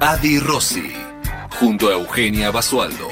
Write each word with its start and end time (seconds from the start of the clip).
Adi 0.00 0.40
Rossi, 0.40 0.92
junto 1.58 1.88
a 1.88 1.92
Eugenia 1.92 2.50
Basualdo. 2.50 3.08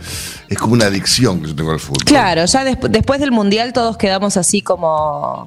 Es 0.48 0.56
como 0.56 0.74
una 0.74 0.86
adicción 0.86 1.40
que 1.40 1.48
yo 1.48 1.56
tengo 1.56 1.72
al 1.72 1.80
fútbol. 1.80 2.04
Claro, 2.04 2.44
ya 2.44 2.64
desp 2.64 2.84
después 2.84 3.20
del 3.20 3.32
Mundial 3.32 3.72
todos 3.72 3.96
quedamos 3.96 4.36
así 4.36 4.62
como... 4.62 5.44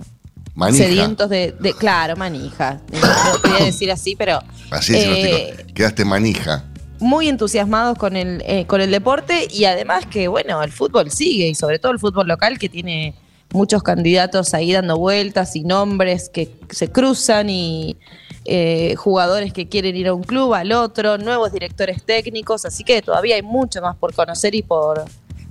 Manija. 0.56 0.86
Sedientos 0.86 1.30
de, 1.30 1.56
de, 1.60 1.74
Claro, 1.74 2.16
manija. 2.16 2.82
No, 2.92 3.00
no 3.00 3.42
quería 3.44 3.66
decir 3.66 3.92
así, 3.92 4.16
pero... 4.16 4.42
Así 4.72 4.96
es, 4.96 5.04
eh, 5.06 5.66
quedaste 5.76 6.04
manija 6.04 6.64
muy 7.00 7.28
entusiasmados 7.28 7.98
con 7.98 8.16
el, 8.16 8.44
eh, 8.46 8.66
con 8.66 8.82
el 8.82 8.92
deporte 8.92 9.48
y 9.52 9.66
además 9.66 10.06
que, 10.06 10.28
bueno, 10.28 10.62
el 10.64 10.72
fútbol 10.72 11.12
sigue 11.12 11.48
y 11.48 11.56
sobre 11.56 11.80
todo 11.80 11.92
el 11.92 12.00
fútbol 12.00 12.28
local 12.28 12.58
que 12.58 12.70
tiene 12.70 13.14
muchos 13.52 13.84
candidatos 13.84 14.54
ahí 14.54 14.74
dando 14.74 14.98
vueltas 14.98 15.56
y 15.56 15.64
nombres 15.64 16.30
que 16.30 16.50
se 16.70 16.92
cruzan 16.92 17.50
y 17.50 17.98
eh, 18.46 18.96
jugadores 18.98 19.54
que 19.54 19.68
quieren 19.68 19.96
ir 19.96 20.08
a 20.08 20.14
un 20.14 20.24
club, 20.24 20.54
al 20.54 20.72
otro, 20.72 21.18
nuevos 21.18 21.52
directores 21.52 22.04
técnicos, 22.04 22.66
así 22.66 22.84
que 22.84 23.02
todavía 23.02 23.36
hay 23.36 23.42
mucho 23.42 23.82
más 23.82 23.96
por 23.96 24.14
conocer 24.14 24.56
y 24.56 24.64
por, 24.64 25.06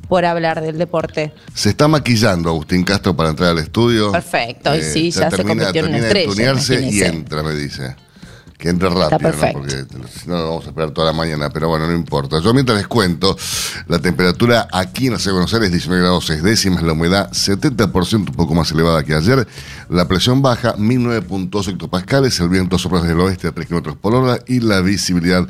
por 0.09 0.25
hablar 0.25 0.61
del 0.61 0.79
deporte. 0.79 1.33
Se 1.55 1.71
está 1.71 1.89
maquillando 1.89 2.51
Agustín 2.51 2.85
Castro 2.85 3.17
para 3.17 3.31
entrar 3.31 3.51
al 3.51 3.59
estudio. 3.59 4.13
Perfecto, 4.13 4.75
y 4.75 4.83
sí, 4.83 5.11
ya, 5.11 5.31
se 5.31 5.45
convirtió 5.45 5.85
en 5.85 5.95
una 5.95 5.99
estrella. 5.99 6.55
Y 6.91 7.03
entra, 7.03 7.43
me 7.43 7.55
dice 7.55 7.97
que 8.59 8.71
entre 8.71 8.89
rápido, 8.89 9.31
¿no? 9.31 9.53
porque 9.53 9.85
si 10.09 10.29
no 10.29 10.35
vamos 10.35 10.65
a 10.65 10.69
esperar 10.69 10.91
toda 10.91 11.09
la 11.09 11.13
mañana, 11.13 11.51
pero 11.51 11.69
bueno, 11.69 11.87
no 11.87 11.95
importa. 11.95 12.41
Yo 12.41 12.55
mientras 12.55 12.79
les 12.79 12.87
cuento, 12.87 13.37
la 13.87 13.99
temperatura 13.99 14.69
aquí 14.73 15.07
en 15.07 15.15
la 15.15 15.19
ciudad 15.19 15.33
de 15.33 15.41
Buenos 15.41 15.55
Aires 15.55 15.71
19 15.71 16.03
grados 16.03 16.27
6 16.27 16.43
décimas, 16.43 16.83
la 16.83 16.93
humedad 16.93 17.31
70%, 17.31 18.15
un 18.15 18.25
poco 18.27 18.55
más 18.55 18.71
elevada 18.73 19.05
que 19.05 19.15
ayer, 19.15 19.47
la 19.91 20.09
presión 20.09 20.41
baja 20.41 20.75
1009.2 20.77 21.69
hectopascales, 21.69 22.41
el 22.41 22.49
viento 22.49 22.79
sopla 22.79 23.01
desde 23.01 23.15
el 23.15 23.21
oeste 23.21 23.49
a 23.49 23.53
3 23.53 23.67
kilómetros 23.67 23.97
por 23.97 24.15
hora 24.15 24.39
y 24.47 24.61
la 24.61 24.81
visibilidad 24.81 25.47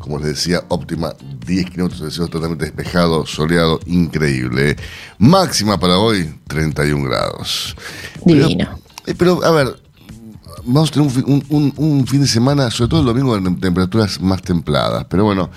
como 0.00 0.18
les 0.18 0.28
decía, 0.28 0.64
óptima, 0.68 1.14
10 1.46 1.70
kilómetros 1.72 2.00
de 2.00 2.10
cielo 2.10 2.28
totalmente 2.28 2.64
despejado, 2.64 3.26
soleado, 3.26 3.80
increíble. 3.84 4.76
Máxima 5.18 5.78
para 5.78 5.98
hoy, 5.98 6.34
31 6.48 7.04
grados. 7.04 7.76
Divino. 8.24 8.80
Pero, 9.04 9.18
pero 9.18 9.44
a 9.44 9.50
ver, 9.50 9.76
vamos 10.64 10.90
a 10.90 10.92
tener 10.92 11.08
un, 11.26 11.44
un, 11.48 11.72
un, 11.76 12.06
fin 12.06 12.20
de 12.20 12.26
semana, 12.26 12.70
sobre 12.70 12.90
todo 12.90 13.00
el 13.00 13.06
domingo, 13.06 13.36
en 13.36 13.58
temperaturas 13.60 14.20
más 14.20 14.42
templadas. 14.42 15.06
Pero 15.08 15.24
bueno, 15.24 15.50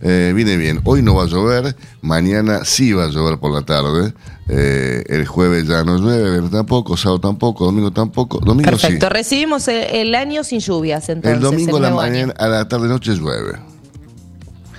eh, 0.00 0.32
viene 0.34 0.56
bien. 0.56 0.80
Hoy 0.84 1.02
no 1.02 1.14
va 1.14 1.24
a 1.24 1.26
llover, 1.26 1.76
mañana 2.00 2.64
sí 2.64 2.92
va 2.92 3.04
a 3.04 3.08
llover 3.08 3.38
por 3.38 3.52
la 3.52 3.62
tarde. 3.62 4.14
Eh, 4.48 5.04
el 5.08 5.26
jueves 5.26 5.66
ya 5.68 5.84
no 5.84 5.98
llueve, 5.98 6.48
tampoco, 6.48 6.96
sábado 6.96 7.20
tampoco, 7.20 7.66
domingo 7.66 7.90
tampoco. 7.90 8.40
Domingo 8.40 8.70
Perfecto, 8.70 9.06
sí. 9.06 9.12
recibimos 9.12 9.68
el, 9.68 9.84
el, 9.94 10.14
año 10.14 10.42
sin 10.42 10.60
lluvias 10.60 11.08
entonces. 11.08 11.36
El 11.36 11.42
domingo 11.42 11.78
el 11.78 11.84
a 11.84 11.90
la 11.90 11.96
mañana, 11.96 12.34
a 12.36 12.48
la 12.48 12.68
tarde 12.68 12.88
noche 12.88 13.14
llueve. 13.14 13.58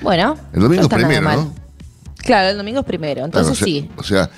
Bueno. 0.02 0.38
El 0.54 0.62
domingo 0.62 0.88
no 0.88 0.88
es 0.88 1.04
primero, 1.04 1.32
¿no? 1.32 1.54
Claro, 2.18 2.50
el 2.50 2.58
domingo 2.58 2.80
es 2.80 2.86
primero, 2.86 3.26
entonces 3.26 3.58
claro, 3.58 3.72
o 3.98 4.04
sea, 4.04 4.26
sí. 4.26 4.28
O 4.28 4.28
sea, 4.28 4.30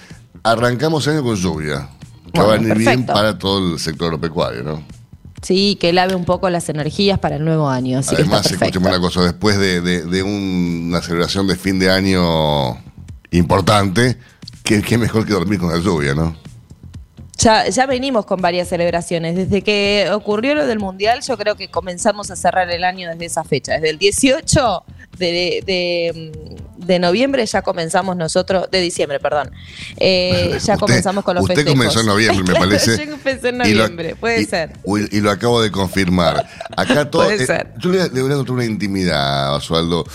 arrancamos 0.43 1.07
el 1.07 1.13
año 1.13 1.23
con 1.23 1.35
lluvia. 1.35 1.89
Que 2.33 2.39
Bueno, 2.39 2.47
va 2.47 2.53
a 2.55 2.57
venir 2.57 2.77
bien 2.77 3.05
para 3.05 3.37
todo 3.37 3.73
el 3.73 3.79
sector 3.79 4.07
agropecuario, 4.07 4.63
¿no? 4.63 4.83
Sí, 5.43 5.77
que 5.79 5.93
lave 5.93 6.15
un 6.15 6.25
poco 6.25 6.49
las 6.49 6.67
energías 6.69 7.19
para 7.19 7.35
el 7.35 7.45
nuevo 7.45 7.69
año. 7.69 7.99
Así 7.99 8.15
Además, 8.15 8.47
que 8.71 8.77
una 8.79 8.99
cosa, 8.99 9.21
después 9.23 9.59
de, 9.59 9.81
de, 9.81 10.05
de 10.05 10.23
un- 10.23 10.85
una 10.87 11.01
celebración 11.01 11.45
de 11.47 11.55
fin 11.55 11.77
de 11.79 11.91
año 11.91 12.77
importante, 13.31 14.17
qué, 14.63 14.81
qué 14.81 14.97
mejor 14.97 15.25
que 15.25 15.33
dormir 15.33 15.59
con 15.59 15.69
la 15.69 15.79
lluvia, 15.79 16.15
¿no? 16.15 16.35
Ya, 17.39 17.67
ya 17.67 17.85
venimos 17.87 18.25
con 18.25 18.41
varias 18.41 18.69
celebraciones. 18.69 19.35
Desde 19.35 19.61
que 19.63 20.07
ocurrió 20.13 20.55
lo 20.55 20.65
del 20.65 20.79
Mundial, 20.79 21.21
yo 21.27 21.37
creo 21.37 21.55
que 21.55 21.67
comenzamos 21.69 22.31
a 22.31 22.35
cerrar 22.37 22.69
el 22.69 22.83
año 22.85 23.09
desde 23.09 23.25
esa 23.25 23.43
fecha. 23.43 23.73
Desde 23.73 23.89
el 23.89 23.97
18 23.97 24.83
de, 25.17 25.61
de, 25.65 26.31
de 26.85 26.99
noviembre 26.99 27.45
ya 27.45 27.61
comenzamos 27.61 28.15
nosotros, 28.15 28.67
de 28.71 28.79
diciembre, 28.81 29.19
perdón. 29.19 29.51
Eh, 29.97 30.49
ya 30.51 30.57
Usted- 30.57 30.77
comenzamos 30.79 31.23
con 31.23 31.35
los 31.35 31.43
Usted 31.43 31.55
festejos. 31.55 31.77
comenzó 31.77 31.99
en 32.01 32.05
noviembre, 32.07 32.53
me 32.53 32.59
parece. 32.59 32.97
Yo 33.05 33.13
empecé 33.13 33.49
en 33.49 33.55
Y 33.65 33.73
lo- 33.73 33.81
noviembre, 33.83 34.15
puede 34.15 34.41
y- 34.41 34.45
ser. 34.45 34.73
Y, 35.11 35.19
lo 35.21 35.31
acabo 35.31 35.61
de 35.61 35.71
confirmar. 35.71 36.47
Acá 36.75 37.09
todo. 37.11 37.23
Puede 37.25 37.43
eh, 37.43 37.47
ser. 37.47 37.73
yo 37.79 37.89
le, 37.91 38.09
le 38.09 38.21
voy 38.21 38.31
a 38.31 38.35
contar 38.35 38.55
una 38.55 38.65
intimidad, 38.65 39.55
Osvaldo. 39.55 40.05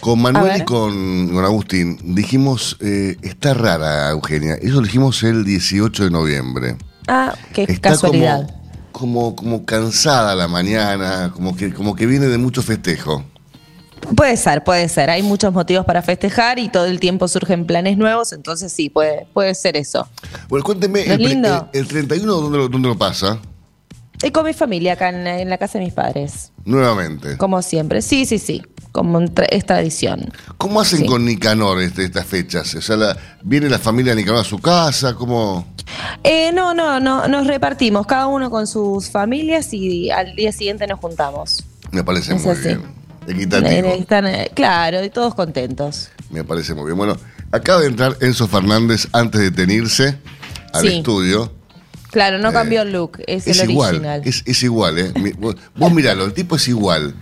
Con 0.00 0.22
Manuel 0.22 0.62
y 0.62 0.64
con, 0.64 1.28
con 1.30 1.44
Agustín 1.44 1.98
dijimos, 2.14 2.76
eh, 2.80 3.16
está 3.22 3.52
rara 3.52 4.10
Eugenia, 4.10 4.54
eso 4.54 4.76
lo 4.76 4.82
dijimos 4.82 5.22
el 5.24 5.44
18 5.44 6.04
de 6.04 6.10
noviembre. 6.10 6.76
Ah, 7.08 7.34
qué 7.52 7.64
Está 7.64 7.90
casualidad. 7.90 8.48
Como, 8.92 9.34
como, 9.34 9.36
como 9.36 9.64
cansada 9.64 10.36
la 10.36 10.46
mañana, 10.46 11.32
como 11.34 11.56
que, 11.56 11.72
como 11.74 11.96
que 11.96 12.06
viene 12.06 12.26
de 12.26 12.38
mucho 12.38 12.62
festejo. 12.62 13.24
Puede 14.16 14.36
ser, 14.36 14.64
puede 14.64 14.88
ser. 14.88 15.10
Hay 15.10 15.22
muchos 15.22 15.52
motivos 15.52 15.84
para 15.84 16.02
festejar 16.02 16.58
y 16.58 16.68
todo 16.68 16.86
el 16.86 16.98
tiempo 17.00 17.28
surgen 17.28 17.66
planes 17.66 17.98
nuevos, 17.98 18.32
entonces 18.32 18.72
sí, 18.72 18.88
puede, 18.90 19.26
puede 19.34 19.54
ser 19.54 19.76
eso. 19.76 20.08
Bueno, 20.48 20.64
cuénteme, 20.64 21.00
¿No 21.00 21.04
es 21.04 21.10
el, 21.10 21.16
pre- 21.18 21.28
lindo? 21.28 21.68
el- 21.72 21.80
el 21.80 21.88
31, 21.88 22.32
¿dónde 22.34 22.58
lo, 22.58 22.68
dónde 22.68 22.88
lo 22.88 22.98
pasa? 22.98 23.38
Y 24.22 24.30
con 24.32 24.44
mi 24.46 24.52
familia 24.52 24.94
acá 24.94 25.10
en, 25.10 25.26
en 25.26 25.48
la 25.48 25.58
casa 25.58 25.78
de 25.78 25.84
mis 25.84 25.94
padres, 25.94 26.50
Nuevamente. 26.64 27.36
como 27.36 27.62
siempre. 27.62 28.02
Sí, 28.02 28.24
sí, 28.26 28.38
sí, 28.40 28.62
como 28.90 29.20
tra- 29.20 29.46
es 29.50 29.64
tradición. 29.64 30.32
¿Cómo 30.56 30.80
hacen 30.80 31.00
Sí. 31.00 31.06
con 31.06 31.24
Nicanor 31.24 31.80
este- 31.80 32.04
estas 32.04 32.26
fechas? 32.26 32.74
O 32.74 32.82
sea, 32.82 32.96
la- 32.96 33.16
¿viene 33.44 33.68
la 33.68 33.78
familia 33.78 34.14
de 34.14 34.22
Nicanor 34.22 34.40
a 34.40 34.44
su 34.44 34.58
casa? 34.58 35.14
¿Cómo? 35.14 35.64
Eh, 36.24 36.50
no, 36.52 36.74
no, 36.74 36.98
no, 36.98 37.28
nos 37.28 37.46
repartimos, 37.46 38.06
cada 38.06 38.26
uno 38.26 38.50
con 38.50 38.66
sus 38.66 39.08
familias 39.10 39.72
y 39.72 40.10
al 40.10 40.34
día 40.34 40.50
siguiente 40.50 40.86
nos 40.88 40.98
juntamos. 40.98 41.62
Me 41.92 42.02
parece 42.02 42.34
Es 42.34 42.42
muy 42.42 42.52
así. 42.52 42.62
bien. 42.68 42.97
Equitativo. 43.28 43.94
están, 43.94 44.26
eh, 44.26 44.50
claro, 44.54 45.04
y 45.04 45.10
todos 45.10 45.34
contentos. 45.34 46.08
Me 46.30 46.44
parece 46.44 46.74
muy 46.74 46.84
bien. 46.86 46.96
Bueno, 46.96 47.16
acaba 47.52 47.80
de 47.80 47.86
entrar 47.88 48.16
Enzo 48.20 48.48
Fernández 48.48 49.08
antes 49.12 49.40
de 49.40 49.50
tenirse 49.50 50.18
al 50.72 50.82
Sí. 50.82 50.98
estudio. 50.98 51.52
Claro, 52.10 52.38
no 52.38 52.48
Eh, 52.48 52.52
cambió 52.54 52.80
el 52.82 52.92
look, 52.92 53.18
es, 53.26 53.46
Es 53.46 53.58
el 53.60 53.70
igual, 53.70 53.90
original. 53.96 54.22
es, 54.24 54.42
es 54.46 54.62
igual, 54.62 54.98
¿eh? 54.98 55.12
Vos, 55.38 55.56
vos 55.76 55.92
miralo, 55.92 56.24
el 56.24 56.32
tipo 56.32 56.56
es 56.56 56.66
igual. 56.66 57.14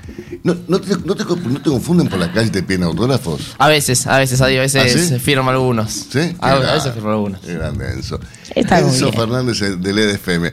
¿No, 0.45 0.57
no, 0.69 0.81
te, 0.81 0.91
no, 1.05 1.17
te, 1.17 1.25
no 1.25 1.61
te 1.61 1.71
confunden 1.71 2.09
por 2.09 2.21
la 2.21 2.33
calle 2.33 2.47
y 2.47 2.51
te 2.51 2.63
piden 2.63 2.85
autógrafos? 2.85 3.57
A 3.59 3.67
veces, 3.67 4.07
a 4.07 4.17
veces, 4.19 4.41
a 4.41 4.47
veces 4.47 4.77
¿Ah, 4.95 4.99
sí? 5.15 5.19
firmo 5.19 5.51
algunos. 5.51 5.91
¿Sí? 6.13 6.37
A, 6.39 6.55
veces 6.55 6.95
firmo 6.95 7.11
algunos. 7.11 7.41
qué 7.41 7.55
grande 7.55 7.91
Enzo. 7.95 8.21
Está 8.55 8.79
Enzo 8.79 9.07
bien. 9.11 9.15
Fernández 9.15 9.61
eh, 9.63 9.75
del 9.77 9.99
EDFM. 9.99 10.53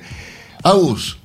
Agus, 0.64 1.20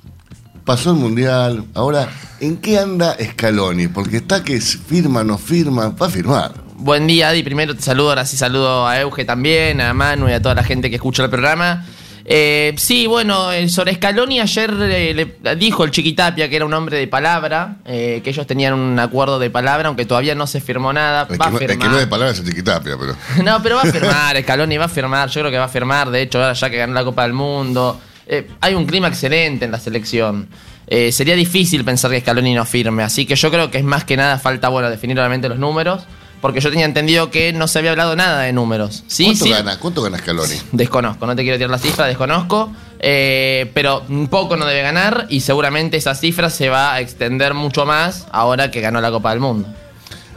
pasó 0.69 0.91
el 0.91 0.97
Mundial. 0.97 1.65
Ahora, 1.73 2.09
¿en 2.39 2.57
qué 2.57 2.77
anda 2.77 3.17
Scaloni? 3.19 3.87
Porque 3.87 4.17
está 4.17 4.43
que 4.43 4.61
firma, 4.61 5.23
no 5.23 5.39
firma, 5.39 5.89
va 5.89 6.05
a 6.05 6.09
firmar. 6.11 6.53
Buen 6.75 7.07
día, 7.07 7.29
Adi. 7.29 7.41
Primero 7.41 7.75
te 7.75 7.81
saludo, 7.81 8.09
ahora 8.09 8.23
sí 8.23 8.37
saludo 8.37 8.87
a 8.87 9.01
Euge 9.01 9.25
también, 9.25 9.81
a 9.81 9.95
Manu 9.95 10.29
y 10.29 10.33
a 10.33 10.39
toda 10.39 10.53
la 10.53 10.63
gente 10.63 10.91
que 10.91 10.97
escucha 10.97 11.23
el 11.23 11.31
programa. 11.31 11.87
Eh, 12.23 12.75
sí, 12.77 13.07
bueno, 13.07 13.51
eh, 13.51 13.67
sobre 13.67 13.95
Scaloni 13.95 14.39
ayer 14.39 14.71
eh, 14.79 15.35
le 15.41 15.55
dijo 15.55 15.83
el 15.83 15.89
Chiquitapia 15.89 16.47
que 16.47 16.57
era 16.57 16.65
un 16.65 16.73
hombre 16.75 16.99
de 16.99 17.07
palabra, 17.07 17.77
eh, 17.85 18.21
que 18.23 18.29
ellos 18.29 18.45
tenían 18.45 18.75
un 18.75 18.99
acuerdo 18.99 19.39
de 19.39 19.49
palabra, 19.49 19.87
aunque 19.87 20.05
todavía 20.05 20.35
no 20.35 20.45
se 20.45 20.61
firmó 20.61 20.93
nada. 20.93 21.25
El 21.31 21.41
va 21.41 21.45
que, 21.45 21.51
no, 21.51 21.57
a 21.57 21.61
el 21.61 21.65
que 21.65 21.73
firmar. 21.73 21.89
no 21.89 21.95
es 21.95 22.01
de 22.01 22.07
palabras 22.07 22.37
es 22.37 22.43
el 22.43 22.49
Chiquitapia, 22.51 22.95
pero. 22.99 23.15
No, 23.43 23.63
pero 23.63 23.77
va 23.77 23.81
a 23.81 23.85
firmar, 23.91 24.39
Scaloni 24.39 24.77
va 24.77 24.85
a 24.85 24.89
firmar, 24.89 25.29
yo 25.29 25.41
creo 25.41 25.51
que 25.51 25.57
va 25.57 25.65
a 25.65 25.69
firmar, 25.69 26.11
de 26.11 26.21
hecho, 26.21 26.37
ahora 26.37 26.53
ya 26.53 26.69
que 26.69 26.77
ganó 26.77 26.93
la 26.93 27.03
Copa 27.03 27.23
del 27.23 27.33
Mundo, 27.33 27.99
eh, 28.29 28.47
hay 28.61 28.75
un 28.75 28.85
clima 28.85 29.07
excelente 29.09 29.65
en 29.65 29.71
la 29.71 29.79
selección. 29.79 30.47
Eh, 30.87 31.11
sería 31.11 31.35
difícil 31.35 31.83
pensar 31.83 32.09
que 32.11 32.21
Scaloni 32.21 32.53
no 32.53 32.65
firme, 32.65 33.03
así 33.03 33.25
que 33.25 33.35
yo 33.35 33.51
creo 33.51 33.69
que 33.69 33.79
es 33.79 33.83
más 33.83 34.05
que 34.05 34.15
nada 34.17 34.39
falta, 34.39 34.69
bueno, 34.69 34.89
definir 34.89 35.19
obviamente 35.19 35.49
los 35.49 35.59
números, 35.59 36.03
porque 36.41 36.61
yo 36.61 36.69
tenía 36.69 36.85
entendido 36.85 37.29
que 37.29 37.51
no 37.53 37.67
se 37.67 37.79
había 37.79 37.91
hablado 37.91 38.15
nada 38.15 38.41
de 38.43 38.53
números. 38.53 39.03
Sí, 39.07 39.25
¿Cuánto 39.25 39.43
sí. 39.45 39.51
gana? 39.51 39.77
¿Cuánto 39.79 40.01
gana 40.01 40.17
Scaloni? 40.17 40.55
Desconozco, 40.71 41.27
no 41.27 41.35
te 41.35 41.43
quiero 41.43 41.57
tirar 41.57 41.69
la 41.71 41.77
cifra, 41.79 42.05
desconozco. 42.07 42.71
eh, 42.99 43.69
pero 43.73 44.03
un 44.09 44.27
poco 44.29 44.55
no 44.57 44.65
debe 44.65 44.81
ganar 44.81 45.27
y 45.29 45.41
seguramente 45.41 45.97
esa 45.97 46.15
cifra 46.15 46.49
se 46.49 46.69
va 46.69 46.93
a 46.93 47.01
extender 47.01 47.53
mucho 47.53 47.85
más 47.85 48.25
ahora 48.31 48.71
que 48.71 48.81
ganó 48.81 48.99
la 49.01 49.11
Copa 49.11 49.29
del 49.31 49.41
Mundo. 49.41 49.67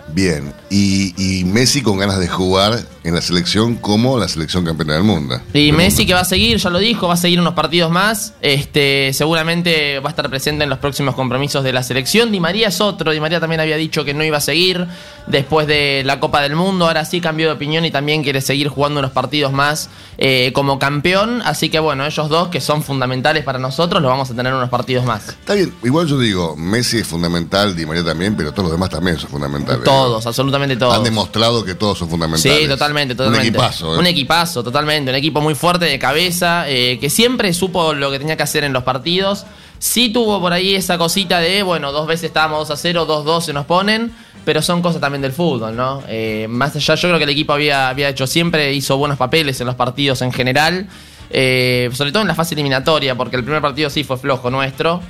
Bien. 0.09 0.53
Y, 0.69 1.15
y 1.17 1.45
Messi 1.45 1.81
con 1.83 1.97
ganas 1.99 2.19
de 2.19 2.29
jugar 2.29 2.79
en 3.05 3.15
la 3.15 3.21
selección 3.21 3.77
como 3.77 4.19
la 4.19 4.29
selección 4.29 4.65
campeona 4.65 4.95
del 4.95 5.03
mundo. 5.03 5.41
Y 5.53 5.67
Del 5.67 5.77
Messi 5.77 5.99
mundo. 5.99 6.07
que 6.09 6.15
va 6.15 6.21
a 6.21 6.25
seguir, 6.25 6.57
ya 6.59 6.71
lo 6.71 6.79
dijo, 6.79 7.09
va 7.09 7.15
a 7.15 7.17
seguir 7.17 7.41
unos 7.41 7.55
partidos 7.55 7.91
más. 7.91 8.35
Este, 8.41 9.13
seguramente 9.13 9.99
va 9.99 10.09
a 10.09 10.11
estar 10.11 10.29
presente 10.31 10.65
en 10.65 10.71
los 10.71 10.79
próximos 10.79 11.15
compromisos 11.15 11.65
de 11.65 11.73
la 11.73 11.83
selección. 11.83 12.31
Di 12.31 12.39
María 12.39 12.69
es 12.69 12.81
otro. 12.81 13.11
Di 13.11 13.19
María 13.21 13.41
también 13.41 13.61
había 13.61 13.77
dicho 13.77 14.05
que 14.05 14.15
no 14.15 14.23
iba 14.23 14.37
a 14.37 14.41
seguir 14.41 14.87
después 15.27 15.67
de 15.67 16.03
la 16.05 16.21
Copa 16.21 16.41
del 16.43 16.55
Mundo. 16.55 16.87
Ahora 16.87 17.05
sí 17.05 17.21
cambió 17.21 17.47
de 17.49 17.53
opinión 17.55 17.85
y 17.85 17.91
también 17.91 18.23
quiere 18.23 18.41
seguir 18.41 18.69
jugando 18.69 19.01
unos 19.01 19.11
partidos 19.11 19.53
más 19.53 19.91
eh, 20.19 20.53
como 20.55 20.79
campeón. 20.79 21.43
Así 21.45 21.71
que 21.71 21.81
bueno, 21.81 22.07
ellos 22.07 22.29
dos 22.29 22.49
que 22.49 22.61
son 22.61 22.83
fundamentales 22.85 23.43
para 23.43 23.59
nosotros, 23.59 24.01
los 24.01 24.11
vamos 24.11 24.31
a 24.31 24.35
tener 24.35 24.55
unos 24.55 24.69
partidos 24.69 25.05
más. 25.05 25.29
Está 25.29 25.55
bien, 25.55 25.75
igual 25.83 26.07
yo 26.07 26.19
digo, 26.19 26.55
Messi 26.57 26.99
es 26.99 27.07
fundamental, 27.07 27.75
Di 27.75 27.85
María 27.85 28.05
también, 28.05 28.37
pero 28.37 28.53
todos 28.53 28.65
los 28.65 28.73
demás 28.73 28.91
también 28.91 29.19
son 29.19 29.29
fundamentales. 29.31 29.83
Todos, 29.85 30.25
absolutamente 30.27 30.77
todos. 30.77 30.95
Han 30.97 31.03
demostrado 31.03 31.65
que 31.65 31.75
todos 31.75 31.99
son 31.99 32.09
fundamentales. 32.09 32.61
Sí, 32.63 32.69
totalmente, 32.69 32.92
totalmente. 33.15 33.49
Un 33.49 33.55
equipazo, 33.55 33.95
¿eh? 33.95 33.99
Un 33.99 34.07
equipazo, 34.07 34.63
totalmente. 34.63 35.11
Un 35.11 35.17
equipo 35.17 35.41
muy 35.41 35.55
fuerte 35.55 35.85
de 35.87 35.99
cabeza, 35.99 36.69
eh, 36.69 36.99
que 37.01 37.11
siempre 37.11 37.53
supo 37.53 37.95
lo 37.95 38.11
que 38.11 38.19
tenía 38.19 38.37
que 38.37 38.43
hacer 38.43 38.65
en 38.65 38.73
los 38.73 38.83
partidos. 38.83 39.47
Sí 39.79 40.11
tuvo 40.11 40.41
por 40.41 40.53
ahí 40.53 40.75
esa 40.75 40.97
cosita 40.99 41.41
de, 41.41 41.63
bueno, 41.63 41.91
dos 41.91 42.07
veces 42.07 42.25
estábamos 42.25 42.69
2 42.69 42.71
a 42.71 42.81
0, 42.81 43.07
2-2 43.07 43.41
se 43.41 43.53
nos 43.53 43.67
ponen, 43.67 44.13
pero 44.45 44.63
son 44.63 44.81
cosas 44.81 45.01
también 45.01 45.23
del 45.23 45.33
fútbol, 45.33 45.75
¿no? 45.75 46.03
Eh, 46.09 46.47
más 46.49 46.77
allá, 46.77 46.95
yo 46.95 47.09
creo 47.09 47.19
que 47.19 47.25
el 47.25 47.31
equipo 47.31 47.53
había, 47.53 47.89
había 47.89 48.09
hecho 48.09 48.27
siempre, 48.27 48.73
hizo 48.73 48.97
buenos 48.97 49.19
papeles 49.19 49.61
en 49.61 49.67
los 49.67 49.75
partidos 49.75 50.23
en 50.23 50.33
general, 50.33 50.87
eh, 51.31 51.91
sobre 51.95 52.13
todo 52.13 52.23
en 52.23 52.29
la 52.29 52.35
fase 52.35 52.55
eliminatoria, 52.55 53.17
porque 53.17 53.37
el 53.37 53.43
primer 53.43 53.61
partido 53.61 53.91
sí 53.91 54.05
fue 54.05 54.19
flojo 54.19 54.51
nuestro. 54.51 55.01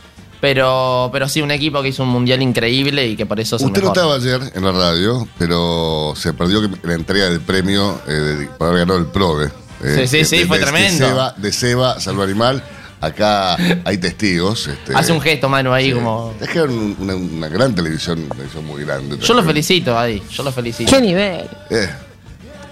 Pero, 0.43 1.09
pero 1.13 1.29
sí, 1.29 1.41
un 1.41 1.53
equipo 1.53 1.81
que 1.83 1.89
hizo 1.91 2.03
un 2.03 2.09
mundial 2.09 2.43
increíble 2.43 3.07
y 3.07 3.15
que 3.17 3.27
por 3.27 3.39
eso 3.39 3.55
es 3.55 3.63
el 3.63 3.69
Usted 3.69 3.81
no 3.81 3.91
mejor. 3.93 4.17
estaba 4.19 4.39
ayer 4.41 4.53
en 4.57 4.65
la 4.65 4.73
radio, 4.73 5.29
pero 5.39 6.15
se 6.17 6.33
perdió 6.33 6.69
la 6.83 6.95
entrega 6.95 7.31
del 7.31 7.41
premio 7.41 8.01
eh, 8.09 8.11
de- 8.11 8.47
por 8.49 8.67
haber 8.67 8.81
ganado 8.81 8.99
el 8.99 9.07
PRODE. 9.07 9.53
eh, 9.85 9.99
Sí, 10.07 10.19
sí, 10.19 10.25
sí, 10.25 10.39
de- 10.39 10.47
fue 10.47 10.59
de- 10.59 10.65
tremendo. 10.65 10.99
De 11.05 11.11
Seba, 11.11 11.35
de 11.37 11.53
Seba 11.53 12.01
Salvo 12.01 12.23
Animal. 12.25 12.61
Acá 13.01 13.57
hay 13.85 13.99
testigos. 13.99 14.67
este, 14.67 14.97
Hace 14.97 15.13
un 15.13 15.21
gesto, 15.21 15.49
Manu, 15.49 15.73
ahí 15.73 15.91
sí. 15.91 15.93
como... 15.93 16.35
Es 16.41 16.49
que 16.49 16.59
era 16.59 16.67
un- 16.69 16.97
una, 16.99 17.15
una 17.15 17.47
gran 17.49 17.73
televisión, 17.73 18.19
una 18.25 18.31
televisión 18.35 18.65
muy 18.67 18.83
grande. 18.85 19.11
Yo 19.19 19.21
lo 19.21 19.27
también. 19.27 19.47
felicito, 19.47 19.97
Adi, 19.97 20.21
yo 20.29 20.43
lo 20.43 20.51
felicito. 20.51 20.91
¿Qué 20.91 21.01
nivel? 21.01 21.49
Eh, 21.71 21.89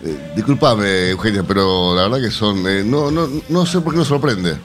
eh, 0.05 0.33
disculpame, 0.35 1.11
Eugenia, 1.11 1.45
pero 1.47 1.95
la 1.95 2.03
verdad 2.09 2.21
que 2.21 2.33
son. 2.33 2.67
eh, 2.67 2.83
no, 2.85 3.13
no, 3.13 3.29
no 3.49 3.65
sé 3.65 3.81
por 3.81 3.93
qué 3.93 3.99
nos 4.01 4.09
sorprende. 4.09 4.57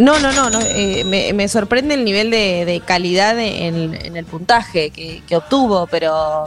No, 0.00 0.18
no, 0.18 0.32
no, 0.32 0.48
no, 0.50 0.60
eh, 0.62 1.04
me, 1.04 1.32
me 1.34 1.46
sorprende 1.48 1.94
el 1.94 2.04
nivel 2.04 2.30
de, 2.30 2.64
de 2.64 2.80
calidad 2.80 3.38
en, 3.38 3.94
en 3.94 4.16
el 4.16 4.24
puntaje 4.24 4.90
que, 4.90 5.22
que 5.26 5.36
obtuvo, 5.36 5.86
pero 5.88 6.46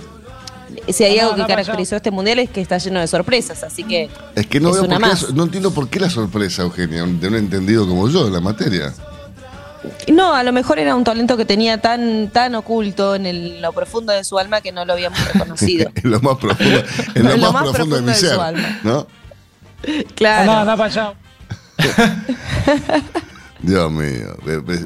si 0.89 1.03
hay 1.03 1.19
algo 1.19 1.35
que 1.35 1.45
caracterizó 1.45 1.95
este 1.95 2.09
mundial 2.09 2.39
es 2.39 2.49
que 2.49 2.61
está 2.61 2.79
lleno 2.79 2.99
de 2.99 3.05
sorpresas, 3.07 3.61
así 3.63 3.83
que 3.83 4.09
Es 4.35 4.47
que 4.47 4.59
no, 4.59 4.69
es 4.69 4.75
veo 4.75 4.85
una 4.85 4.99
por 4.99 5.09
qué 5.17 5.25
la- 5.27 5.33
no 5.35 5.43
entiendo 5.43 5.71
por 5.71 5.87
qué 5.87 5.99
la 5.99 6.09
sorpresa, 6.09 6.63
Eugenia, 6.63 7.03
de 7.03 7.27
un 7.27 7.35
entendido 7.35 7.87
como 7.87 8.09
yo 8.09 8.25
de 8.25 8.31
la 8.31 8.39
materia. 8.41 8.91
No, 10.07 10.33
a 10.33 10.41
lo 10.43 10.51
mejor 10.53 10.79
era 10.79 10.95
un 10.95 11.03
talento 11.03 11.35
que 11.37 11.45
tenía 11.45 11.79
tan, 11.79 12.29
tan 12.29 12.55
oculto 12.55 13.13
en 13.15 13.25
el- 13.27 13.61
lo 13.61 13.71
profundo 13.73 14.13
de 14.13 14.23
su 14.23 14.39
alma 14.39 14.61
que 14.61 14.71
no 14.71 14.83
lo 14.85 14.93
habíamos 14.93 15.19
reconocido. 15.33 15.91
en 15.93 16.09
lo 16.09 16.19
más 16.21 16.37
profundo, 16.37 16.83
en 17.15 17.23
lo 17.23 17.31
En 17.35 17.41
más, 17.41 17.63
profundo, 17.63 17.95
de 17.97 18.01
mi 18.01 18.13
su 18.15 18.19
ser. 18.21 18.39
alma. 18.39 18.79
¿No? 18.83 19.05
Claro. 20.15 20.73
Dios 23.63 23.89
mío. 23.91 24.35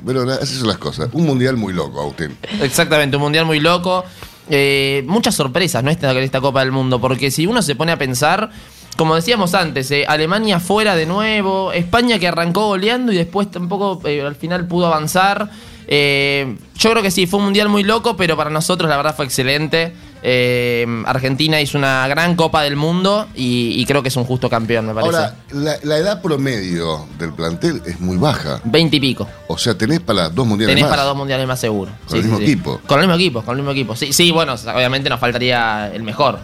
Pero 0.06 0.32
así 0.32 0.56
son 0.56 0.68
las 0.68 0.78
cosas. 0.78 1.10
Un 1.12 1.26
mundial 1.26 1.58
muy 1.58 1.74
loco, 1.74 2.00
Agustín. 2.00 2.38
Exactamente, 2.62 3.18
un 3.18 3.24
mundial 3.24 3.46
muy 3.46 3.60
loco. 3.60 4.06
Eh, 4.50 5.04
muchas 5.08 5.36
sorpresas, 5.36 5.84
¿no? 5.84 5.90
Esta, 5.90 6.18
esta 6.20 6.40
Copa 6.40 6.62
del 6.62 6.72
Mundo, 6.72 7.02
porque 7.02 7.32
si 7.32 7.46
uno 7.48 7.62
se 7.62 7.76
pone 7.76 7.92
a 7.92 7.98
pensar, 7.98 8.50
como 8.96 9.16
decíamos 9.16 9.54
antes, 9.56 9.92
eh, 9.92 10.06
Alemania 10.08 10.60
fuera 10.60 10.96
de 10.96 11.06
nuevo, 11.06 11.74
España 11.74 12.18
que 12.20 12.28
arrancó 12.28 12.68
goleando 12.68 13.12
y 13.12 13.18
después 13.18 13.52
tampoco 13.52 14.00
eh, 14.08 14.22
al 14.22 14.36
final 14.36 14.68
pudo 14.68 14.86
avanzar. 14.88 15.50
Yo 15.90 16.92
creo 16.92 17.02
que 17.02 17.12
sí, 17.12 17.28
fue 17.28 17.40
un 17.40 17.46
mundial 17.46 17.70
muy 17.70 17.84
loco, 17.84 18.16
pero 18.16 18.38
para 18.38 18.50
nosotros 18.50 18.90
la 18.90 18.98
verdad 18.98 19.16
fue 19.16 19.26
excelente. 19.26 19.94
Eh, 20.24 20.86
Argentina 21.06 21.62
hizo 21.62 21.78
una 21.78 22.08
gran 22.08 22.36
Copa 22.36 22.64
del 22.64 22.76
Mundo 22.76 23.28
y, 23.36 23.80
y 23.80 23.86
creo 23.86 24.02
que 24.02 24.10
es 24.10 24.16
un 24.16 24.26
justo 24.26 24.50
campeón, 24.50 24.88
me 24.88 24.94
parece. 24.94 25.16
Ahora, 25.16 25.36
la, 25.52 25.78
la 25.84 25.98
edad 25.98 26.22
promedio 26.22 27.06
del 27.20 27.34
plantel 27.34 27.82
es 27.86 28.00
muy 28.00 28.18
baja. 28.18 28.60
20 28.64 28.98
y 28.98 29.00
pico. 29.00 29.28
O 29.48 29.58
sea, 29.58 29.78
tenés 29.78 30.00
para 30.00 30.30
dos 30.30 30.46
mundiales 30.48 30.74
Tenés 30.76 30.84
más. 30.90 30.98
para 30.98 31.04
dos 31.04 31.16
mundiales 31.16 31.48
más 31.48 31.60
seguro. 31.60 31.92
Con 32.08 32.18
el 32.18 32.24
mismo 32.24 32.40
equipo. 32.40 32.82
Con 32.88 33.00
el 33.00 33.08
mismo 33.08 33.16
equipo, 33.16 33.42
con 33.44 33.52
el 33.56 33.58
mismo 33.64 33.72
equipo. 33.72 33.96
Sí, 33.96 34.12
sí, 34.12 34.32
bueno, 34.32 34.54
obviamente 34.54 35.10
nos 35.10 35.20
faltaría 35.20 35.92
el 35.94 36.04
mejor, 36.04 36.40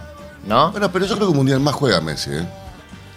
¿no? 0.48 0.72
Bueno, 0.72 0.92
pero 0.92 1.06
yo 1.06 1.16
creo 1.16 1.28
que 1.28 1.32
un 1.32 1.38
mundial 1.38 1.60
más 1.60 1.74
juega 1.76 2.00
Messi, 2.02 2.30
¿eh? 2.32 2.46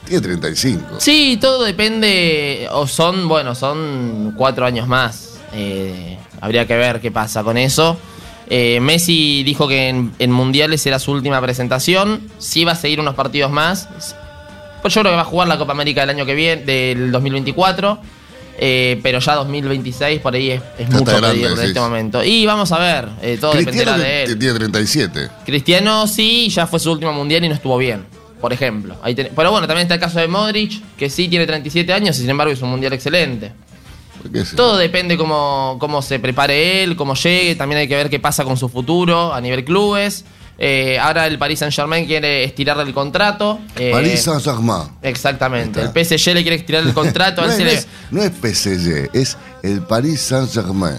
Tiene 0.07 0.23
35. 0.23 0.97
Sí, 0.99 1.37
todo 1.41 1.65
depende. 1.65 2.69
O 2.73 2.87
son, 2.87 3.27
bueno, 3.29 3.55
son 3.57 4.35
cuatro 4.37 4.65
años 4.65 4.87
más. 4.87 5.39
Eh, 5.53 6.17
habría 6.41 6.67
que 6.67 6.77
ver 6.77 7.01
qué 7.01 7.11
pasa 7.11 7.43
con 7.43 7.57
eso. 7.57 7.97
Eh, 8.49 8.79
Messi 8.81 9.43
dijo 9.45 9.67
que 9.69 9.89
en, 9.89 10.13
en 10.19 10.31
mundiales 10.33 10.85
era 10.87 10.99
su 10.99 11.13
última 11.13 11.41
presentación. 11.41 12.21
Sí 12.39 12.65
va 12.65 12.73
a 12.73 12.77
seguir 12.77 13.01
unos 13.01 13.15
partidos 13.15 13.51
más. 13.51 13.89
Pues 14.83 14.95
yo 14.95 15.01
creo 15.01 15.13
que 15.13 15.17
va 15.17 15.23
a 15.23 15.27
jugar 15.27 15.49
la 15.49 15.59
Copa 15.59 15.73
América 15.73 16.03
del 16.03 16.11
año 16.11 16.25
que 16.27 16.35
viene, 16.35 16.63
del 16.63 17.11
2024. 17.13 17.99
Eh, 18.59 19.01
pero 19.03 19.19
ya 19.19 19.35
2026 19.35 20.21
por 20.21 20.35
ahí 20.35 20.53
es, 20.53 20.63
es 20.79 20.89
mucho 20.89 21.05
grande, 21.05 21.29
pedir 21.33 21.47
en 21.47 21.53
este 21.61 21.81
momento. 21.81 22.25
Y 22.25 22.47
vamos 22.47 22.73
a 22.73 22.79
ver, 22.79 23.09
eh, 23.21 23.37
todo 23.39 23.53
Cristiano 23.53 23.79
dependerá 23.93 23.99
de 23.99 24.23
él. 24.23 24.39
tiene 24.39 24.55
37. 24.59 25.29
Cristiano 25.45 26.07
sí, 26.07 26.49
ya 26.49 26.67
fue 26.67 26.79
su 26.81 26.91
último 26.91 27.13
mundial 27.13 27.45
y 27.45 27.49
no 27.51 27.55
estuvo 27.55 27.77
bien, 27.77 28.07
por 28.41 28.55
ejemplo. 28.55 28.97
Ahí 29.03 29.15
ten- 29.15 29.29
Pero 29.37 29.51
bueno, 29.51 29.67
también 29.67 29.83
está 29.85 29.95
el 29.97 30.01
caso 30.01 30.21
de 30.21 30.29
Modric, 30.29 30.81
que 30.97 31.11
sí 31.11 31.29
tiene 31.29 31.47
37 31.47 31.93
años 31.93 32.17
y 32.17 32.21
sin 32.23 32.31
embargo 32.31 32.51
hizo 32.53 32.65
un 32.65 32.71
mundial 32.71 32.95
excelente. 32.95 33.53
Todo 34.57 34.77
depende 34.77 35.17
cómo, 35.17 35.77
cómo 35.81 36.03
se 36.03 36.19
prepare 36.19 36.83
él, 36.83 36.97
cómo 36.97 37.15
llegue. 37.15 37.55
También 37.55 37.81
hay 37.81 37.89
que 37.89 37.97
ver 37.97 38.11
qué 38.11 38.19
pasa 38.21 38.45
con 38.45 38.57
su 38.57 38.69
futuro 38.69 39.33
a 39.35 39.41
nivel 39.41 39.65
clubes. 39.65 40.25
Eh, 40.59 40.99
ahora 40.99 41.27
el 41.27 41.39
Paris 41.39 41.59
Saint 41.59 41.75
Germain 41.75 42.07
quiere 42.07 42.43
estirarle 42.45 42.83
el 42.85 42.95
contrato. 42.95 43.59
Eh, 43.77 43.91
Paris 43.93 44.23
Saint-Germain. 44.23 44.89
Exactamente. 45.03 45.81
Ahí 45.81 45.91
El. 45.95 46.05
PSG 46.05 46.33
le 46.35 46.43
quiere 46.43 46.57
estirar 46.57 46.83
el 46.83 46.95
contrato. 46.95 47.43
No 47.43 47.53
es, 47.53 47.59
le- 47.59 47.73
es- 47.75 47.87
no 48.11 48.23
es 48.23 48.31
PSG, 48.33 49.11
es 49.13 49.37
el 49.63 49.83
Paris 49.83 50.21
Saint-Germain. 50.23 50.99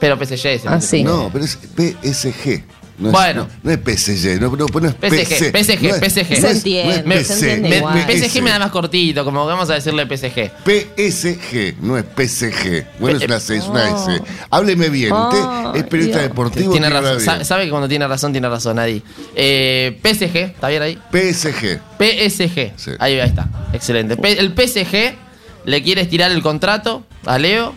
Pero 0.00 0.16
PSG 0.18 0.46
es 0.46 0.62
el 0.64 0.68
Ah, 0.68 0.80
sí. 0.80 1.02
No, 1.02 1.30
pero 1.32 1.44
es 1.44 1.56
PSG. 1.56 2.64
No 2.98 3.08
es, 3.10 3.12
Bueno. 3.12 3.46
no, 3.62 3.70
no 3.70 3.70
es 3.70 3.78
PSG, 3.78 4.40
no, 4.40 4.50
no, 4.56 4.66
no 4.66 4.88
es 4.88 4.94
PSG, 4.94 5.52
PSG, 5.52 5.82
no 5.82 5.94
es- 5.94 6.00
PSG. 6.00 6.26
Se 6.26 6.32
es- 6.34 6.44
entiende, 6.56 7.02
no 7.04 7.14
es 7.14 7.26
se 7.28 7.32
entiende 7.34 7.68
Me- 7.68 7.76
igual. 7.76 8.06
PSG 8.08 8.42
me 8.42 8.50
da 8.50 8.58
más 8.58 8.70
cortito, 8.72 9.24
como 9.24 9.46
vamos 9.46 9.70
a 9.70 9.74
decirle 9.74 10.04
PSG. 10.06 10.50
PSG, 10.64 11.76
no 11.80 11.96
es 11.96 12.04
PSG. 12.04 12.86
Bueno, 12.98 13.18
es 13.18 13.24
una 13.24 13.38
C, 13.40 13.56
es 13.56 13.64
una 13.66 13.94
Oh. 13.94 14.10
S. 14.10 14.22
Hábleme 14.50 14.88
bien. 14.88 15.12
Usted 15.12 15.38
es 15.76 15.84
periodista 15.84 16.18
Dios. 16.18 16.28
deportivo. 16.30 16.72
Tiene 16.72 16.90
razón, 16.90 17.18
bien. 17.24 17.44
sabe 17.44 17.64
que 17.64 17.70
cuando 17.70 17.88
tiene 17.88 18.08
razón, 18.08 18.32
tiene 18.32 18.48
razón 18.48 18.78
ahí. 18.78 19.02
Eh, 19.36 19.98
PSG, 20.02 20.36
¿está 20.36 20.68
bien 20.68 20.82
ahí? 20.82 20.98
PSG. 21.12 21.80
PSG. 21.98 22.72
Sí. 22.76 22.90
Ahí, 22.98 23.20
ahí 23.20 23.28
está. 23.28 23.48
Excelente. 23.72 24.16
P- 24.16 24.38
el 24.40 24.52
PSG 24.54 25.14
le 25.64 25.82
quiere 25.82 26.00
estirar 26.02 26.30
el 26.32 26.42
contrato 26.42 27.04
a 27.26 27.38
Leo. 27.38 27.74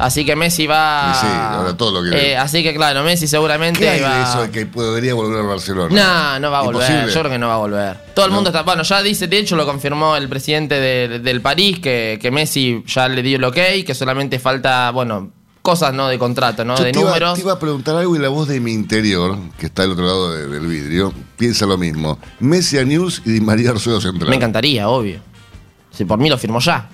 Así 0.00 0.24
que 0.24 0.34
Messi 0.34 0.66
va. 0.66 1.14
Sí, 1.20 1.26
ahora 1.30 1.76
todo 1.76 1.92
lo 1.92 2.00
quiere. 2.10 2.32
Eh, 2.32 2.36
así 2.36 2.62
que 2.62 2.74
claro, 2.74 3.02
Messi 3.04 3.28
seguramente 3.28 3.78
¿Qué 3.80 3.88
hay 3.90 4.00
va. 4.00 4.16
de 4.16 4.22
eso 4.22 4.42
de 4.42 4.50
que 4.50 4.64
podría 4.66 5.12
volver 5.14 5.40
al 5.40 5.46
Barcelona? 5.46 5.94
No, 5.94 6.40
no 6.40 6.50
va 6.50 6.60
a 6.60 6.62
volver. 6.62 6.82
Imposible. 6.90 7.12
Yo 7.14 7.20
creo 7.20 7.32
que 7.32 7.38
no 7.38 7.48
va 7.48 7.54
a 7.54 7.58
volver. 7.58 7.96
Todo 8.14 8.24
el 8.24 8.30
No. 8.30 8.36
mundo 8.36 8.50
está. 8.50 8.62
Bueno, 8.62 8.82
ya 8.82 9.02
dice, 9.02 9.28
de 9.28 9.38
hecho 9.38 9.56
lo 9.56 9.66
confirmó 9.66 10.16
el 10.16 10.28
presidente 10.28 10.80
de- 10.80 11.18
del 11.18 11.42
París, 11.42 11.80
que, 11.80 12.18
que 12.20 12.30
Messi 12.30 12.82
ya 12.86 13.08
le 13.08 13.22
dio 13.22 13.36
el 13.36 13.44
ok, 13.44 13.58
que 13.86 13.94
solamente 13.94 14.38
falta, 14.38 14.90
bueno, 14.90 15.32
cosas 15.60 15.92
no 15.92 16.08
de 16.08 16.18
contrato, 16.18 16.64
¿no? 16.64 16.76
Yo 16.78 16.84
de 16.84 16.92
te, 16.92 16.98
iba, 17.00 17.08
números. 17.10 17.34
te 17.34 17.40
iba 17.42 17.52
a 17.52 17.58
preguntar 17.58 17.94
algo 17.96 18.16
y 18.16 18.18
la 18.18 18.30
voz 18.30 18.48
de 18.48 18.58
mi 18.60 18.72
interior, 18.72 19.36
que 19.58 19.66
está 19.66 19.82
al 19.82 19.90
otro 19.92 20.06
lado 20.06 20.32
de- 20.32 20.46
del 20.48 20.66
vidrio, 20.66 21.12
piensa 21.36 21.66
lo 21.66 21.76
mismo. 21.76 22.18
Messi 22.38 22.78
a 22.78 22.84
News 22.84 23.20
y 23.26 23.32
Di 23.32 23.40
María 23.42 23.70
Arzuelo 23.72 24.00
Central. 24.00 24.30
Me 24.30 24.36
encantaría, 24.36 24.88
obvio. 24.88 25.20
Si 25.90 26.06
por 26.06 26.18
mí 26.18 26.30
lo 26.30 26.38
firmó 26.38 26.58
ya. 26.60 26.88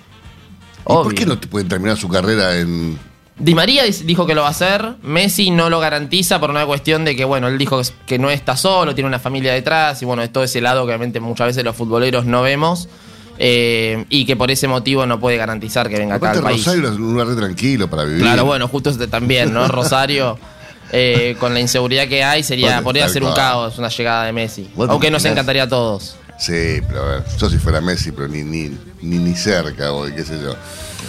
¿Y 0.87 0.91
Obvio. 0.93 1.03
por 1.03 1.15
qué 1.15 1.25
no 1.25 1.37
te 1.37 1.47
pueden 1.47 1.67
terminar 1.67 1.97
su 1.97 2.07
carrera 2.07 2.57
en. 2.57 2.97
Di 3.39 3.53
María 3.53 3.83
dijo 3.83 4.25
que 4.25 4.33
lo 4.33 4.41
va 4.41 4.47
a 4.47 4.51
hacer, 4.51 4.95
Messi 5.03 5.51
no 5.51 5.69
lo 5.69 5.79
garantiza 5.79 6.39
por 6.39 6.49
una 6.49 6.65
cuestión 6.65 7.05
de 7.05 7.15
que, 7.15 7.23
bueno, 7.23 7.47
él 7.47 7.57
dijo 7.59 7.79
que 8.07 8.17
no 8.17 8.31
está 8.31 8.57
solo, 8.57 8.95
tiene 8.95 9.07
una 9.07 9.19
familia 9.19 9.53
detrás, 9.53 10.01
y 10.01 10.05
bueno, 10.05 10.23
es 10.23 10.33
todo 10.33 10.43
ese 10.43 10.59
lado 10.59 10.81
que 10.85 10.87
obviamente 10.87 11.19
muchas 11.19 11.47
veces 11.47 11.63
los 11.63 11.75
futboleros 11.75 12.25
no 12.25 12.41
vemos, 12.41 12.89
eh, 13.37 14.05
y 14.09 14.25
que 14.25 14.35
por 14.35 14.49
ese 14.49 14.67
motivo 14.67 15.05
no 15.05 15.19
puede 15.19 15.37
garantizar 15.37 15.87
que 15.87 15.99
venga 15.99 16.15
acá 16.15 16.29
Aparte, 16.31 16.39
al 16.39 16.43
país. 16.45 16.65
Rosario 16.65 16.89
es 16.89 16.95
un 16.95 17.13
lugar 17.13 17.35
tranquilo 17.35 17.87
para 17.87 18.05
vivir. 18.05 18.23
Claro, 18.23 18.45
bueno, 18.45 18.67
justo 18.67 18.89
este 18.89 19.07
también, 19.07 19.53
¿no? 19.53 19.67
Rosario, 19.67 20.39
eh, 20.91 21.35
con 21.39 21.53
la 21.53 21.59
inseguridad 21.59 22.07
que 22.07 22.23
hay, 22.23 22.41
sería 22.41 22.81
podría 22.81 23.07
ser 23.07 23.23
un 23.23 23.33
caos 23.33 23.77
una 23.77 23.89
llegada 23.89 24.25
de 24.25 24.31
Messi. 24.31 24.67
Aunque 24.75 25.11
nos 25.11 25.23
encantaría 25.25 25.63
a 25.63 25.69
todos. 25.69 26.15
Sí, 26.37 26.81
pero 26.87 27.03
a 27.03 27.05
ver, 27.07 27.23
yo 27.37 27.49
si 27.49 27.57
fuera 27.57 27.81
Messi, 27.81 28.11
pero 28.11 28.27
ni, 28.27 28.43
ni, 28.43 28.77
ni, 29.01 29.17
ni 29.17 29.35
cerca 29.35 29.91
hoy, 29.91 30.13
qué 30.13 30.23
sé 30.23 30.39
yo. 30.41 30.55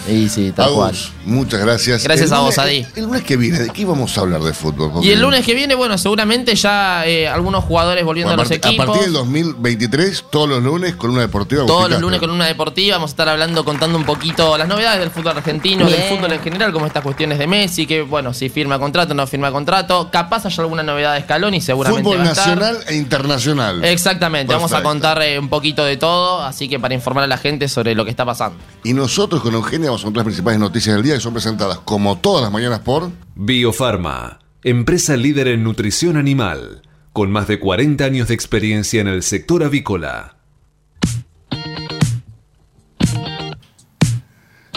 Y 0.08 0.28
sí, 0.28 0.52
tal 0.54 0.72
cual. 0.72 0.94
Muchas 1.24 1.60
gracias. 1.60 2.02
Gracias 2.04 2.30
El 2.30 2.36
a 2.36 2.40
vos, 2.40 2.56
lunes- 2.56 2.58
Adi. 2.58 2.86
El, 2.96 3.04
lunes 3.04 3.22
que 3.24 3.36
viene, 3.36 3.58
¿de 3.58 3.70
qué 3.70 3.84
vamos 3.84 4.16
a 4.16 4.20
hablar 4.22 4.40
de 4.42 4.54
fútbol? 4.54 4.90
Porque- 4.92 5.06
Y 5.08 5.10
el 5.10 5.20
lunes 5.20 5.44
que 5.44 5.54
viene, 5.54 5.74
bueno, 5.74 5.98
seguramente 5.98 6.54
ya 6.54 7.06
eh, 7.06 7.28
algunos 7.28 7.64
jugadores 7.64 8.04
volviendo 8.04 8.30
Bueno, 8.30 8.42
a 8.42 8.44
los 8.44 8.50
a, 8.50 8.54
equipos. 8.54 8.84
a 8.84 8.86
partir 8.86 9.02
del 9.04 9.12
2023, 9.12 10.24
todos 10.30 10.48
los 10.48 10.62
lunes 10.62 10.94
con 10.96 11.10
una 11.10 11.20
deportiva. 11.22 11.62
Todos 11.66 11.72
Agustín 11.80 11.92
los 11.92 12.00
lunes 12.00 12.16
Castro. 12.20 12.28
con 12.28 12.36
una 12.36 12.46
deportiva 12.46 12.96
vamos 12.96 13.10
a 13.10 13.12
estar 13.12 13.28
hablando, 13.28 13.64
contando 13.64 13.98
un 13.98 14.04
poquito 14.04 14.56
las 14.56 14.68
novedades 14.68 15.00
del 15.00 15.10
fútbol 15.10 15.36
argentino, 15.36 15.84
Bien. 15.86 15.98
del 16.00 16.08
fútbol 16.16 16.32
en 16.32 16.40
general, 16.40 16.72
como 16.72 16.86
estas 16.86 17.02
cuestiones 17.02 17.38
de 17.38 17.46
Messi, 17.46 17.86
que 17.86 18.02
bueno, 18.02 18.32
si 18.32 18.48
firma 18.48 18.78
contrato, 18.78 19.12
no 19.14 19.26
firma 19.26 19.50
contrato. 19.52 20.08
Capaz 20.10 20.46
haya 20.46 20.62
alguna 20.62 20.82
novedad 20.82 21.14
de 21.14 21.22
Scaloni, 21.22 21.60
seguramente 21.60 22.02
Fútbol 22.02 22.18
va 22.20 22.22
a 22.28 22.32
estar. 22.32 22.48
nacional 22.58 22.78
e 22.88 22.94
internacional. 22.96 23.84
Exactamente, 23.84 24.52
vamos 24.54 24.72
a 24.72 24.82
contar 24.82 25.20
eh, 25.22 25.38
un 25.38 25.48
poquito 25.48 25.84
de 25.84 25.96
todo, 25.96 26.42
así 26.42 26.68
que 26.68 26.78
para 26.80 26.94
informar 26.94 27.24
a 27.24 27.26
la 27.26 27.36
gente 27.38 27.68
sobre 27.68 27.94
lo 27.94 28.04
que 28.04 28.10
está 28.10 28.24
pasando. 28.24 28.56
Y 28.84 28.94
nosotros 28.94 29.42
con 29.42 29.54
Eugenia 29.54 29.77
a 29.86 29.90
contar 29.90 30.16
las 30.16 30.24
principales 30.24 30.58
noticias 30.58 30.94
del 30.94 31.04
día 31.04 31.14
que 31.14 31.20
son 31.20 31.32
presentadas 31.32 31.78
como 31.78 32.18
todas 32.18 32.42
las 32.42 32.52
mañanas 32.52 32.80
por. 32.80 33.10
Biofarma, 33.36 34.40
empresa 34.64 35.16
líder 35.16 35.48
en 35.48 35.62
nutrición 35.62 36.16
animal, 36.16 36.82
con 37.12 37.30
más 37.30 37.46
de 37.46 37.60
40 37.60 38.04
años 38.04 38.28
de 38.28 38.34
experiencia 38.34 39.00
en 39.00 39.08
el 39.08 39.22
sector 39.22 39.62
avícola. 39.62 40.37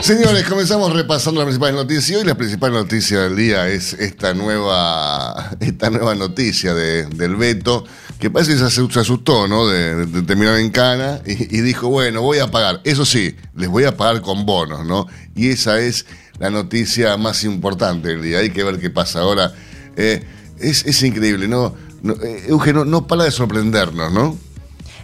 Señores, 0.02 0.48
comenzamos 0.50 0.92
repasando 0.94 1.40
las 1.42 1.46
principales 1.46 1.76
noticias 1.76 2.10
y 2.10 2.16
hoy 2.16 2.24
la 2.26 2.36
principal 2.36 2.74
noticia 2.74 3.20
del 3.22 3.36
día 3.36 3.68
es 3.70 3.94
esta 3.94 4.34
nueva, 4.34 5.52
esta 5.60 5.90
nueva 5.92 6.16
noticia 6.16 6.74
de- 6.74 7.06
del 7.06 7.36
Beto, 7.36 7.86
que 8.20 8.30
parece 8.32 8.54
que 8.54 8.58
se 8.58 8.66
asu- 8.66 8.92
se 8.92 9.00
asustó, 9.00 9.48
¿no? 9.48 9.68
De, 9.68 10.08
de 10.08 10.22
terminar 10.24 10.58
en 10.58 10.72
cana 10.72 11.22
y, 11.26 11.62
dijo, 11.62 11.88
bueno, 11.90 12.22
voy 12.24 12.40
a 12.40 12.50
pagar. 12.50 12.82
Eso 12.84 13.06
sí, 13.06 13.36
les 13.56 13.70
voy 13.70 13.84
a 13.84 13.96
pagar 13.96 14.22
con 14.22 14.46
bonos, 14.46 14.86
¿no? 14.86 15.06
Y 15.36 15.50
esa 15.50 15.80
es 15.80 16.08
la 16.40 16.50
noticia 16.50 17.16
más 17.18 17.44
importante 17.44 18.10
del 18.10 18.24
día. 18.24 18.40
Hay 18.40 18.50
que 18.50 18.64
ver 18.64 18.80
qué 18.80 18.90
pasa 18.90 19.20
ahora. 19.20 19.54
Eh, 19.98 20.24
es, 20.60 20.84
es 20.86 21.04
increíble, 21.04 21.48
¿no? 21.48 21.76
no 22.02 22.14
eh, 22.24 22.46
Eugenio, 22.48 22.86
no 22.86 23.06
para 23.06 23.26
de 23.26 23.32
sorprendernos, 23.32 24.12
¿no? 24.12 24.36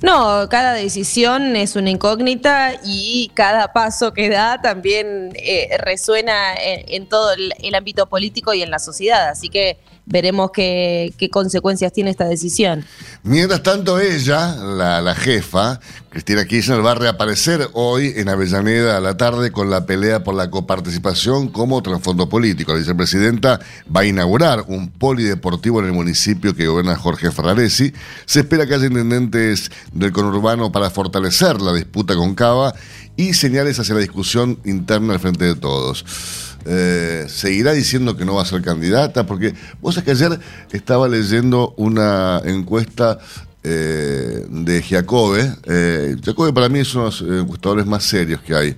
No, 0.01 0.47
cada 0.49 0.73
decisión 0.73 1.55
es 1.55 1.75
una 1.75 1.89
incógnita 1.89 2.79
y 2.83 3.31
cada 3.33 3.73
paso 3.73 4.13
que 4.13 4.29
da 4.29 4.61
también 4.61 5.31
eh, 5.35 5.77
resuena 5.79 6.53
en, 6.53 6.85
en 6.87 7.09
todo 7.09 7.33
el, 7.33 7.53
el 7.59 7.75
ámbito 7.75 8.05
político 8.07 8.53
y 8.53 8.61
en 8.61 8.69
la 8.69 8.79
sociedad. 8.79 9.29
Así 9.29 9.49
que 9.49 9.77
veremos 10.07 10.51
qué, 10.51 11.13
consecuencias 11.31 11.93
tiene 11.93 12.09
esta 12.09 12.25
decisión. 12.25 12.85
Mientras 13.23 13.61
tanto, 13.61 13.99
ella, 13.99 14.55
la, 14.55 15.01
la 15.01 15.13
jefa, 15.13 15.79
Cristina 16.09 16.45
Kirchner, 16.45 16.83
va 16.83 16.91
a 16.91 16.95
reaparecer 16.95 17.69
hoy 17.73 18.13
en 18.15 18.29
Avellaneda 18.29 18.97
a 18.97 19.01
la 19.01 19.17
tarde 19.17 19.51
con 19.51 19.69
la 19.69 19.85
pelea 19.85 20.23
por 20.23 20.33
la 20.33 20.49
coparticipación 20.49 21.49
como 21.49 21.83
trasfondo 21.83 22.29
político. 22.29 22.71
La 22.71 22.79
vicepresidenta 22.79 23.59
va 23.93 24.01
a 24.01 24.05
inaugurar 24.05 24.63
un 24.67 24.89
polideportivo 24.89 25.81
en 25.81 25.87
el 25.87 25.93
municipio 25.93 26.55
que 26.55 26.67
gobierna 26.67 26.95
Jorge 26.95 27.29
Ferraresi. 27.31 27.93
Se 28.25 28.39
espera 28.39 28.65
que 28.65 28.75
haya 28.75 28.87
intendentes 28.87 29.69
del 29.91 30.13
conurbano 30.13 30.71
para 30.71 30.89
fortalecer 30.89 31.61
la 31.61 31.73
disputa 31.73 32.15
con 32.15 32.33
Cava 32.33 32.73
y 33.17 33.33
señales 33.33 33.77
hacia 33.77 33.95
la 33.95 34.01
discusión 34.01 34.59
interna 34.63 35.13
al 35.13 35.19
frente 35.19 35.43
de 35.43 35.55
todos. 35.55 36.05
Eh, 36.69 37.25
seguirá 37.29 37.71
diciendo 37.71 38.17
que 38.17 38.25
no 38.25 38.35
va 38.35 38.41
a 38.41 38.45
ser 38.45 38.61
candidata, 38.61 39.25
porque 39.25 39.53
vos 39.81 39.95
sabés 39.95 40.05
que 40.05 40.25
ayer 40.25 40.39
estaba 40.71 41.07
leyendo 41.07 41.73
una 41.77 42.41
encuesta 42.43 43.19
eh, 43.69 44.45
de 44.49 44.81
Giacobbe. 44.81 45.53
Eh, 45.65 46.15
Giacobbe 46.21 46.53
para 46.53 46.69
mí 46.69 46.79
es 46.79 46.95
uno 46.95 47.05
de 47.05 47.09
los 47.09 47.21
eh, 47.21 47.39
encuestadores 47.41 47.85
más 47.85 48.03
serios 48.05 48.41
que 48.41 48.55
hay. 48.55 48.75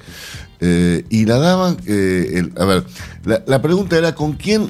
Y 1.09 1.25
la 1.25 1.37
daban, 1.37 1.77
a 2.57 2.65
ver, 2.65 2.83
la, 3.45 3.61
pregunta 3.61 3.97
era 3.97 4.13
con 4.13 4.33
quién, 4.33 4.69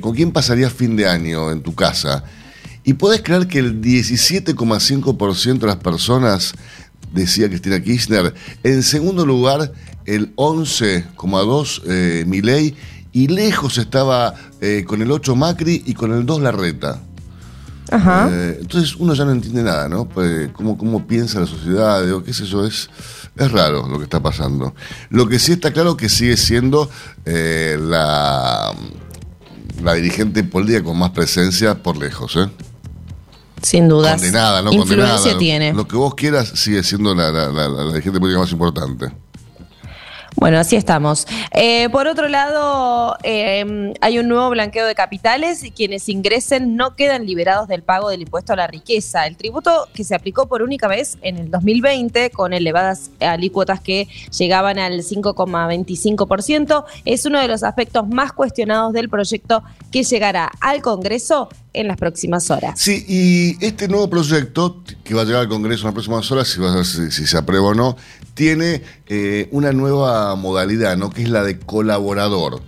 con 0.00 0.14
quién 0.14 0.30
pasarías 0.32 0.72
fin 0.72 0.94
de 0.94 1.08
año 1.08 1.50
en 1.50 1.60
tu 1.62 1.74
casa. 1.74 2.22
Y 2.84 2.92
podés 2.92 3.22
creer 3.22 3.48
que 3.48 3.58
el 3.58 3.80
17,5% 3.80 5.58
de 5.58 5.66
las 5.66 5.76
personas 5.76 6.54
decía 7.12 7.48
Cristina 7.48 7.80
Kirchner. 7.80 8.34
En 8.62 8.82
segundo 8.82 9.24
lugar, 9.26 9.72
el 10.04 10.34
11,2% 10.36 11.82
eh, 11.86 12.24
Milei. 12.26 12.74
Y 13.10 13.28
lejos 13.28 13.78
estaba 13.78 14.34
eh, 14.60 14.84
con 14.86 15.00
el 15.02 15.10
8 15.10 15.34
Macri 15.34 15.82
y 15.86 15.94
con 15.94 16.12
el 16.12 16.26
2 16.26 16.42
Larreta. 16.42 17.00
Ajá. 17.90 18.28
Eh, 18.30 18.58
entonces 18.60 18.96
uno 18.96 19.14
ya 19.14 19.24
no 19.24 19.32
entiende 19.32 19.62
nada, 19.62 19.88
¿no? 19.88 20.08
Pues, 20.08 20.50
cómo, 20.52 20.76
cómo 20.76 21.06
piensa 21.06 21.40
la 21.40 21.46
sociedad, 21.46 22.10
o 22.12 22.22
qué 22.22 22.34
sé 22.34 22.44
yo, 22.44 22.66
es, 22.66 22.90
es 23.36 23.50
raro 23.50 23.88
lo 23.88 23.98
que 23.98 24.04
está 24.04 24.20
pasando. 24.20 24.74
Lo 25.10 25.28
que 25.28 25.38
sí 25.38 25.52
está 25.52 25.72
claro 25.72 25.96
que 25.96 26.08
sigue 26.08 26.36
siendo 26.36 26.90
eh, 27.24 27.78
la, 27.80 28.72
la 29.82 29.94
dirigente 29.94 30.44
política 30.44 30.84
con 30.84 30.98
más 30.98 31.10
presencia 31.10 31.82
por 31.82 31.96
lejos, 31.96 32.36
¿eh? 32.36 32.48
Sin 33.62 33.88
dudas. 33.88 34.14
Condenada, 34.20 34.62
¿no? 34.62 34.72
Influencia 34.72 35.14
Condenada. 35.16 35.38
tiene. 35.38 35.72
Lo 35.72 35.86
que 35.88 35.96
vos 35.96 36.14
quieras 36.14 36.48
sigue 36.54 36.82
siendo 36.82 37.14
la, 37.14 37.30
la, 37.30 37.48
la- 37.48 37.68
la 37.68 37.84
dirigente 37.92 38.18
política 38.20 38.40
más 38.40 38.52
importante. 38.52 39.06
Bueno, 40.36 40.58
así 40.60 40.76
estamos. 40.76 41.26
Eh, 41.50 41.88
por 41.90 42.06
otro 42.06 42.28
lado, 42.28 43.16
eh, 43.24 43.92
hay 44.00 44.18
un 44.20 44.28
nuevo 44.28 44.48
blanqueo 44.50 44.86
de 44.86 44.94
capitales 44.94 45.64
y 45.64 45.72
quienes 45.72 46.08
ingresen 46.08 46.76
no 46.76 46.94
quedan 46.94 47.26
liberados 47.26 47.66
del 47.66 47.82
pago 47.82 48.08
del 48.08 48.20
impuesto 48.22 48.52
a 48.52 48.56
la 48.56 48.68
riqueza. 48.68 49.26
El 49.26 49.36
tributo 49.36 49.88
que 49.94 50.04
se 50.04 50.14
aplicó 50.14 50.46
por 50.46 50.62
única 50.62 50.86
vez 50.86 51.18
en 51.22 51.38
el 51.38 51.50
2020 51.50 52.30
con 52.30 52.52
elevadas 52.52 53.10
alícuotas 53.18 53.80
que 53.80 54.06
llegaban 54.38 54.78
al 54.78 55.02
5,25% 55.02 56.84
es 57.04 57.26
uno 57.26 57.40
de 57.40 57.48
los 57.48 57.64
aspectos 57.64 58.06
más 58.08 58.32
cuestionados 58.32 58.92
del 58.92 59.08
proyecto 59.08 59.64
que 59.90 60.04
llegará 60.04 60.52
al 60.60 60.82
Congreso 60.82 61.48
en 61.80 61.88
las 61.88 61.96
próximas 61.96 62.50
horas. 62.50 62.78
Sí, 62.80 63.04
y 63.08 63.64
este 63.64 63.88
nuevo 63.88 64.08
proyecto 64.10 64.82
que 65.04 65.14
va 65.14 65.22
a 65.22 65.24
llegar 65.24 65.40
al 65.42 65.48
Congreso 65.48 65.82
en 65.82 65.86
las 65.86 65.94
próximas 65.94 66.30
horas, 66.30 66.48
si, 66.48 66.60
va 66.60 66.72
a 66.80 66.84
ser- 66.84 67.10
si- 67.10 67.10
si 67.10 67.26
se 67.26 67.36
aprueba 67.38 67.68
o 67.68 67.74
no, 67.74 67.96
tiene 68.34 68.82
eh, 69.06 69.48
una 69.52 69.72
nueva 69.72 70.34
modalidad, 70.36 70.96
¿no? 70.96 71.10
Que 71.10 71.22
es 71.22 71.28
la 71.30 71.42
de 71.42 71.58
colaborador. 71.58 72.62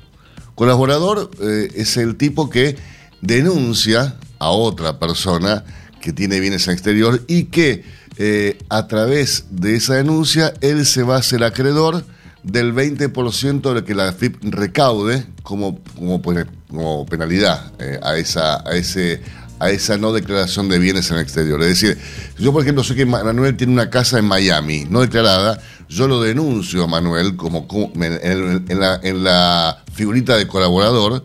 Colaborador 0.54 1.30
eh, 1.40 1.68
es 1.74 1.96
el 1.96 2.16
tipo 2.16 2.50
que 2.50 2.76
denuncia 3.20 4.16
a 4.38 4.50
otra 4.50 4.98
persona 4.98 5.64
que 6.00 6.12
tiene 6.12 6.40
bienes 6.40 6.66
en 6.66 6.72
exterior 6.74 7.22
y 7.28 7.44
que 7.44 7.84
eh, 8.16 8.58
a 8.68 8.86
través 8.88 9.44
de 9.50 9.76
esa 9.76 9.94
denuncia 9.94 10.52
él 10.60 10.84
se 10.86 11.02
va 11.02 11.16
a 11.16 11.18
hacer 11.20 11.44
acreedor 11.44 12.04
del 12.42 12.74
20% 12.74 13.60
de 13.60 13.74
lo 13.74 13.84
que 13.84 13.94
la 13.94 14.08
AFIP 14.08 14.36
recaude 14.42 15.26
como, 15.42 15.78
como, 15.96 16.22
pues, 16.22 16.46
como 16.70 17.04
penalidad 17.06 17.72
eh, 17.78 17.98
a, 18.02 18.16
esa, 18.16 18.66
a, 18.68 18.74
ese, 18.74 19.20
a 19.58 19.70
esa 19.70 19.98
no 19.98 20.12
declaración 20.12 20.68
de 20.68 20.78
bienes 20.78 21.10
en 21.10 21.16
el 21.16 21.22
exterior. 21.22 21.60
Es 21.62 21.80
decir, 21.80 21.98
yo 22.38 22.52
por 22.52 22.62
ejemplo 22.62 22.84
sé 22.84 22.94
que 22.94 23.06
Manuel 23.06 23.56
tiene 23.56 23.72
una 23.72 23.90
casa 23.90 24.18
en 24.18 24.24
Miami 24.24 24.86
no 24.88 25.00
declarada, 25.00 25.60
yo 25.88 26.06
lo 26.06 26.20
denuncio 26.20 26.84
a 26.84 26.86
Manuel 26.86 27.36
como, 27.36 27.66
en 27.94 28.80
la, 28.80 29.00
en 29.02 29.24
la 29.24 29.82
figurita 29.92 30.36
de 30.36 30.46
colaborador 30.46 31.24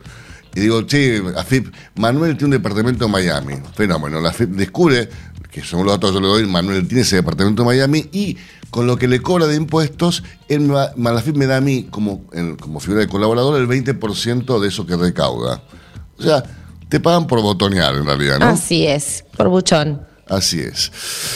y 0.55 0.61
digo, 0.61 0.83
che, 0.83 1.21
AFIP, 1.35 1.73
Manuel 1.95 2.37
tiene 2.37 2.55
un 2.55 2.61
departamento 2.63 3.05
en 3.05 3.11
Miami. 3.11 3.55
Fenómeno, 3.75 4.21
la 4.21 4.29
AFIP 4.29 4.51
descubre 4.51 5.09
que 5.55 5.63
según 5.63 5.85
los 5.85 5.95
datos 5.95 6.11
que 6.11 6.15
yo 6.15 6.21
le 6.21 6.27
doy, 6.27 6.45
Manuel 6.45 6.85
tiene 6.85 7.03
ese 7.03 7.15
departamento 7.15 7.61
en 7.61 7.67
Miami 7.67 8.09
y 8.11 8.35
con 8.71 8.87
lo 8.87 8.97
que 8.97 9.07
le 9.07 9.21
cobra 9.21 9.47
de 9.47 9.55
impuestos, 9.55 10.21
la 10.49 10.91
AFIP 11.11 11.37
me 11.37 11.45
da 11.45 11.55
a 11.55 11.61
mí 11.61 11.87
como, 11.89 12.25
como 12.59 12.81
figura 12.81 12.99
de 12.99 13.07
colaborador 13.07 13.61
el 13.61 13.65
20% 13.65 14.59
de 14.59 14.67
eso 14.67 14.85
que 14.85 14.97
recauda. 14.97 15.63
O 16.19 16.23
sea, 16.23 16.43
te 16.89 16.99
pagan 16.99 17.25
por 17.25 17.41
botonear 17.41 17.95
en 17.95 18.05
realidad, 18.05 18.39
¿no? 18.39 18.47
Así 18.47 18.85
es, 18.85 19.23
por 19.37 19.47
buchón. 19.47 20.05
Así 20.27 20.59
es. 20.59 20.91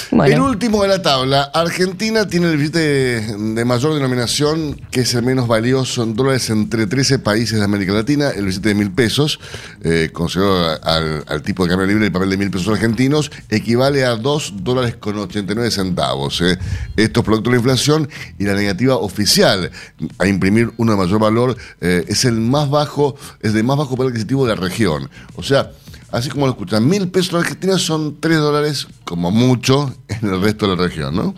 Bueno. 0.09 0.33
El 0.33 0.41
último 0.41 0.81
de 0.81 0.87
la 0.87 1.01
tabla, 1.01 1.43
Argentina 1.53 2.27
tiene 2.27 2.49
el 2.49 2.57
billete 2.57 3.21
de 3.37 3.65
mayor 3.65 3.93
denominación, 3.93 4.81
que 4.89 5.01
es 5.01 5.13
el 5.13 5.21
menos 5.23 5.47
valioso 5.47 6.01
en 6.01 6.15
dólares 6.15 6.49
entre 6.49 6.87
13 6.87 7.19
países 7.19 7.59
de 7.59 7.65
América 7.65 7.93
Latina, 7.93 8.29
el 8.29 8.45
billete 8.45 8.69
de 8.69 8.75
mil 8.75 8.91
pesos, 8.91 9.39
eh, 9.83 10.09
considerado 10.11 10.83
al, 10.83 11.23
al 11.27 11.41
tipo 11.43 11.63
de 11.63 11.69
cambio 11.69 11.85
libre 11.85 12.05
el 12.07 12.11
papel 12.11 12.31
de 12.31 12.37
mil 12.37 12.49
pesos 12.49 12.67
argentinos, 12.69 13.31
equivale 13.49 14.05
a 14.05 14.15
2 14.15 14.53
dólares 14.63 14.95
con 14.99 15.17
89 15.19 15.69
centavos. 15.69 16.41
eh. 16.41 16.57
Esto 16.97 17.19
es 17.19 17.25
producto 17.25 17.51
de 17.51 17.57
la 17.57 17.59
inflación 17.59 18.09
y 18.39 18.45
la 18.45 18.55
negativa 18.55 18.95
oficial 18.95 19.69
a 20.17 20.27
imprimir 20.27 20.71
uno 20.77 20.93
de 20.93 20.97
mayor 20.97 21.19
valor 21.19 21.55
eh, 21.81 22.05
es 22.07 22.25
el 22.25 22.39
más 22.41 22.69
bajo, 22.69 23.15
es 23.41 23.53
de 23.53 23.61
más 23.61 23.77
bajo 23.77 23.95
poder 23.95 24.09
adquisitivo 24.09 24.47
de 24.47 24.55
la 24.55 24.61
región. 24.61 25.09
O 25.35 25.43
sea, 25.43 25.71
Así 26.11 26.29
como 26.29 26.45
lo 26.45 26.53
escuchan, 26.53 26.87
mil 26.87 27.09
pesos 27.09 27.33
en 27.33 27.39
Argentina 27.39 27.77
son 27.77 28.19
tres 28.19 28.37
dólares, 28.39 28.87
como 29.03 29.31
mucho, 29.31 29.93
en 30.07 30.33
el 30.33 30.41
resto 30.41 30.67
de 30.67 30.75
la 30.75 30.83
región, 30.83 31.15
¿no? 31.15 31.35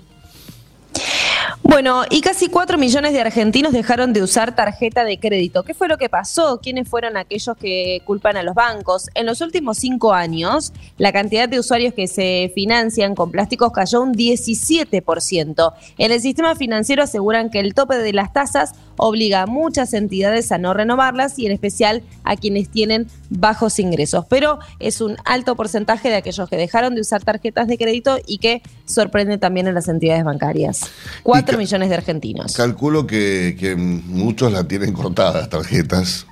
Bueno, 1.82 2.04
y 2.12 2.22
casi 2.22 2.48
4 2.48 2.78
millones 2.78 3.12
de 3.12 3.22
argentinos 3.22 3.74
dejaron 3.74 4.14
de 4.14 4.22
usar 4.22 4.56
tarjeta 4.56 5.04
de 5.04 5.18
crédito. 5.18 5.64
¿Qué 5.64 5.74
fue 5.74 5.88
lo 5.88 5.98
que 5.98 6.10
pasó? 6.10 6.60
¿Quiénes 6.62 6.88
fueron 6.88 7.18
aquellos 7.18 7.58
que 7.58 8.04
culpan 8.06 8.38
a 8.38 8.44
los 8.44 8.54
bancos? 8.54 9.10
En 9.16 9.26
los 9.26 9.42
últimos 9.42 9.80
cinco 9.80 10.14
años, 10.14 10.74
la 11.00 11.12
cantidad 11.12 11.50
de 11.50 11.58
usuarios 11.58 11.96
que 11.96 12.06
se 12.06 12.52
financian 12.54 13.16
con 13.16 13.32
plásticos 13.32 13.72
cayó 13.72 14.04
un 14.04 14.14
17%. 14.14 15.74
En 15.98 16.12
el 16.12 16.22
sistema 16.22 16.54
financiero 16.54 17.02
aseguran 17.02 17.50
que 17.50 17.60
el 17.60 17.74
tope 17.74 17.98
de 17.98 18.14
las 18.14 18.32
tasas 18.32 18.74
obliga 18.98 19.42
a 19.42 19.48
muchas 19.48 19.96
entidades 19.96 20.52
a 20.52 20.60
no 20.60 20.76
renovarlas 20.76 21.40
y 21.40 21.48
en 21.48 21.52
especial 21.52 22.04
a 22.24 22.36
quienes 22.36 22.70
tienen 22.70 23.08
bajos 23.32 23.80
ingresos. 23.80 24.26
Pero 24.30 24.60
es 24.78 25.02
un 25.02 25.18
alto 25.26 25.56
porcentaje 25.56 26.10
de 26.10 26.16
aquellos 26.18 26.48
que 26.48 26.58
dejaron 26.58 26.94
de 26.94 27.02
usar 27.02 27.24
tarjetas 27.24 27.68
de 27.68 27.80
crédito 27.80 28.20
y 28.28 28.38
que 28.38 28.62
sorprende 28.92 29.38
también 29.38 29.68
en 29.68 29.74
las 29.76 29.88
entidades 29.88 30.24
bancarias. 30.24 30.82
4 31.24 31.54
ca- 31.54 31.58
millones 31.58 31.90
de 31.90 31.96
argentinos. 31.96 32.54
Calculo 32.54 33.08
que, 33.08 33.56
que 33.60 33.76
muchos 33.76 34.52
la 34.52 34.66
tienen 34.68 34.94
cortadas 34.94 35.50
tarjetas, 35.50 36.26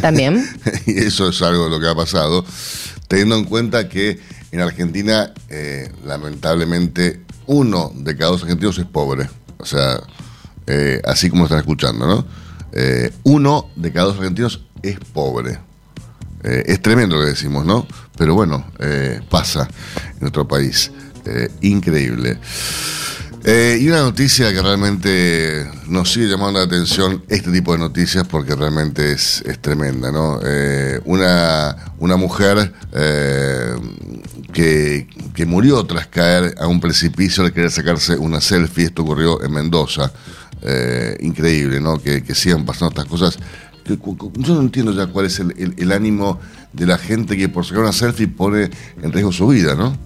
También. 0.00 0.44
y 0.86 0.98
eso 0.98 1.28
es 1.28 1.40
algo 1.42 1.64
de 1.64 1.70
lo 1.70 1.80
que 1.80 1.88
ha 1.88 1.94
pasado, 1.94 2.44
teniendo 3.08 3.36
en 3.36 3.44
cuenta 3.44 3.88
que 3.88 4.18
en 4.52 4.60
Argentina, 4.60 5.32
eh, 5.50 5.90
lamentablemente, 6.04 7.20
uno 7.46 7.92
de 7.94 8.16
cada 8.16 8.30
dos 8.32 8.42
argentinos 8.42 8.78
es 8.78 8.86
pobre. 8.86 9.28
O 9.58 9.64
sea, 9.64 10.00
eh, 10.66 11.00
así 11.04 11.28
como 11.30 11.44
están 11.44 11.58
escuchando, 11.58 12.06
¿no? 12.06 12.26
Eh, 12.72 13.12
uno 13.24 13.68
de 13.76 13.92
cada 13.92 14.06
dos 14.06 14.16
argentinos 14.18 14.62
es 14.82 14.98
pobre. 15.12 15.58
Es 16.42 16.80
tremendo 16.80 17.16
lo 17.16 17.22
que 17.22 17.30
decimos, 17.30 17.64
¿no? 17.66 17.88
Pero 18.16 18.34
bueno, 18.34 18.64
pasa 19.30 19.68
en 20.12 20.20
nuestro 20.20 20.46
país. 20.46 20.92
Eh, 21.26 21.50
increíble. 21.62 22.38
Eh, 23.48 23.78
y 23.80 23.88
una 23.88 24.00
noticia 24.00 24.52
que 24.52 24.60
realmente 24.60 25.70
nos 25.86 26.12
sigue 26.12 26.26
llamando 26.26 26.58
la 26.58 26.64
atención, 26.66 27.22
este 27.28 27.52
tipo 27.52 27.72
de 27.72 27.78
noticias, 27.78 28.26
porque 28.26 28.56
realmente 28.56 29.12
es, 29.12 29.40
es 29.46 29.60
tremenda, 29.60 30.10
¿no? 30.10 30.40
Eh, 30.44 31.00
una, 31.04 31.76
una 32.00 32.16
mujer 32.16 32.72
eh, 32.92 33.76
que, 34.52 35.06
que 35.32 35.46
murió 35.46 35.84
tras 35.86 36.08
caer 36.08 36.56
a 36.58 36.66
un 36.66 36.80
precipicio 36.80 37.44
al 37.44 37.52
querer 37.52 37.70
sacarse 37.70 38.16
una 38.16 38.40
selfie, 38.40 38.86
esto 38.86 39.02
ocurrió 39.02 39.42
en 39.44 39.52
Mendoza. 39.52 40.12
Increíble, 41.20 41.80
¿no? 41.80 41.98
Que, 42.02 42.24
que 42.24 42.34
sigan 42.34 42.64
pasando 42.64 42.88
estas 42.88 43.04
cosas. 43.04 43.38
Yo 43.84 44.54
no 44.54 44.60
entiendo 44.62 44.92
ya 44.92 45.06
cuál 45.06 45.26
es 45.26 45.38
el- 45.38 45.74
el 45.76 45.92
ánimo 45.92 46.40
de 46.72 46.86
la 46.86 46.98
gente 46.98 47.36
que 47.36 47.48
por 47.48 47.64
sacar 47.64 47.82
una 47.82 47.92
selfie 47.92 48.26
pone 48.26 48.68
en 49.00 49.12
riesgo 49.12 49.30
su 49.30 49.46
vida, 49.46 49.76
¿no? 49.76 49.96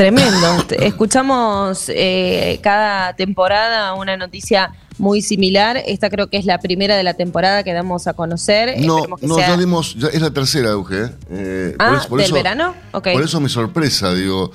Tremendo. 0.00 0.64
Escuchamos 0.78 1.90
eh, 1.90 2.58
cada 2.62 3.12
temporada 3.16 3.92
una 3.92 4.16
noticia 4.16 4.72
muy 4.96 5.20
similar. 5.20 5.76
Esta 5.86 6.08
creo 6.08 6.28
que 6.30 6.38
es 6.38 6.46
la 6.46 6.56
primera 6.58 6.96
de 6.96 7.02
la 7.02 7.12
temporada 7.12 7.62
que 7.64 7.74
damos 7.74 8.06
a 8.06 8.14
conocer. 8.14 8.80
No, 8.80 9.02
que 9.18 9.26
no, 9.26 9.34
sea- 9.34 9.48
ya 9.48 9.56
dimos, 9.58 9.94
ya 9.96 10.08
es 10.08 10.22
la 10.22 10.30
tercera, 10.30 10.70
Euge. 10.70 11.10
¿eh? 11.30 11.76
Ah, 11.78 12.00
¿del 12.16 12.32
verano? 12.32 12.74
Ok. 12.92 13.08
Por 13.12 13.22
eso 13.22 13.40
mi 13.40 13.50
sorpresa, 13.50 14.14
digo. 14.14 14.52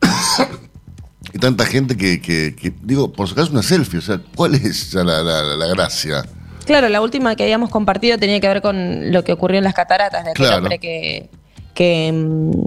y 1.32 1.38
tanta 1.40 1.66
gente 1.66 1.96
que, 1.96 2.20
que- 2.22 2.54
que- 2.54 2.72
digo, 2.82 3.10
por 3.12 3.28
sacarse 3.28 3.50
una 3.50 3.64
selfie, 3.64 3.98
o 3.98 4.02
sea, 4.02 4.20
¿cuál 4.36 4.54
es 4.54 4.92
ya 4.92 5.02
la, 5.02 5.24
la- 5.24 5.66
gracia? 5.74 6.24
Claro, 6.66 6.88
la 6.88 7.00
última 7.00 7.34
que 7.34 7.42
habíamos 7.42 7.68
compartido 7.70 8.16
tenía 8.16 8.38
que 8.38 8.46
ver 8.46 8.62
con 8.62 9.10
lo 9.10 9.24
que 9.24 9.32
ocurrió 9.32 9.58
en 9.58 9.64
las 9.64 9.74
cataratas 9.74 10.24
de 10.24 10.30
aquel 10.30 10.46
Claro. 10.46 10.58
hombre 10.62 10.78
que, 10.78 11.28
que, 11.74 12.12
mm, 12.12 12.62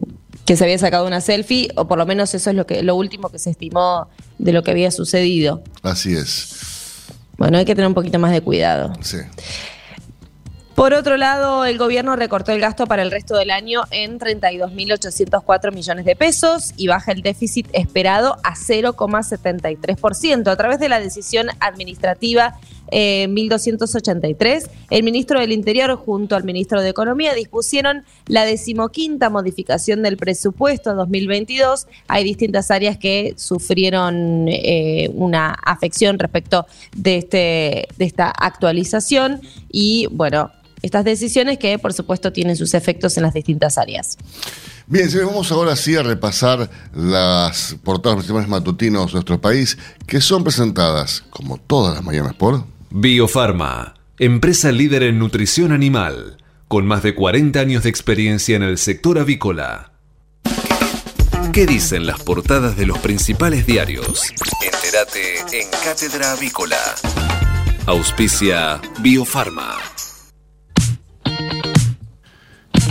que 0.47 0.55
se 0.55 0.63
había 0.63 0.77
sacado 0.79 1.05
una 1.05 1.19
selfie, 1.19 1.69
o 1.75 1.89
por 1.89 1.97
lo 1.97 2.05
menos 2.05 2.33
eso 2.33 2.49
es 2.49 2.55
lo 2.55 2.65
que 2.65 2.81
lo 2.81 2.95
último 2.95 3.29
que 3.29 3.37
se 3.37 3.49
estimó 3.49 4.07
de 4.37 4.53
lo 4.53 4.63
que 4.63 4.71
había 4.71 4.91
sucedido. 4.91 5.61
Así 5.83 6.15
es. 6.15 6.55
Bueno, 7.37 7.57
hay 7.57 7.65
que 7.65 7.75
tener 7.75 7.87
un 7.87 7.93
poquito 7.93 8.17
más 8.17 8.31
de 8.31 8.39
cuidado. 8.39 8.93
Sí. 9.01 9.17
Por 10.73 10.93
otro 10.93 11.17
lado, 11.17 11.65
el 11.65 11.77
gobierno 11.77 12.15
recortó 12.15 12.53
el 12.53 12.61
gasto 12.61 12.87
para 12.87 13.01
el 13.01 13.11
resto 13.11 13.35
del 13.35 13.51
año 13.51 13.81
en 13.91 14.19
32.804 14.19 15.73
millones 15.73 16.05
de 16.05 16.15
pesos 16.15 16.71
y 16.77 16.87
baja 16.87 17.11
el 17.11 17.23
déficit 17.23 17.67
esperado 17.73 18.37
a 18.43 18.55
0,73%. 18.55 20.47
A 20.47 20.55
través 20.55 20.79
de 20.79 20.87
la 20.87 21.01
decisión 21.01 21.49
administrativa 21.59 22.57
eh, 22.91 23.27
1283, 23.27 24.69
el 24.89 25.03
ministro 25.03 25.39
del 25.39 25.51
Interior 25.51 25.95
junto 25.95 26.35
al 26.35 26.43
ministro 26.43 26.81
de 26.81 26.89
Economía 26.89 27.33
dispusieron 27.33 28.03
la 28.27 28.45
decimoquinta 28.45 29.29
modificación 29.29 30.03
del 30.03 30.17
presupuesto 30.17 30.95
2022. 30.95 31.87
Hay 32.07 32.23
distintas 32.23 32.71
áreas 32.71 32.97
que 32.97 33.33
sufrieron 33.37 34.47
eh, 34.47 35.09
una 35.13 35.51
afección 35.51 36.19
respecto 36.19 36.65
de, 36.95 37.17
este, 37.17 37.87
de 37.97 38.05
esta 38.05 38.29
actualización 38.29 39.41
y 39.71 40.07
bueno, 40.11 40.51
estas 40.81 41.03
decisiones 41.03 41.57
que 41.57 41.79
por 41.79 41.93
supuesto 41.93 42.31
tienen 42.31 42.55
sus 42.55 42.73
efectos 42.73 43.17
en 43.17 43.23
las 43.23 43.33
distintas 43.33 43.77
áreas. 43.77 44.17
Bien, 44.85 45.09
señores, 45.09 45.31
vamos 45.31 45.51
ahora 45.51 45.75
sí 45.75 45.95
a 45.95 46.03
repasar 46.03 46.69
las 46.95 47.75
portadas 47.83 48.17
principales 48.17 48.47
matutinos 48.47 49.07
de 49.07 49.13
nuestro 49.13 49.41
país, 49.41 49.77
que 50.05 50.21
son 50.21 50.43
presentadas, 50.43 51.25
como 51.29 51.57
todas 51.57 51.95
las 51.95 52.03
mañanas, 52.03 52.33
por... 52.33 52.76
Biofarma, 52.89 53.95
empresa 54.17 54.71
líder 54.71 55.03
en 55.03 55.19
nutrición 55.19 55.73
animal, 55.73 56.37
con 56.69 56.87
más 56.87 57.03
de 57.03 57.15
40 57.15 57.59
años 57.59 57.83
de 57.83 57.89
experiencia 57.89 58.55
en 58.55 58.63
el 58.63 58.77
sector 58.77 59.19
avícola. 59.19 59.91
¿Qué 61.51 61.65
dicen 61.65 62.05
las 62.05 62.23
portadas 62.23 62.77
de 62.77 62.85
los 62.85 62.97
principales 62.99 63.65
diarios? 63.65 64.31
Entérate 64.63 65.59
en 65.59 65.69
Cátedra 65.83 66.31
Avícola. 66.31 66.77
Auspicia 67.87 68.79
Biofarma. 69.01 69.96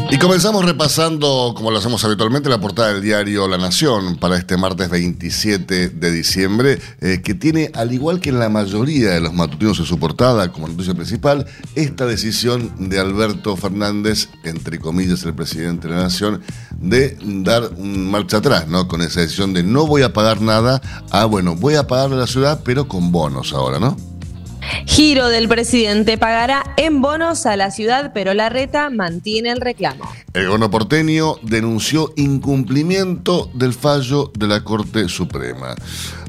Y 0.08 0.18
comenzamos 0.18 0.64
repasando, 0.64 1.52
como 1.56 1.72
lo 1.72 1.78
hacemos 1.78 2.04
habitualmente, 2.04 2.48
la 2.48 2.60
portada 2.60 2.92
del 2.92 3.02
diario 3.02 3.48
La 3.48 3.58
Nación 3.58 4.16
para 4.16 4.36
este 4.36 4.56
martes 4.56 4.88
27 4.88 5.88
de 5.88 6.10
diciembre, 6.12 6.78
eh, 7.00 7.22
que 7.24 7.34
tiene, 7.34 7.72
al 7.74 7.92
igual 7.92 8.20
que 8.20 8.28
en 8.28 8.38
la 8.38 8.48
mayoría 8.48 9.10
de 9.10 9.20
los 9.20 9.34
matutinos 9.34 9.80
en 9.80 9.84
su 9.84 9.98
portada, 9.98 10.52
como 10.52 10.68
noticia 10.68 10.94
principal, 10.94 11.46
esta 11.74 12.06
decisión 12.06 12.70
de 12.88 13.00
Alberto 13.00 13.56
Fernández, 13.56 14.28
entre 14.44 14.78
comillas 14.78 15.24
el 15.24 15.34
presidente 15.34 15.88
de 15.88 15.96
la 15.96 16.02
Nación, 16.02 16.40
de 16.80 17.18
dar 17.20 17.76
marcha 17.76 18.36
atrás, 18.36 18.68
¿no? 18.68 18.86
Con 18.86 19.02
esa 19.02 19.20
decisión 19.20 19.54
de 19.54 19.64
no 19.64 19.88
voy 19.88 20.02
a 20.02 20.12
pagar 20.12 20.40
nada, 20.40 20.80
ah, 21.10 21.24
bueno, 21.24 21.56
voy 21.56 21.74
a 21.74 21.88
pagarle 21.88 22.14
a 22.14 22.20
la 22.20 22.26
ciudad, 22.28 22.60
pero 22.64 22.86
con 22.86 23.10
bonos 23.10 23.52
ahora, 23.52 23.80
¿no? 23.80 23.96
Giro 24.86 25.28
del 25.28 25.48
presidente 25.48 26.18
pagará 26.18 26.74
en 26.76 27.02
bonos 27.02 27.46
a 27.46 27.56
la 27.56 27.70
ciudad, 27.70 28.12
pero 28.14 28.34
la 28.34 28.48
reta 28.48 28.90
mantiene 28.90 29.50
el 29.50 29.60
reclamo. 29.60 30.04
El 30.32 30.46
gobierno 30.46 30.70
porteño 30.70 31.36
denunció 31.42 32.12
incumplimiento 32.16 33.50
del 33.54 33.72
fallo 33.72 34.30
de 34.36 34.46
la 34.46 34.62
Corte 34.62 35.08
Suprema. 35.08 35.74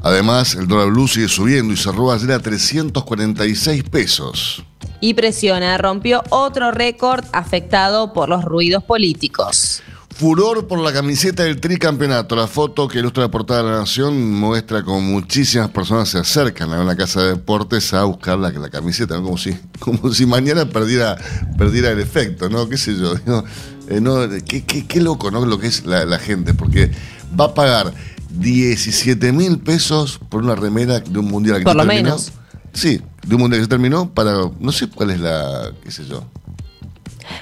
Además, 0.02 0.54
el 0.54 0.66
dólar 0.66 0.88
blue 0.88 1.08
sigue 1.08 1.28
subiendo 1.28 1.72
y 1.72 1.76
cerró 1.76 2.12
ayer 2.12 2.32
a 2.32 2.40
346 2.40 3.82
pesos. 3.84 4.64
Y 5.00 5.14
presiona, 5.14 5.78
rompió 5.78 6.22
otro 6.30 6.70
récord 6.70 7.24
afectado 7.32 8.12
por 8.12 8.28
los 8.28 8.44
ruidos 8.44 8.82
políticos. 8.82 9.82
Furor 10.18 10.66
por 10.66 10.80
la 10.80 10.92
camiseta 10.92 11.44
del 11.44 11.60
tricampeonato. 11.60 12.34
La 12.34 12.48
foto 12.48 12.88
que 12.88 12.98
ilustra 12.98 13.22
la 13.22 13.30
portada 13.30 13.62
de 13.62 13.70
la 13.70 13.78
Nación 13.78 14.32
muestra 14.32 14.82
como 14.82 15.00
muchísimas 15.00 15.70
personas 15.70 16.08
se 16.08 16.18
acercan 16.18 16.72
a 16.72 16.80
una 16.80 16.96
casa 16.96 17.22
de 17.22 17.28
deportes 17.34 17.94
a 17.94 18.02
buscar 18.02 18.36
la, 18.36 18.50
la 18.50 18.68
camiseta, 18.68 19.14
¿no? 19.16 19.22
como, 19.22 19.38
si, 19.38 19.56
como 19.78 20.12
si 20.12 20.26
mañana 20.26 20.68
perdiera, 20.68 21.16
perdiera 21.56 21.90
el 21.92 22.00
efecto, 22.00 22.48
¿no? 22.48 22.68
¿Qué 22.68 22.76
sé 22.76 22.96
yo? 22.96 23.14
Eh, 23.90 24.02
no, 24.02 24.16
qué, 24.46 24.64
qué- 24.66 24.86
qué 24.86 25.00
loco, 25.00 25.30
¿no? 25.30 25.46
Lo 25.46 25.58
que 25.58 25.66
es 25.66 25.86
la, 25.86 26.04
la 26.04 26.18
gente, 26.18 26.52
porque 26.52 26.90
va 27.40 27.46
a 27.46 27.54
pagar 27.54 27.94
17 28.32 29.32
mil 29.32 29.60
pesos 29.60 30.20
por 30.28 30.42
una 30.42 30.54
remera 30.54 31.00
de 31.00 31.18
un 31.18 31.24
mundial 31.24 31.60
que 31.60 31.64
Por 31.64 31.74
lo 31.74 31.84
terminó. 31.86 32.02
menos. 32.10 32.32
Sí, 32.74 33.00
de 33.26 33.34
un 33.34 33.40
mundial 33.40 33.60
que 33.60 33.64
se 33.64 33.68
terminó 33.70 34.10
para, 34.12 34.34
no 34.60 34.72
sé 34.72 34.88
cuál 34.88 35.12
es 35.12 35.20
la, 35.20 35.72
qué 35.82 35.90
sé 35.90 36.04
yo. 36.04 36.22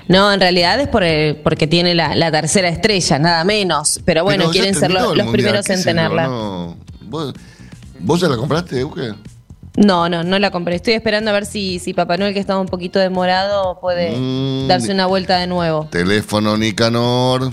No, 0.08 0.32
en 0.32 0.40
realidad 0.40 0.80
es 0.80 0.88
por 0.88 1.02
el- 1.02 1.36
porque 1.36 1.66
tiene 1.66 1.94
la, 1.94 2.14
la 2.14 2.30
tercera 2.30 2.68
estrella, 2.68 3.18
nada 3.18 3.44
menos. 3.44 4.00
Pero 4.04 4.22
bueno, 4.24 4.44
Pero 4.44 4.50
quieren 4.52 4.74
ser 4.74 4.90
lo- 4.90 5.14
los 5.14 5.26
primeros 5.28 5.68
en 5.70 5.82
tenerla. 5.82 6.26
no. 6.28 6.76
¿Vos, 7.02 7.34
¿Vos 8.00 8.20
ya 8.20 8.28
la 8.28 8.36
compraste, 8.36 8.80
Euge? 8.80 9.12
No, 9.76 10.08
no, 10.08 10.22
no 10.24 10.38
la 10.38 10.50
compré. 10.50 10.74
Estoy 10.76 10.94
esperando 10.94 11.30
a 11.30 11.34
ver 11.34 11.44
si, 11.46 11.78
si 11.78 11.92
Papá 11.92 12.16
Noel, 12.16 12.32
que 12.34 12.40
estaba 12.40 12.60
un 12.60 12.66
poquito 12.68 12.98
demorado, 12.98 13.78
puede 13.80 14.16
Mm. 14.16 14.68
darse 14.68 14.90
una 14.92 15.06
vuelta 15.06 15.38
de 15.38 15.46
nuevo. 15.46 15.86
Teléfono 15.90 16.56
Nicanor. 16.56 17.52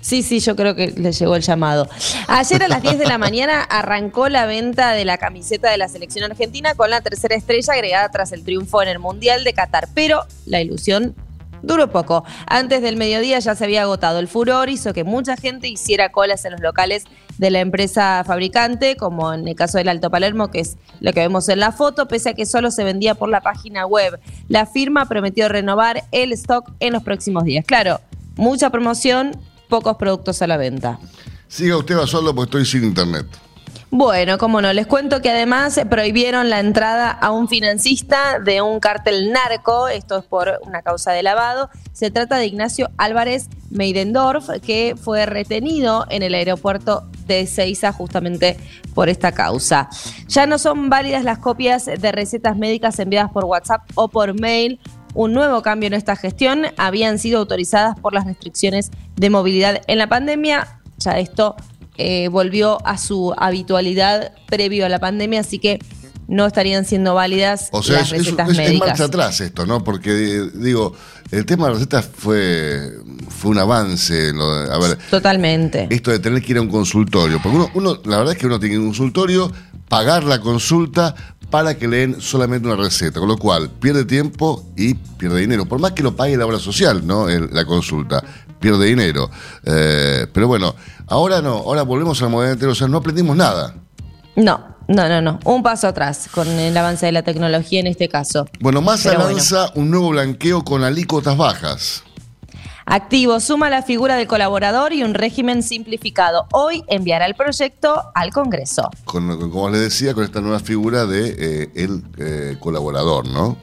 Sí, 0.00 0.22
sí, 0.22 0.38
yo 0.38 0.54
creo 0.54 0.76
que 0.76 0.92
le 0.96 1.10
llegó 1.10 1.34
el 1.34 1.42
llamado. 1.42 1.88
Ayer 2.28 2.62
a 2.62 2.68
las 2.68 2.80
10 2.82 2.98
de 2.98 3.06
la 3.06 3.18
mañana 3.18 3.62
arrancó 3.62 4.28
la 4.28 4.46
venta 4.46 4.92
de 4.92 5.04
la 5.04 5.18
camiseta 5.18 5.68
de 5.70 5.78
la 5.78 5.88
selección 5.88 6.30
argentina 6.30 6.74
con 6.76 6.90
la 6.90 7.00
tercera 7.00 7.34
estrella 7.34 7.72
agregada 7.72 8.08
tras 8.10 8.30
el 8.30 8.44
triunfo 8.44 8.80
en 8.82 8.88
el 8.88 9.00
Mundial 9.00 9.42
de 9.42 9.52
Qatar. 9.52 9.88
Pero 9.94 10.24
la 10.46 10.60
ilusión 10.60 11.16
duró 11.66 11.90
poco. 11.90 12.24
Antes 12.46 12.80
del 12.80 12.96
mediodía 12.96 13.38
ya 13.38 13.54
se 13.54 13.64
había 13.64 13.82
agotado. 13.82 14.18
El 14.18 14.28
furor 14.28 14.70
hizo 14.70 14.92
que 14.92 15.04
mucha 15.04 15.36
gente 15.36 15.68
hiciera 15.68 16.10
colas 16.10 16.44
en 16.44 16.52
los 16.52 16.60
locales 16.60 17.04
de 17.38 17.50
la 17.50 17.60
empresa 17.60 18.22
fabricante, 18.24 18.96
como 18.96 19.32
en 19.32 19.46
el 19.46 19.54
caso 19.54 19.78
del 19.78 19.88
Alto 19.88 20.10
Palermo, 20.10 20.50
que 20.50 20.60
es 20.60 20.76
lo 21.00 21.12
que 21.12 21.20
vemos 21.20 21.48
en 21.48 21.60
la 21.60 21.72
foto, 21.72 22.08
pese 22.08 22.30
a 22.30 22.34
que 22.34 22.46
solo 22.46 22.70
se 22.70 22.84
vendía 22.84 23.14
por 23.14 23.28
la 23.28 23.40
página 23.40 23.86
web. 23.86 24.18
La 24.48 24.66
firma 24.66 25.06
prometió 25.06 25.48
renovar 25.48 26.04
el 26.12 26.32
stock 26.32 26.72
en 26.80 26.92
los 26.92 27.02
próximos 27.02 27.44
días. 27.44 27.64
Claro, 27.66 28.00
mucha 28.36 28.70
promoción, 28.70 29.32
pocos 29.68 29.96
productos 29.96 30.40
a 30.42 30.46
la 30.46 30.56
venta. 30.56 30.98
Siga 31.48 31.76
usted 31.76 31.98
solo 32.06 32.34
porque 32.34 32.58
estoy 32.58 32.66
sin 32.66 32.88
internet. 32.88 33.26
Bueno, 33.98 34.36
como 34.36 34.60
no, 34.60 34.74
les 34.74 34.86
cuento 34.86 35.22
que 35.22 35.30
además 35.30 35.80
prohibieron 35.88 36.50
la 36.50 36.60
entrada 36.60 37.10
a 37.10 37.30
un 37.30 37.48
financista 37.48 38.38
de 38.40 38.60
un 38.60 38.78
cártel 38.78 39.32
narco, 39.32 39.88
esto 39.88 40.18
es 40.18 40.24
por 40.26 40.60
una 40.66 40.82
causa 40.82 41.12
de 41.12 41.22
lavado. 41.22 41.70
Se 41.94 42.10
trata 42.10 42.36
de 42.36 42.44
Ignacio 42.44 42.90
Álvarez 42.98 43.48
Meidendorf, 43.70 44.50
que 44.60 44.96
fue 45.00 45.24
retenido 45.24 46.04
en 46.10 46.22
el 46.22 46.34
aeropuerto 46.34 47.08
de 47.26 47.40
Ezeiza 47.40 47.90
justamente 47.90 48.58
por 48.94 49.08
esta 49.08 49.32
causa. 49.32 49.88
Ya 50.28 50.44
no 50.44 50.58
son 50.58 50.90
válidas 50.90 51.24
las 51.24 51.38
copias 51.38 51.86
de 51.86 52.12
recetas 52.12 52.54
médicas 52.58 52.98
enviadas 52.98 53.32
por 53.32 53.46
WhatsApp 53.46 53.80
o 53.94 54.08
por 54.08 54.38
mail. 54.38 54.78
Un 55.14 55.32
nuevo 55.32 55.62
cambio 55.62 55.86
en 55.86 55.94
esta 55.94 56.16
gestión 56.16 56.66
habían 56.76 57.18
sido 57.18 57.38
autorizadas 57.38 57.98
por 57.98 58.12
las 58.12 58.26
restricciones 58.26 58.90
de 59.14 59.30
movilidad 59.30 59.80
en 59.86 59.96
la 59.96 60.06
pandemia. 60.06 60.82
Ya 60.98 61.18
esto 61.18 61.56
eh, 61.98 62.28
volvió 62.28 62.78
a 62.86 62.98
su 62.98 63.34
habitualidad 63.36 64.32
previo 64.46 64.86
a 64.86 64.88
la 64.88 64.98
pandemia, 64.98 65.40
así 65.40 65.58
que 65.58 65.78
no 66.28 66.44
estarían 66.46 66.84
siendo 66.84 67.14
válidas 67.14 67.68
O 67.70 67.82
sea, 67.84 68.00
las 68.00 68.12
es, 68.12 68.18
recetas 68.18 68.48
es- 68.50 68.58
es 68.58 68.66
médicas. 68.66 68.88
marcha 68.88 69.04
atrás 69.04 69.40
esto, 69.40 69.64
¿no? 69.64 69.84
Porque, 69.84 70.10
eh, 70.10 70.50
digo, 70.54 70.92
el 71.30 71.46
tema 71.46 71.66
de 71.66 71.70
las 71.70 71.78
recetas 71.80 72.08
fue, 72.12 72.90
fue 73.28 73.52
un 73.52 73.58
avance. 73.58 74.30
en 74.30 74.38
lo 74.38 74.52
de- 74.62 74.74
a 74.74 74.78
ver, 74.78 74.98
Totalmente. 75.08 75.86
esto 75.90 76.10
de 76.10 76.18
tener 76.18 76.42
que 76.42 76.52
ir 76.52 76.58
a 76.58 76.62
un 76.62 76.68
consultorio. 76.68 77.40
Porque 77.40 77.56
uno, 77.56 77.70
uno, 77.74 77.98
la 78.04 78.18
verdad 78.18 78.32
es 78.34 78.38
que 78.40 78.46
uno 78.46 78.58
tiene 78.58 78.70
que 78.70 78.74
ir 78.74 78.80
a 78.80 78.82
un 78.82 78.88
consultorio, 78.88 79.52
pagar 79.88 80.24
la 80.24 80.40
consulta 80.40 81.14
para 81.48 81.78
que 81.78 81.86
le 81.86 81.98
den 81.98 82.20
solamente 82.20 82.66
una 82.66 82.76
receta. 82.76 83.20
Con 83.20 83.28
lo 83.28 83.36
cual, 83.38 83.70
pierde 83.70 84.04
tiempo 84.04 84.66
y 84.76 84.94
pierde 84.94 85.38
dinero. 85.40 85.66
Por 85.66 85.78
más 85.78 85.92
que 85.92 86.02
lo 86.02 86.16
pague 86.16 86.36
la 86.36 86.44
obra 86.44 86.58
social, 86.58 87.06
¿no? 87.06 87.28
El- 87.28 87.50
la 87.52 87.64
consulta. 87.64 88.24
Pierde 88.60 88.86
dinero. 88.86 89.30
Eh, 89.64 90.26
pero 90.32 90.48
bueno, 90.48 90.74
ahora 91.06 91.40
no. 91.40 91.54
Ahora 91.56 91.82
volvemos 91.82 92.20
a 92.20 92.24
la 92.24 92.30
modernidad 92.30 92.52
anterior. 92.54 92.72
O 92.72 92.74
sea, 92.74 92.88
no 92.88 92.98
aprendimos 92.98 93.36
nada. 93.36 93.74
No, 94.36 94.76
no, 94.88 95.08
no, 95.08 95.20
no. 95.20 95.38
Un 95.44 95.62
paso 95.62 95.88
atrás 95.88 96.28
con 96.32 96.48
el 96.48 96.76
avance 96.76 97.06
de 97.06 97.12
la 97.12 97.22
tecnología 97.22 97.80
en 97.80 97.86
este 97.86 98.08
caso. 98.08 98.46
Bueno, 98.60 98.80
bueno. 98.80 99.18
lanza 99.18 99.70
un 99.74 99.90
nuevo 99.90 100.10
blanqueo 100.10 100.62
con 100.64 100.84
alícuotas 100.84 101.36
bajas. 101.36 102.02
Activo 102.88 103.40
suma 103.40 103.68
la 103.68 103.82
figura 103.82 104.14
del 104.14 104.28
colaborador 104.28 104.92
y 104.92 105.02
un 105.02 105.12
régimen 105.14 105.64
simplificado. 105.64 106.46
Hoy 106.52 106.84
enviará 106.86 107.26
el 107.26 107.34
proyecto 107.34 108.00
al 108.14 108.30
Congreso. 108.32 108.88
con, 109.04 109.26
con- 109.38 109.50
como 109.50 109.70
les 109.70 109.80
decía, 109.80 110.14
con 110.14 110.22
esta 110.22 110.40
nueva 110.40 110.60
figura 110.60 111.04
de 111.04 111.34
eh, 111.36 111.70
el 111.74 112.04
eh, 112.18 112.56
colaborador, 112.60 113.26
¿no? 113.26 113.58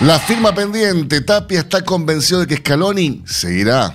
La 0.00 0.18
firma 0.18 0.52
pendiente, 0.52 1.20
Tapia 1.20 1.60
está 1.60 1.82
convencido 1.84 2.40
de 2.40 2.48
que 2.48 2.56
Scaloni 2.56 3.22
seguirá. 3.26 3.94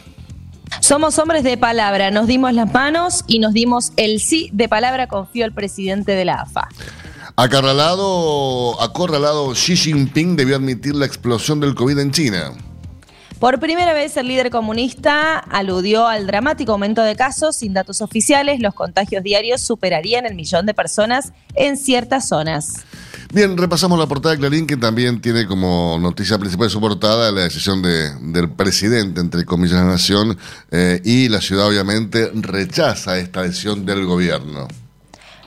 Somos 0.80 1.20
hombres 1.20 1.44
de 1.44 1.58
palabra, 1.58 2.10
nos 2.10 2.26
dimos 2.28 2.54
las 2.54 2.72
manos 2.74 3.24
y 3.28 3.40
nos 3.40 3.52
dimos 3.54 3.92
el 3.98 4.22
sí 4.22 4.50
de 4.54 4.70
palabra, 4.70 5.08
confió 5.08 5.44
el 5.46 5.52
presidente 5.54 6.14
de 6.14 6.24
la 6.24 6.36
AFA. 6.42 6.70
Acorralado, 7.36 8.82
acorralado, 8.82 9.52
Xi 9.54 9.76
Jinping 9.76 10.38
debió 10.38 10.56
admitir 10.56 10.96
la 10.96 11.06
explosión 11.06 11.60
del 11.60 11.76
COVID 11.76 12.00
en 12.00 12.12
China. 12.12 12.52
Por 13.40 13.60
primera 13.60 13.94
vez 13.94 14.16
el 14.18 14.28
líder 14.28 14.50
comunista 14.50 15.38
aludió 15.38 16.08
al 16.08 16.26
dramático 16.26 16.72
aumento 16.72 17.02
de 17.04 17.16
casos. 17.16 17.58
Sin 17.58 17.74
datos 17.74 18.02
oficiales, 18.02 18.60
los 18.62 18.74
contagios 18.74 19.24
diarios 19.24 19.62
superarían 19.62 20.26
el 20.26 20.36
millón 20.36 20.66
de 20.66 20.74
personas 20.74 21.32
en 21.54 21.78
ciertas 21.78 22.28
zonas. 22.30 22.86
Bien, 23.34 23.58
repasamos 23.58 24.00
la 24.00 24.08
portada 24.08 24.34
de 24.36 24.40
Clarín, 24.40 24.66
que 24.66 24.78
también 24.78 25.20
tiene 25.20 25.46
como 25.48 25.98
noticia 26.00 26.38
principal 26.40 26.68
de 26.68 26.72
su 26.72 26.80
portada 26.80 27.32
la 27.32 27.42
decisión 27.42 27.82
de- 27.82 28.12
del 28.22 28.50
presidente, 28.50 29.20
entre 29.20 29.44
comillas, 29.44 29.80
de 29.80 29.86
la 29.86 29.92
nación, 29.92 30.38
eh, 30.72 31.02
y 31.04 31.28
la 31.28 31.42
ciudad 31.42 31.68
obviamente 31.68 32.32
rechaza 32.34 33.18
esta 33.18 33.42
decisión 33.42 33.86
del 33.86 34.06
gobierno. 34.06 34.68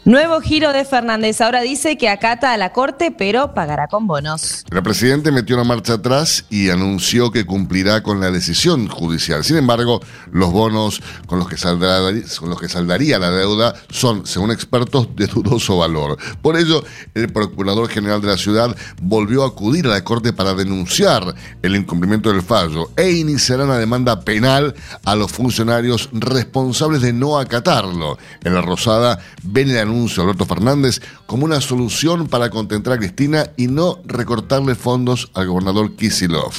Nuevo 0.08 0.40
giro 0.40 0.72
de 0.72 0.86
Fernández. 0.86 1.42
Ahora 1.42 1.60
dice 1.60 1.98
que 1.98 2.08
acata 2.08 2.54
a 2.54 2.56
la 2.56 2.72
corte, 2.72 3.10
pero 3.10 3.52
pagará 3.52 3.88
con 3.88 4.06
bonos. 4.06 4.64
El 4.70 4.82
presidente 4.82 5.30
metió 5.30 5.54
una 5.54 5.64
marcha 5.64 5.92
atrás 5.92 6.46
y 6.48 6.70
anunció 6.70 7.30
que 7.30 7.44
cumplirá 7.44 8.02
con 8.02 8.18
la 8.18 8.30
decisión 8.30 8.88
judicial. 8.88 9.44
Sin 9.44 9.58
embargo, 9.58 10.00
los 10.32 10.50
bonos 10.50 11.02
con 11.26 11.38
los 11.38 11.46
que, 11.46 11.58
saldrá, 11.58 11.98
con 12.40 12.48
los 12.48 12.58
que 12.58 12.70
saldaría 12.70 13.18
la 13.18 13.30
deuda 13.30 13.74
son, 13.90 14.24
según 14.24 14.50
expertos, 14.50 15.14
de 15.14 15.26
dudoso 15.26 15.76
valor. 15.76 16.16
Por 16.40 16.56
ello, 16.56 16.82
el 17.12 17.30
procurador 17.30 17.90
general 17.90 18.22
de 18.22 18.28
la 18.28 18.38
ciudad 18.38 18.74
volvió 19.02 19.44
a 19.44 19.48
acudir 19.48 19.88
a 19.88 19.90
la 19.90 20.04
corte 20.04 20.32
para 20.32 20.54
denunciar 20.54 21.34
el 21.60 21.76
incumplimiento 21.76 22.32
del 22.32 22.40
fallo 22.40 22.92
e 22.96 23.10
iniciará 23.10 23.64
una 23.64 23.76
demanda 23.76 24.22
penal 24.22 24.74
a 25.04 25.14
los 25.14 25.30
funcionarios 25.30 26.08
responsables 26.14 27.02
de 27.02 27.12
no 27.12 27.38
acatarlo. 27.38 28.16
En 28.42 28.54
la 28.54 28.62
Rosada 28.62 29.18
ven 29.42 29.68
el 29.68 29.76
anuncio 29.76 29.97
de 30.06 30.22
Alberto 30.22 30.46
Fernández 30.46 31.00
como 31.26 31.44
una 31.44 31.60
solución 31.60 32.28
para 32.28 32.50
contentar 32.50 32.92
a 32.92 32.98
Cristina 32.98 33.50
y 33.56 33.66
no 33.66 33.98
recortarle 34.04 34.74
fondos 34.74 35.30
al 35.34 35.48
gobernador 35.48 35.96
Kisilov. 35.96 36.52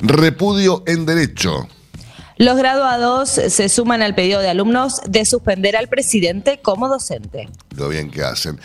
Repudio 0.00 0.82
en 0.86 1.06
derecho. 1.06 1.66
Los 2.38 2.56
graduados 2.56 3.28
se 3.30 3.68
suman 3.68 4.02
al 4.02 4.14
pedido 4.14 4.40
de 4.40 4.48
alumnos 4.48 5.00
de 5.08 5.24
suspender 5.24 5.76
al 5.76 5.88
presidente 5.88 6.60
como 6.62 6.88
docente. 6.88 7.48
Lo 7.76 7.88
bien 7.88 8.10
que 8.10 8.22
hacen. 8.22 8.58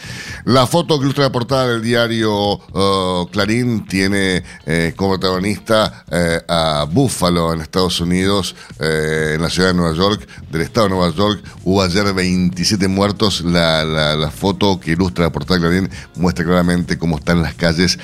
La 0.46 0.68
foto 0.68 0.98
que 0.98 1.04
ilustra 1.04 1.26
la 1.26 1.32
portada 1.32 1.68
del 1.68 1.82
diario 1.82 2.54
uh, 2.54 3.28
Clarín 3.32 3.86
tiene 3.88 4.44
eh, 4.66 4.94
como 4.96 5.12
protagonista 5.18 6.06
eh, 6.12 6.42
a 6.48 6.86
Buffalo 6.90 7.54
en 7.54 7.62
Estados 7.62 8.00
Unidos, 8.02 8.56
eh, 8.80 9.34
en 9.36 9.42
la 9.42 9.50
ciudad 9.50 9.70
de 9.70 9.74
Nueva 9.76 9.96
York, 9.96 10.28
del 10.50 10.62
estado 10.62 10.88
de 10.88 10.96
Nueva 10.96 11.14
York. 11.16 11.44
Hubo 11.64 11.82
ayer 11.82 12.14
27 12.14 12.88
muertos. 12.88 13.42
La, 13.42 13.84
la- 13.84 14.16
la 14.16 14.32
foto 14.32 14.80
que 14.80 14.92
ilustra 14.92 15.26
la 15.26 15.32
portada 15.32 15.60
de 15.60 15.68
Clarín 15.68 15.90
muestra 16.16 16.44
claramente 16.46 16.98
cómo 16.98 17.18
están 17.18 17.42
las 17.42 17.54
calles 17.56 18.00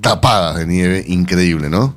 tapadas 0.00 0.56
de 0.56 0.66
nieve. 0.66 1.04
Increíble, 1.06 1.68
¿no? 1.68 1.96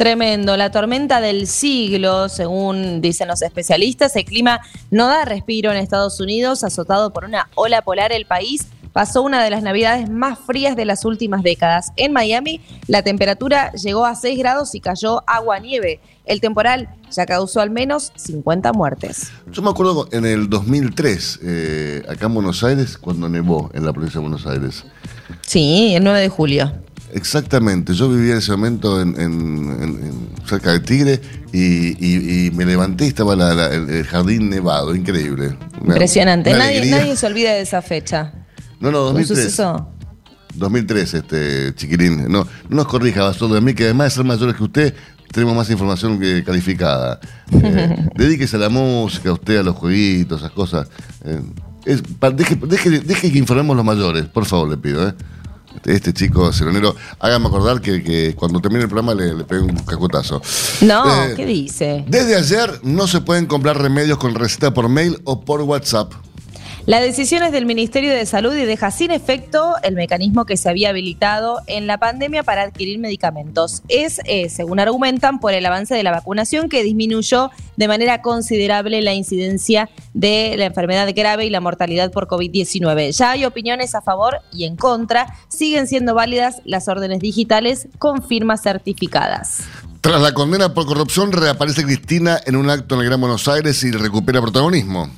Tremendo, 0.00 0.56
la 0.56 0.70
tormenta 0.70 1.20
del 1.20 1.46
siglo, 1.46 2.30
según 2.30 3.02
dicen 3.02 3.28
los 3.28 3.42
especialistas, 3.42 4.16
el 4.16 4.24
clima 4.24 4.60
no 4.90 5.06
da 5.06 5.26
respiro 5.26 5.70
en 5.70 5.76
Estados 5.76 6.20
Unidos, 6.20 6.64
azotado 6.64 7.12
por 7.12 7.26
una 7.26 7.50
ola 7.54 7.82
polar, 7.82 8.10
el 8.10 8.24
país 8.24 8.68
pasó 8.94 9.20
una 9.20 9.44
de 9.44 9.50
las 9.50 9.62
navidades 9.62 10.08
más 10.08 10.38
frías 10.38 10.74
de 10.74 10.86
las 10.86 11.04
últimas 11.04 11.42
décadas. 11.42 11.92
En 11.96 12.14
Miami, 12.14 12.62
la 12.86 13.02
temperatura 13.02 13.72
llegó 13.72 14.06
a 14.06 14.14
6 14.14 14.38
grados 14.38 14.74
y 14.74 14.80
cayó 14.80 15.22
agua-nieve. 15.26 16.00
El 16.24 16.40
temporal 16.40 16.88
ya 17.10 17.26
causó 17.26 17.60
al 17.60 17.68
menos 17.68 18.10
50 18.16 18.72
muertes. 18.72 19.30
Yo 19.52 19.60
me 19.60 19.68
acuerdo 19.68 20.08
en 20.12 20.24
el 20.24 20.48
2003, 20.48 21.40
eh, 21.42 22.02
acá 22.08 22.24
en 22.24 22.32
Buenos 22.32 22.64
Aires, 22.64 22.96
cuando 22.96 23.28
nevó 23.28 23.70
en 23.74 23.84
la 23.84 23.92
provincia 23.92 24.18
de 24.18 24.22
Buenos 24.26 24.46
Aires. 24.46 24.82
Sí, 25.42 25.94
el 25.94 26.02
9 26.02 26.20
de 26.20 26.28
julio. 26.30 26.72
Exactamente, 27.12 27.92
yo 27.94 28.08
vivía 28.08 28.32
en 28.32 28.38
ese 28.38 28.50
momento 28.52 29.00
en, 29.00 29.20
en- 29.20 29.82
en- 29.82 30.28
cerca 30.46 30.72
de 30.72 30.80
Tigre 30.80 31.20
y, 31.52 31.88
y- 32.04 32.46
y 32.46 32.50
me 32.52 32.64
levanté 32.64 33.04
y 33.06 33.08
estaba 33.08 33.34
la- 33.36 33.54
la- 33.54 33.68
el, 33.74 33.88
el 33.90 34.04
jardín 34.06 34.48
nevado, 34.50 34.94
increíble. 34.94 35.56
Una- 35.80 35.94
Impresionante. 35.94 36.50
una 36.50 36.58
Nadie, 36.60 36.90
nadie 36.90 37.16
se 37.16 37.26
olvida 37.26 37.52
de 37.54 37.62
esa 37.62 37.82
fecha. 37.82 38.32
No, 38.80 38.90
no, 38.90 39.08
Un 39.08 39.14
2003. 39.14 39.26
suceso. 39.38 39.88
2003, 40.54 41.14
este, 41.14 41.74
chiquilín. 41.74 42.24
No, 42.28 42.44
no 42.68 42.76
nos 42.76 42.86
corrija, 42.86 43.22
Basolo, 43.22 43.54
de 43.54 43.60
mí, 43.60 43.74
que 43.74 43.84
además 43.84 44.06
de 44.06 44.10
ser 44.16 44.24
mayores 44.24 44.56
que 44.56 44.64
usted, 44.64 44.94
tenemos 45.32 45.54
más 45.54 45.70
información 45.70 46.18
que 46.18 46.42
calificada. 46.44 47.20
Eh, 47.62 48.08
dedíquese 48.16 48.56
a 48.56 48.60
la 48.60 48.68
música, 48.68 49.32
usted 49.32 49.58
a 49.58 49.62
los 49.62 49.74
jueguitos, 49.76 50.40
esas 50.40 50.52
cosas. 50.52 50.88
Eh, 51.24 51.40
es- 51.84 52.02
pa- 52.18 52.30
deje, 52.30 52.56
deje- 52.56 53.00
deje 53.00 53.30
que 53.32 53.38
informemos 53.38 53.76
los 53.76 53.84
mayores, 53.84 54.24
por 54.26 54.44
favor, 54.46 54.68
le 54.70 54.76
pido. 54.76 55.08
¿eh? 55.08 55.14
Este, 55.84 56.12
chico 56.12 56.52
ceronero, 56.52 56.94
hágame 57.20 57.46
acordar 57.46 57.80
que, 57.80 58.02
que 58.02 58.34
cuando 58.34 58.60
termine 58.60 58.82
el 58.82 58.88
programa 58.88 59.14
le, 59.14 59.34
le 59.34 59.44
pegue 59.44 59.62
un 59.62 59.76
cacotazo. 59.78 60.42
No, 60.82 61.24
Eh, 61.24 61.34
¿qué 61.36 61.46
dice? 61.46 62.04
Desde 62.08 62.36
ayer 62.36 62.80
no 62.82 63.06
se 63.06 63.20
pueden 63.20 63.46
comprar 63.46 63.80
remedios 63.80 64.18
con 64.18 64.34
receta 64.34 64.72
por 64.74 64.88
mail 64.88 65.18
o 65.24 65.40
por 65.40 65.62
WhatsApp. 65.62 66.12
La 66.86 67.00
decisión 67.00 67.42
es 67.42 67.52
del 67.52 67.66
Ministerio 67.66 68.12
de 68.12 68.24
Salud 68.24 68.54
y 68.54 68.64
deja 68.64 68.90
sin 68.90 69.10
efecto 69.10 69.74
el 69.82 69.94
mecanismo 69.94 70.46
que 70.46 70.56
se 70.56 70.68
había 70.68 70.88
habilitado 70.88 71.60
en 71.66 71.86
la 71.86 71.98
pandemia 71.98 72.42
para 72.42 72.62
adquirir 72.62 72.98
medicamentos. 72.98 73.82
Es, 73.88 74.20
eh, 74.24 74.48
según 74.48 74.80
argumentan, 74.80 75.40
por 75.40 75.52
el 75.52 75.66
avance 75.66 75.94
de 75.94 76.02
la 76.02 76.10
vacunación 76.10 76.68
que 76.70 76.82
disminuyó 76.82 77.50
de 77.76 77.86
manera 77.86 78.22
considerable 78.22 79.02
la 79.02 79.12
incidencia 79.12 79.90
de 80.14 80.54
la 80.56 80.64
enfermedad 80.64 81.08
grave 81.14 81.44
y 81.44 81.50
la 81.50 81.60
mortalidad 81.60 82.10
por 82.10 82.26
COVID-19. 82.26 83.12
Ya 83.12 83.32
hay 83.32 83.44
opiniones 83.44 83.94
a 83.94 84.00
favor 84.00 84.38
y 84.52 84.64
en 84.64 84.76
contra. 84.76 85.26
Siguen 85.48 85.86
siendo 85.86 86.14
válidas 86.14 86.62
las 86.64 86.88
órdenes 86.88 87.20
digitales 87.20 87.88
con 87.98 88.22
firmas 88.22 88.62
certificadas. 88.62 89.64
Tras 90.00 90.22
la 90.22 90.32
condena 90.32 90.72
por 90.72 90.86
corrupción, 90.86 91.30
reaparece 91.30 91.84
Cristina 91.84 92.40
en 92.46 92.56
un 92.56 92.70
acto 92.70 92.94
en 92.94 93.02
el 93.02 93.06
Gran 93.06 93.20
Buenos 93.20 93.46
Aires 93.48 93.82
y 93.84 93.90
recupera 93.90 94.40
protagonismo. 94.40 95.10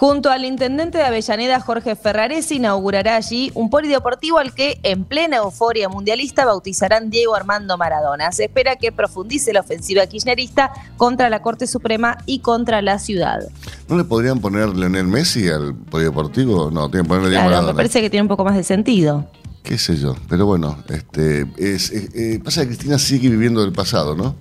Junto 0.00 0.30
al 0.30 0.44
intendente 0.44 0.96
de 0.98 1.02
Avellaneda, 1.02 1.58
Jorge 1.58 1.96
Ferraresi, 1.96 2.54
inaugurará 2.54 3.16
allí 3.16 3.50
un 3.54 3.68
polideportivo 3.68 4.38
al 4.38 4.54
que, 4.54 4.78
en 4.84 5.02
plena 5.04 5.38
euforia 5.38 5.88
mundialista, 5.88 6.44
bautizarán 6.44 7.10
Diego 7.10 7.34
Armando 7.34 7.76
Maradona. 7.76 8.30
Se 8.30 8.44
espera 8.44 8.76
que 8.76 8.92
profundice 8.92 9.52
la 9.52 9.58
ofensiva 9.58 10.06
kirchnerista 10.06 10.70
contra 10.96 11.28
la 11.28 11.42
Corte 11.42 11.66
Suprema 11.66 12.16
y 12.26 12.38
contra 12.38 12.80
la 12.80 13.00
ciudad. 13.00 13.40
¿No 13.88 13.96
le 13.96 14.04
podrían 14.04 14.38
poner 14.38 14.68
Leonel 14.68 15.08
Messi 15.08 15.48
al 15.48 15.74
polideportivo? 15.74 16.70
No, 16.70 16.88
tienen 16.88 17.02
que 17.06 17.08
ponerle 17.08 17.30
Diego 17.30 17.42
Claro, 17.42 17.48
me 17.48 17.54
Maradona. 17.56 17.76
parece 17.76 18.00
que 18.00 18.08
tiene 18.08 18.22
un 18.22 18.28
poco 18.28 18.44
más 18.44 18.54
de 18.54 18.62
sentido. 18.62 19.26
Qué 19.64 19.78
sé 19.78 19.96
yo. 19.96 20.14
Pero 20.28 20.46
bueno, 20.46 20.78
este, 20.90 21.40
es, 21.56 21.90
es- 21.90 22.14
eh, 22.14 22.40
pasa 22.42 22.60
que 22.60 22.68
Cristina 22.68 22.98
sigue 23.00 23.28
viviendo 23.30 23.62
del 23.62 23.72
pasado, 23.72 24.14
¿no? 24.14 24.36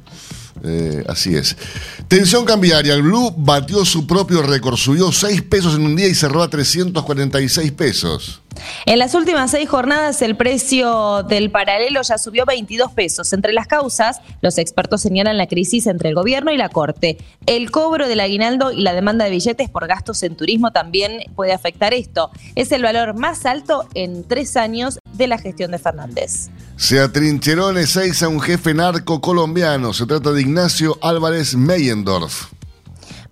Eh, 0.64 1.04
así 1.08 1.36
es. 1.36 1.56
Tensión 2.08 2.46
cambiaria. 2.46 2.94
El 2.94 3.04
Blue 3.04 3.34
batió 3.38 3.86
su 3.86 4.08
propio 4.08 4.42
récord. 4.42 4.76
Subió 4.76 5.12
6 5.12 5.44
pesos 5.44 5.76
en 5.76 5.86
un 5.86 5.96
día 5.96 6.08
y 6.08 6.16
cerró 6.16 6.42
a 6.42 6.50
346 6.50 7.72
pesos. 7.72 8.42
En 8.86 9.00
las 9.00 9.14
últimas 9.14 9.52
seis 9.52 9.70
jornadas, 9.70 10.22
el 10.22 10.36
precio 10.36 11.24
del 11.24 11.52
paralelo 11.52 12.02
ya 12.02 12.18
subió 12.18 12.46
22 12.46 12.92
pesos. 12.92 13.34
Entre 13.34 13.54
las 13.54 13.68
causas, 13.68 14.22
los 14.42 14.58
expertos 14.58 15.02
señalan 15.02 15.38
la 15.38 15.48
crisis 15.48 15.88
entre 15.88 16.10
el 16.10 16.16
gobierno 16.16 16.52
y 16.52 16.58
la 16.58 16.70
Corte. 16.70 17.18
El 17.46 17.72
cobro 17.72 18.08
del 18.08 18.20
aguinaldo 18.20 18.72
y 18.72 18.82
la 18.82 18.94
demanda 18.94 19.26
de 19.26 19.32
billetes 19.32 19.70
por 19.70 19.88
gastos 19.88 20.24
en 20.24 20.36
turismo 20.36 20.72
también 20.72 21.22
puede 21.36 21.54
afectar 21.54 21.94
esto. 21.94 22.32
Es 22.56 22.72
el 22.72 22.84
valor 22.84 23.14
más 23.16 23.46
alto 23.46 23.88
en 23.94 24.24
tres 24.24 24.58
años 24.58 25.00
de 25.18 25.28
la 25.28 25.38
gestión 25.38 25.72
de 25.72 25.80
Fernández. 25.80 26.50
Se 26.76 27.00
atrincheró 27.00 27.72
en 27.72 27.78
Ezeiza 27.78 28.28
a 28.28 28.30
un 28.30 28.40
jefe 28.40 28.74
narco 28.74 29.20
colombiano. 29.22 29.94
Se 29.94 30.06
trata 30.06 30.32
de 30.32 30.42
Ignacio 30.42 30.98
Álvarez 31.02 31.56
Meyendorf. 31.56 32.58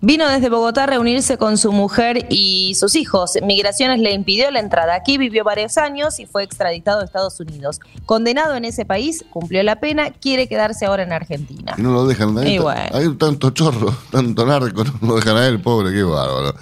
Vino 0.00 0.28
desde 0.28 0.50
Bogotá 0.50 0.84
a 0.84 0.86
reunirse 0.86 1.38
con 1.38 1.56
su 1.56 1.72
mujer 1.72 2.26
y 2.28 2.74
sus 2.74 2.96
hijos. 2.96 3.32
Migraciones 3.42 3.98
le 3.98 4.12
impidió 4.12 4.50
la 4.50 4.60
entrada. 4.60 4.94
Aquí 4.94 5.16
vivió 5.16 5.42
varios 5.42 5.78
años 5.78 6.20
y 6.20 6.26
fue 6.26 6.42
extraditado 6.42 7.00
a 7.00 7.04
Estados 7.04 7.40
Unidos. 7.40 7.80
Condenado 8.04 8.54
en 8.56 8.66
ese 8.66 8.84
país, 8.84 9.24
cumplió 9.30 9.62
la 9.62 9.80
pena, 9.80 10.10
quiere 10.12 10.48
quedarse 10.48 10.84
ahora 10.84 11.02
en 11.02 11.12
Argentina. 11.12 11.74
Y 11.78 11.82
no 11.82 11.92
lo 11.92 12.06
dejan. 12.06 12.36
Hay, 12.38 12.58
bueno. 12.58 12.80
hay 12.92 13.08
tanto 13.14 13.50
chorro, 13.50 13.96
tanto 14.10 14.44
narco, 14.44 14.84
no 14.84 15.08
lo 15.08 15.16
dejan 15.16 15.36
a 15.38 15.46
él, 15.46 15.60
pobre, 15.60 15.92
qué 15.92 16.02
bárbaro. 16.02 16.54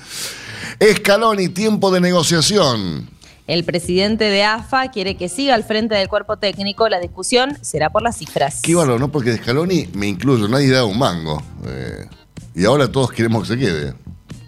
Escalón 0.79 1.41
y 1.41 1.49
tiempo 1.49 1.91
de 1.91 2.01
negociación. 2.01 3.14
El 3.47 3.65
presidente 3.65 4.25
de 4.25 4.43
AFA 4.43 4.89
quiere 4.91 5.17
que 5.17 5.29
siga 5.29 5.55
al 5.55 5.65
frente 5.65 5.95
del 5.95 6.09
cuerpo 6.09 6.39
técnico. 6.39 6.89
La 6.89 6.99
discusión 6.99 7.59
será 7.61 7.91
por 7.91 8.03
las 8.03 8.17
cifras. 8.17 8.61
Qué 8.63 8.75
bárbaro, 8.75 8.99
¿no? 8.99 9.13
Porque 9.13 9.31
de 9.31 9.37
Scaloni 9.37 9.89
me 9.93 10.07
incluyo, 10.07 10.49
nadie 10.49 10.71
da 10.71 10.85
un 10.85 10.99
mango. 10.99 11.43
Eh, 11.67 12.07
y 12.55 12.65
ahora 12.65 12.91
todos 12.91 13.13
queremos 13.13 13.43
que 13.43 13.55
se 13.55 13.61
quede. 13.61 13.95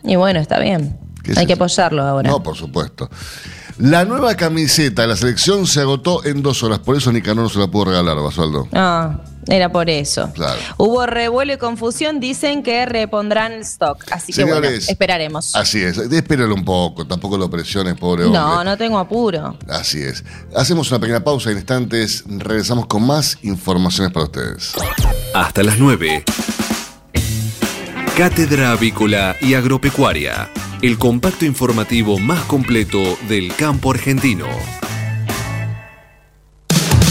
Y 0.03 0.17
bueno, 0.17 0.41
está 0.41 0.59
bien. 0.59 0.99
¿Qué 1.23 1.33
es 1.33 1.39
Hay 1.39 1.47
que 1.47 1.53
apoyarlo 1.53 2.03
ahora. 2.03 2.31
No, 2.31 2.43
por 2.43 2.57
supuesto. 2.57 3.11
La 3.79 4.07
nueva 4.07 4.35
camiseta 4.35 5.03
de 5.03 5.09
la 5.09 5.17
selección 5.17 5.67
se 5.67 5.81
agotó 5.81 6.25
en 6.25 6.41
dos 6.41 6.63
horas, 6.63 6.79
por 6.79 6.97
eso 6.97 7.13
Nicanor 7.13 7.45
no 7.45 7.51
se 7.51 7.59
la 7.59 7.67
pudo 7.67 7.87
regalar, 7.87 8.17
Basualdo. 8.17 8.67
Ah, 8.73 9.21
era 9.49 9.71
por 9.71 9.89
eso. 9.91 10.31
Claro. 10.33 10.59
Hubo 10.77 11.07
revuelo 11.07 11.53
y 11.53 11.57
confusión. 11.57 12.21
Dicen 12.21 12.63
que 12.63 12.87
repondrán 12.87 13.53
el 13.53 13.63
stock. 13.63 14.05
Así 14.11 14.33
que 14.33 14.45
bueno, 14.45 14.67
esperaremos. 14.67 15.55
Así 15.55 15.83
es, 15.83 15.99
espéralo 15.99 16.55
un 16.55 16.65
poco, 16.65 17.07
tampoco 17.07 17.37
lo 17.39 17.51
presiones, 17.51 17.95
pobre 17.95 18.25
hombre. 18.25 18.41
No, 18.41 18.65
no 18.65 18.77
tengo 18.77 18.99
apuro. 18.99 19.57
Así 19.69 20.03
es. 20.03 20.25
Hacemos 20.55 20.91
una 20.91 21.01
pequeña 21.01 21.23
pausa 21.23 21.51
en 21.51 21.59
instantes, 21.59 22.25
regresamos 22.27 22.87
con 22.87 23.07
más 23.07 23.39
informaciones 23.43 24.13
para 24.13 24.25
ustedes. 24.27 24.73
Hasta 25.35 25.63
las 25.63 25.79
9. 25.79 26.25
Cátedra 28.17 28.73
Avícola 28.73 29.37
y 29.41 29.55
Agropecuaria. 29.55 30.49
El 30.83 30.99
compacto 30.99 31.45
informativo 31.45 32.19
más 32.19 32.45
completo 32.45 33.19
del 33.29 33.55
campo 33.55 33.91
argentino. 33.91 34.47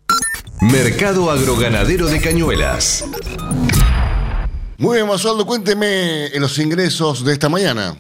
Mercado 0.61 1.29
Agroganadero 1.29 2.07
de 2.07 2.19
Cañuelas. 2.19 3.05
Muy 4.79 4.97
bien, 4.97 5.07
Masualdo, 5.07 5.45
cuénteme 5.45 6.29
los 6.39 6.57
ingresos 6.59 7.25
de 7.25 7.33
esta 7.33 7.49
mañana. 7.49 7.95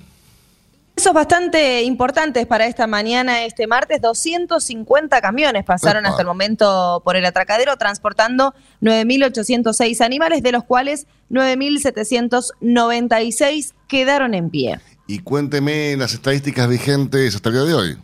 Ingresos 0.91 1.13
bastante 1.13 1.81
importantes 1.83 2.45
para 2.47 2.65
esta 2.65 2.87
mañana, 2.87 3.45
este 3.45 3.67
martes. 3.67 4.01
250 4.01 5.21
camiones 5.21 5.63
pasaron 5.63 6.07
hasta 6.07 6.23
el 6.23 6.27
momento 6.27 7.03
por 7.05 7.15
el 7.15 7.23
atracadero 7.25 7.77
transportando 7.77 8.55
9.806 8.81 10.01
animales, 10.01 10.41
de 10.41 10.51
los 10.51 10.63
cuales 10.63 11.05
9.796 11.29 13.73
quedaron 13.87 14.33
en 14.33 14.49
pie. 14.49 14.79
Y 15.07 15.19
cuénteme 15.19 15.95
las 15.97 16.13
estadísticas 16.13 16.67
vigentes 16.67 17.35
hasta 17.35 17.49
el 17.49 17.55
día 17.55 17.63
de 17.63 17.73
hoy. 17.73 17.97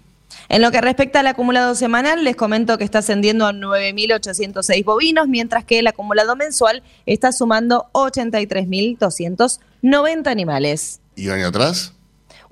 En 0.50 0.62
lo 0.62 0.72
que 0.72 0.82
respecta 0.82 1.20
al 1.20 1.28
acumulado 1.28 1.76
semanal, 1.76 2.24
les 2.24 2.36
comento 2.36 2.78
que 2.78 2.84
está 2.84 3.00
ascendiendo 3.00 3.46
a 3.46 3.54
9.806 3.54 4.86
bovinos, 4.86 5.28
mientras 5.28 5.66
que 5.66 5.80
el 5.80 5.88
acumulado 5.88 6.36
mensual 6.36 6.84
está 7.06 7.32
sumando 7.32 7.88
83.290 7.94 10.28
animales. 10.28 11.00
¿Y 11.16 11.30
año 11.30 11.48
atrás? 11.48 11.94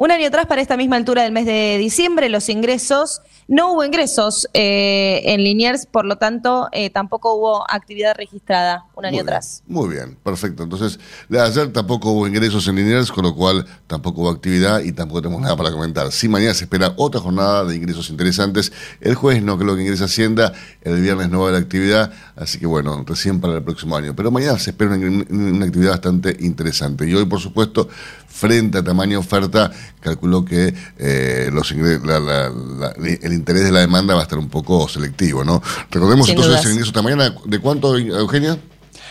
Un 0.01 0.09
año 0.09 0.29
atrás, 0.29 0.47
para 0.47 0.63
esta 0.63 0.77
misma 0.77 0.95
altura 0.95 1.21
del 1.21 1.31
mes 1.31 1.45
de 1.45 1.77
diciembre, 1.77 2.27
los 2.27 2.49
ingresos, 2.49 3.21
no 3.47 3.71
hubo 3.71 3.85
ingresos 3.85 4.49
eh, 4.55 5.21
en 5.25 5.43
Liniers, 5.43 5.85
por 5.85 6.05
lo 6.05 6.15
tanto, 6.15 6.69
eh, 6.71 6.89
tampoco 6.89 7.35
hubo 7.35 7.69
actividad 7.69 8.15
registrada 8.15 8.85
un 8.95 9.05
año 9.05 9.17
Muy 9.17 9.21
bien, 9.21 9.27
atrás. 9.27 9.63
Muy 9.67 9.89
bien, 9.89 10.17
perfecto. 10.23 10.63
Entonces, 10.63 10.99
de 11.29 11.39
ayer 11.39 11.71
tampoco 11.71 12.13
hubo 12.13 12.25
ingresos 12.25 12.67
en 12.67 12.77
Liniers, 12.77 13.11
con 13.11 13.25
lo 13.25 13.35
cual 13.35 13.63
tampoco 13.85 14.21
hubo 14.21 14.31
actividad 14.31 14.79
y 14.79 14.91
tampoco 14.91 15.21
tenemos 15.21 15.39
nada 15.39 15.55
para 15.55 15.69
comentar. 15.69 16.11
Sí, 16.11 16.27
mañana 16.27 16.55
se 16.55 16.63
espera 16.63 16.95
otra 16.97 17.21
jornada 17.21 17.63
de 17.65 17.75
ingresos 17.75 18.09
interesantes. 18.09 18.73
El 19.01 19.13
jueves 19.13 19.43
no 19.43 19.55
creo 19.59 19.75
que 19.75 19.83
ingrese 19.83 20.05
Hacienda, 20.05 20.51
el 20.81 20.99
viernes 20.99 21.29
no 21.29 21.41
va 21.41 21.45
a 21.45 21.49
haber 21.49 21.61
actividad, 21.61 22.11
así 22.35 22.57
que 22.57 22.65
bueno, 22.65 23.03
recién 23.05 23.39
para 23.39 23.53
el 23.53 23.63
próximo 23.63 23.95
año. 23.95 24.15
Pero 24.15 24.31
mañana 24.31 24.57
se 24.57 24.71
espera 24.71 24.95
una, 24.95 25.25
una 25.29 25.65
actividad 25.67 25.91
bastante 25.91 26.35
interesante. 26.39 27.07
Y 27.07 27.13
hoy, 27.13 27.25
por 27.25 27.39
supuesto, 27.39 27.87
frente 28.31 28.77
a 28.79 28.83
tamaño 28.83 29.19
oferta, 29.19 29.71
calculo 29.99 30.43
que 30.45 30.73
eh, 30.97 31.49
los 31.51 31.71
ingre- 31.75 32.03
la- 32.03 32.19
la- 32.19 32.49
la- 32.49 32.93
el 32.97 33.33
interés 33.33 33.63
de 33.63 33.71
la 33.71 33.81
demanda 33.81 34.13
va 34.15 34.21
a 34.21 34.23
estar 34.23 34.39
un 34.39 34.49
poco 34.49 34.87
selectivo, 34.87 35.43
¿no? 35.43 35.61
Recordemos 35.91 36.25
Sin 36.27 36.33
entonces 36.35 36.51
dudas. 36.53 36.65
el 36.65 36.71
ingreso 36.71 36.89
esta 36.89 37.01
mañana, 37.01 37.35
¿de 37.45 37.59
cuánto, 37.59 37.97
Eugenia? 37.97 38.57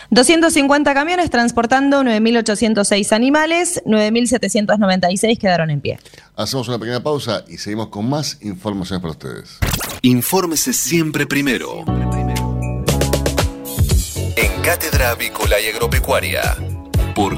250 0.09 0.93
camiones 0.93 1.29
transportando 1.29 2.03
9.806 2.03 3.13
animales, 3.13 3.81
9.796 3.85 5.37
quedaron 5.39 5.69
en 5.71 5.79
pie. 5.79 5.99
Hacemos 6.35 6.67
una 6.67 6.77
pequeña 6.79 7.01
pausa 7.01 7.45
y 7.47 7.57
seguimos 7.57 7.87
con 7.87 8.09
más 8.09 8.37
informaciones 8.41 9.01
para 9.01 9.11
ustedes. 9.11 9.57
Infórmese 10.01 10.73
siempre 10.73 11.25
primero. 11.27 11.85
En 14.35 14.61
Cátedra 14.63 15.11
Avícola 15.11 15.61
y 15.61 15.67
Agropecuaria. 15.67 16.57
Por 17.15 17.37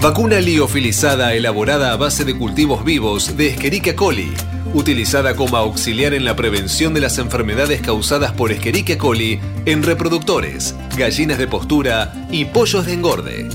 Vacuna 0.00 0.40
liofilizada 0.40 1.34
elaborada 1.34 1.92
a 1.92 1.96
base 1.96 2.24
de 2.24 2.34
cultivos 2.34 2.86
vivos 2.86 3.36
de 3.36 3.48
Escherichia 3.48 3.94
coli, 3.94 4.32
utilizada 4.72 5.36
como 5.36 5.58
auxiliar 5.58 6.14
en 6.14 6.24
la 6.24 6.34
prevención 6.34 6.94
de 6.94 7.02
las 7.02 7.18
enfermedades 7.18 7.82
causadas 7.82 8.32
por 8.32 8.50
Escherichia 8.50 8.96
coli 8.96 9.38
en 9.66 9.82
reproductores, 9.82 10.74
gallinas 10.96 11.36
de 11.36 11.46
postura 11.46 12.14
y 12.30 12.46
pollos 12.46 12.86
de 12.86 12.94
engorde. 12.94 13.48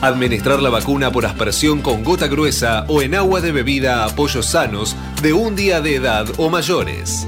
Administrar 0.00 0.62
la 0.62 0.70
vacuna 0.70 1.12
por 1.12 1.26
aspersión 1.26 1.82
con 1.82 2.02
gota 2.02 2.28
gruesa 2.28 2.86
o 2.88 3.02
en 3.02 3.14
agua 3.14 3.42
de 3.42 3.52
bebida 3.52 4.06
a 4.06 4.16
pollos 4.16 4.46
sanos 4.46 4.96
de 5.20 5.34
un 5.34 5.54
día 5.54 5.82
de 5.82 5.96
edad 5.96 6.28
o 6.38 6.48
mayores. 6.48 7.26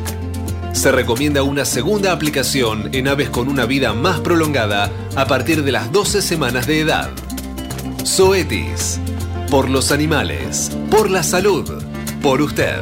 Se 0.73 0.91
recomienda 0.91 1.43
una 1.43 1.67
segunda 1.67 2.11
aplicación 2.13 2.89
en 2.95 3.07
aves 3.07 3.29
con 3.29 3.49
una 3.49 3.67
vida 3.67 3.93
más 3.93 4.21
prolongada 4.21 4.91
a 5.15 5.27
partir 5.27 5.63
de 5.63 5.73
las 5.73 5.93
12 5.93 6.23
semanas 6.23 6.67
de 6.67 6.81
edad. 6.81 7.11
Zoetis. 8.05 9.01
Por 9.51 9.69
los 9.69 9.93
animales. 9.93 10.71
Por 10.91 11.11
la 11.11 11.23
salud. 11.23 11.71
Por 12.23 12.43
usted. 12.43 12.81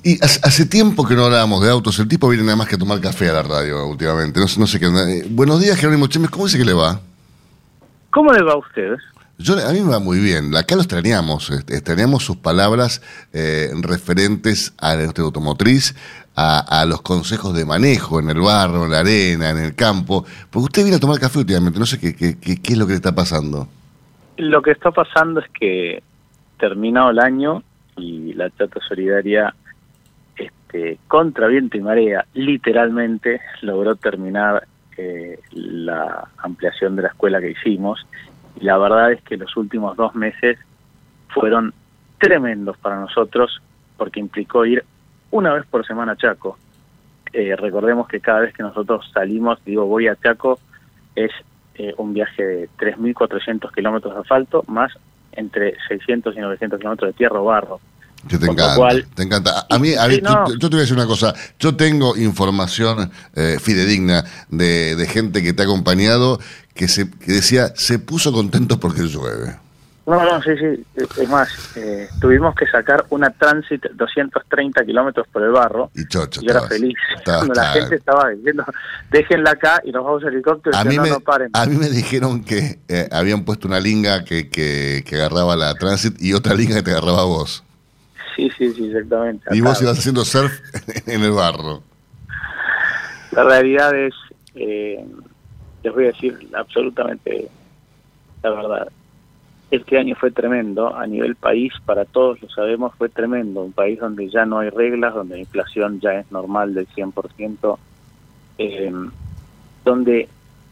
Y 0.02 0.18
hace, 0.26 0.66
tiempo 0.66 1.06
que 1.08 1.14
no 1.14 1.26
hablábamos 1.26 1.62
de 1.64 1.70
autos. 1.70 2.00
El 2.00 2.08
tipo 2.08 2.28
viene 2.30 2.44
nada 2.46 2.56
más 2.56 2.68
que 2.68 2.74
a 2.74 2.78
tomar 2.80 3.00
café 3.00 3.30
a 3.30 3.34
la 3.34 3.44
radio 3.44 3.86
últimamente. 3.86 4.40
No, 4.40 4.48
sé- 4.48 4.60
no 4.60 4.66
sé 4.66 4.80
qué. 4.80 4.88
Eh, 4.88 5.28
buenos 5.30 5.62
días, 5.62 5.78
Jerónimo 5.78 6.08
Chemes. 6.08 6.32
¿Cómo 6.32 6.46
dice 6.48 6.58
que 6.58 6.66
le 6.66 6.74
va? 6.74 7.00
¿Cómo 8.10 8.34
le 8.34 8.42
va 8.42 8.54
a 8.54 8.58
usted? 8.58 8.96
Yo, 9.42 9.54
a 9.66 9.72
mí 9.72 9.80
me 9.80 9.92
va 9.92 10.00
muy 10.00 10.20
bien. 10.20 10.54
Acá 10.58 10.76
lo 10.76 10.82
extrañamos. 10.82 11.50
Extrañamos 11.70 12.26
sus 12.26 12.36
palabras 12.38 13.02
eh, 13.32 13.72
referentes 13.82 14.74
a 14.80 14.96
la 14.96 15.02
industria 15.02 15.24
automotriz, 15.26 15.96
a, 16.36 16.82
a 16.82 16.86
los 16.86 17.02
consejos 17.02 17.54
de 17.56 17.66
manejo 17.66 18.20
en 18.20 18.30
el 18.30 18.40
barro, 18.40 18.86
en 18.86 18.92
la 18.92 19.00
arena, 19.00 19.50
en 19.50 19.58
el 19.58 19.76
campo. 19.76 20.26
Porque 20.50 20.66
usted 20.66 20.82
viene 20.84 20.98
a 20.98 21.00
tomar 21.00 21.20
café 21.20 21.40
últimamente. 21.40 21.80
No 21.80 21.86
sé 21.86 22.00
qué, 22.00 22.16
qué, 22.16 22.38
qué- 22.40 22.62
qué 22.62 22.74
es 22.74 22.78
lo 22.80 22.86
que 22.86 22.92
le 22.94 22.98
está 22.98 23.14
pasando. 23.14 23.68
Lo 24.38 24.62
que 24.62 24.72
está 24.72 24.92
pasando 24.92 25.42
es 25.42 25.50
que 25.52 26.02
terminado 26.58 27.10
el 27.10 27.20
año 27.20 27.62
y 27.98 28.34
la 28.34 28.50
Chata 28.52 28.80
Solidaria, 28.88 29.54
este, 30.38 30.98
contra 31.08 31.48
viento 31.48 31.78
y 31.78 31.82
marea, 31.82 32.26
literalmente 32.34 33.42
logró 33.62 33.96
terminar 33.96 34.66
eh, 34.98 35.40
la 35.52 36.28
ampliación 36.38 36.96
de 36.96 37.04
la 37.04 37.08
escuela 37.10 37.42
que 37.42 37.52
hicimos. 37.52 38.06
Y 38.60 38.64
la 38.66 38.78
verdad 38.78 39.12
es 39.12 39.22
que 39.24 39.36
los 39.38 39.56
últimos 39.58 39.98
dos 39.98 40.16
meses 40.16 40.58
fueron 41.34 41.74
tremendos 42.18 42.78
para 42.78 43.00
nosotros 43.00 43.62
porque 43.98 44.20
implicó 44.20 44.66
ir 44.66 44.84
una 45.32 45.54
vez 45.54 45.66
por 45.70 45.86
semana 45.86 46.14
a 46.14 46.18
Chaco. 46.18 46.58
Eh, 47.34 47.56
recordemos 47.56 48.08
que 48.08 48.20
cada 48.20 48.40
vez 48.42 48.54
que 48.54 48.64
nosotros 48.64 49.10
salimos, 49.14 49.60
digo 49.66 49.86
voy 49.86 50.08
a 50.08 50.16
Chaco, 50.16 50.60
es 51.16 51.32
eh, 51.76 51.94
un 51.98 52.14
viaje 52.14 52.44
de 52.44 52.70
3.400 52.80 53.74
kilómetros 53.74 54.14
de 54.16 54.22
asfalto 54.22 54.64
más 54.68 54.92
entre 55.34 55.76
600 55.88 56.36
y 56.36 56.40
900 56.40 56.80
kilómetros 56.80 57.10
de 57.10 57.14
tierra 57.14 57.40
o 57.40 57.46
barro. 57.46 57.80
Que 58.28 58.38
te 58.38 58.48
Por 58.48 58.56
encanta, 58.56 58.76
cual- 58.76 59.08
te 59.16 59.24
encanta. 59.24 59.52
A 59.70 59.76
a 59.76 59.80
mí, 59.80 59.94
a 59.94 60.04
Sí, 60.08 60.16
mí, 60.16 60.22
no. 60.22 60.48
yo, 60.50 60.54
yo 60.56 60.60
te 60.60 60.68
voy 60.68 60.78
a 60.80 60.82
decir 60.82 60.98
una 60.98 61.06
cosa. 61.06 61.34
Yo 61.58 61.76
tengo 61.78 62.18
información 62.18 63.10
eh, 63.36 63.58
fidedigna 63.62 64.26
de, 64.50 64.96
de 64.98 65.06
gente 65.08 65.42
que 65.42 65.54
te 65.54 65.62
ha 65.62 65.66
acompañado 65.66 66.38
que, 66.74 66.88
se, 66.90 67.10
que 67.10 67.32
decía, 67.32 67.68
se 67.76 67.98
puso 68.00 68.34
contento 68.34 68.78
porque 68.80 69.04
llueve. 69.04 69.56
No, 70.06 70.24
no, 70.24 70.42
sí, 70.42 70.50
sí. 70.58 70.84
Es- 70.96 71.30
más, 71.30 71.50
eh, 71.78 72.10
tuvimos 72.20 72.56
que 72.56 72.66
sacar 72.66 73.06
una 73.10 73.30
Transit 73.30 73.86
230 73.94 74.84
kilómetros 74.84 75.28
por 75.28 75.44
el 75.44 75.52
barro 75.52 75.92
Y 75.94 76.08
chocho. 76.08 76.42
y 76.42 76.46
yo 76.46 76.52
era 76.52 76.60
estabas. 76.62 76.70
feliz. 76.80 76.98
Estabas- 77.16 77.40
Cuando 77.46 77.54
la 77.62 77.68
gente 77.74 77.96
estaba 77.96 78.30
diciendo, 78.30 78.66
déjenla 79.12 79.52
acá 79.52 79.82
y 79.84 79.92
nos 79.92 80.04
vamos 80.04 80.24
al 80.24 80.34
helicóptero 80.34 80.76
y 80.76 80.80
A 80.80 80.84
mí, 80.86 80.96
no, 80.96 81.04
me, 81.04 81.10
no 81.12 81.20
paren. 81.20 81.50
a 81.54 81.66
mí 81.68 81.76
me 81.78 81.90
dijeron 81.90 82.44
que 82.44 82.80
eh, 82.88 83.08
habían 83.12 83.46
puesto 83.46 83.68
una 83.68 83.80
linga 83.80 84.24
que, 84.26 84.50
que, 84.50 85.04
que 85.06 85.16
agarraba 85.16 85.56
la 85.56 85.76
Transit 85.76 86.20
y 86.20 86.34
otra 86.34 86.56
linga 86.56 86.76
que 86.76 86.82
te 86.84 86.92
agarraba 86.92 87.22
a 87.22 87.26
vos. 87.26 87.64
Sí, 88.36 88.50
sí, 88.58 88.74
sí, 88.74 88.88
exactamente. 88.88 89.44
Y 89.52 89.60
Acá. 89.60 89.70
vos 89.70 89.82
ibas 89.82 90.00
haciendo 90.00 90.26
surf 90.26 90.52
en 91.08 91.22
el 91.24 91.32
barro. 91.32 91.84
La 93.32 93.44
realidad 93.44 93.94
es, 93.96 94.14
eh, 94.56 95.06
les 95.84 95.94
voy 95.94 96.06
a 96.06 96.08
decir 96.08 96.50
absolutamente 96.56 97.48
la 98.42 98.50
verdad. 98.52 98.88
Este 99.72 100.00
año 100.00 100.16
fue 100.16 100.32
tremendo, 100.32 100.96
a 100.96 101.06
nivel 101.06 101.36
país, 101.36 101.72
para 101.86 102.06
todos 102.06 102.42
lo 102.42 102.50
sabemos, 102.50 102.96
fue 102.96 103.08
tremendo. 103.08 103.62
Un 103.62 103.72
país 103.72 104.00
donde 104.00 104.28
ya 104.30 104.46
no 104.46 104.60
hay 104.60 104.70
reglas, 104.70 105.14
donde 105.14 105.36
la 105.36 105.42
inflación 105.42 106.00
ya 106.00 106.14
es 106.14 106.32
normal 106.32 106.74
del 106.74 106.88
100%, 106.88 107.78
eh, 108.58 108.92
donde 109.86 110.28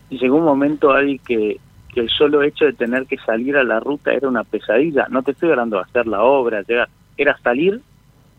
llegó 0.10 0.38
un 0.38 0.46
momento 0.46 0.94
ahí 0.94 1.20
que, 1.20 1.60
que 1.94 2.00
el 2.00 2.10
solo 2.10 2.42
hecho 2.42 2.66
de 2.66 2.74
tener 2.74 3.06
que 3.06 3.18
salir 3.20 3.56
a 3.56 3.64
la 3.64 3.80
ruta 3.80 4.12
era 4.14 4.28
una 4.28 4.44
pesadilla. 4.44 5.08
No 5.10 5.22
te 5.22 5.32
estoy 5.32 5.52
hablando 5.52 5.78
de 5.78 5.84
hacer 5.84 6.08
la 6.08 6.24
obra, 6.24 6.64
llegar, 6.64 6.90
era 7.18 7.38
salir, 7.38 7.82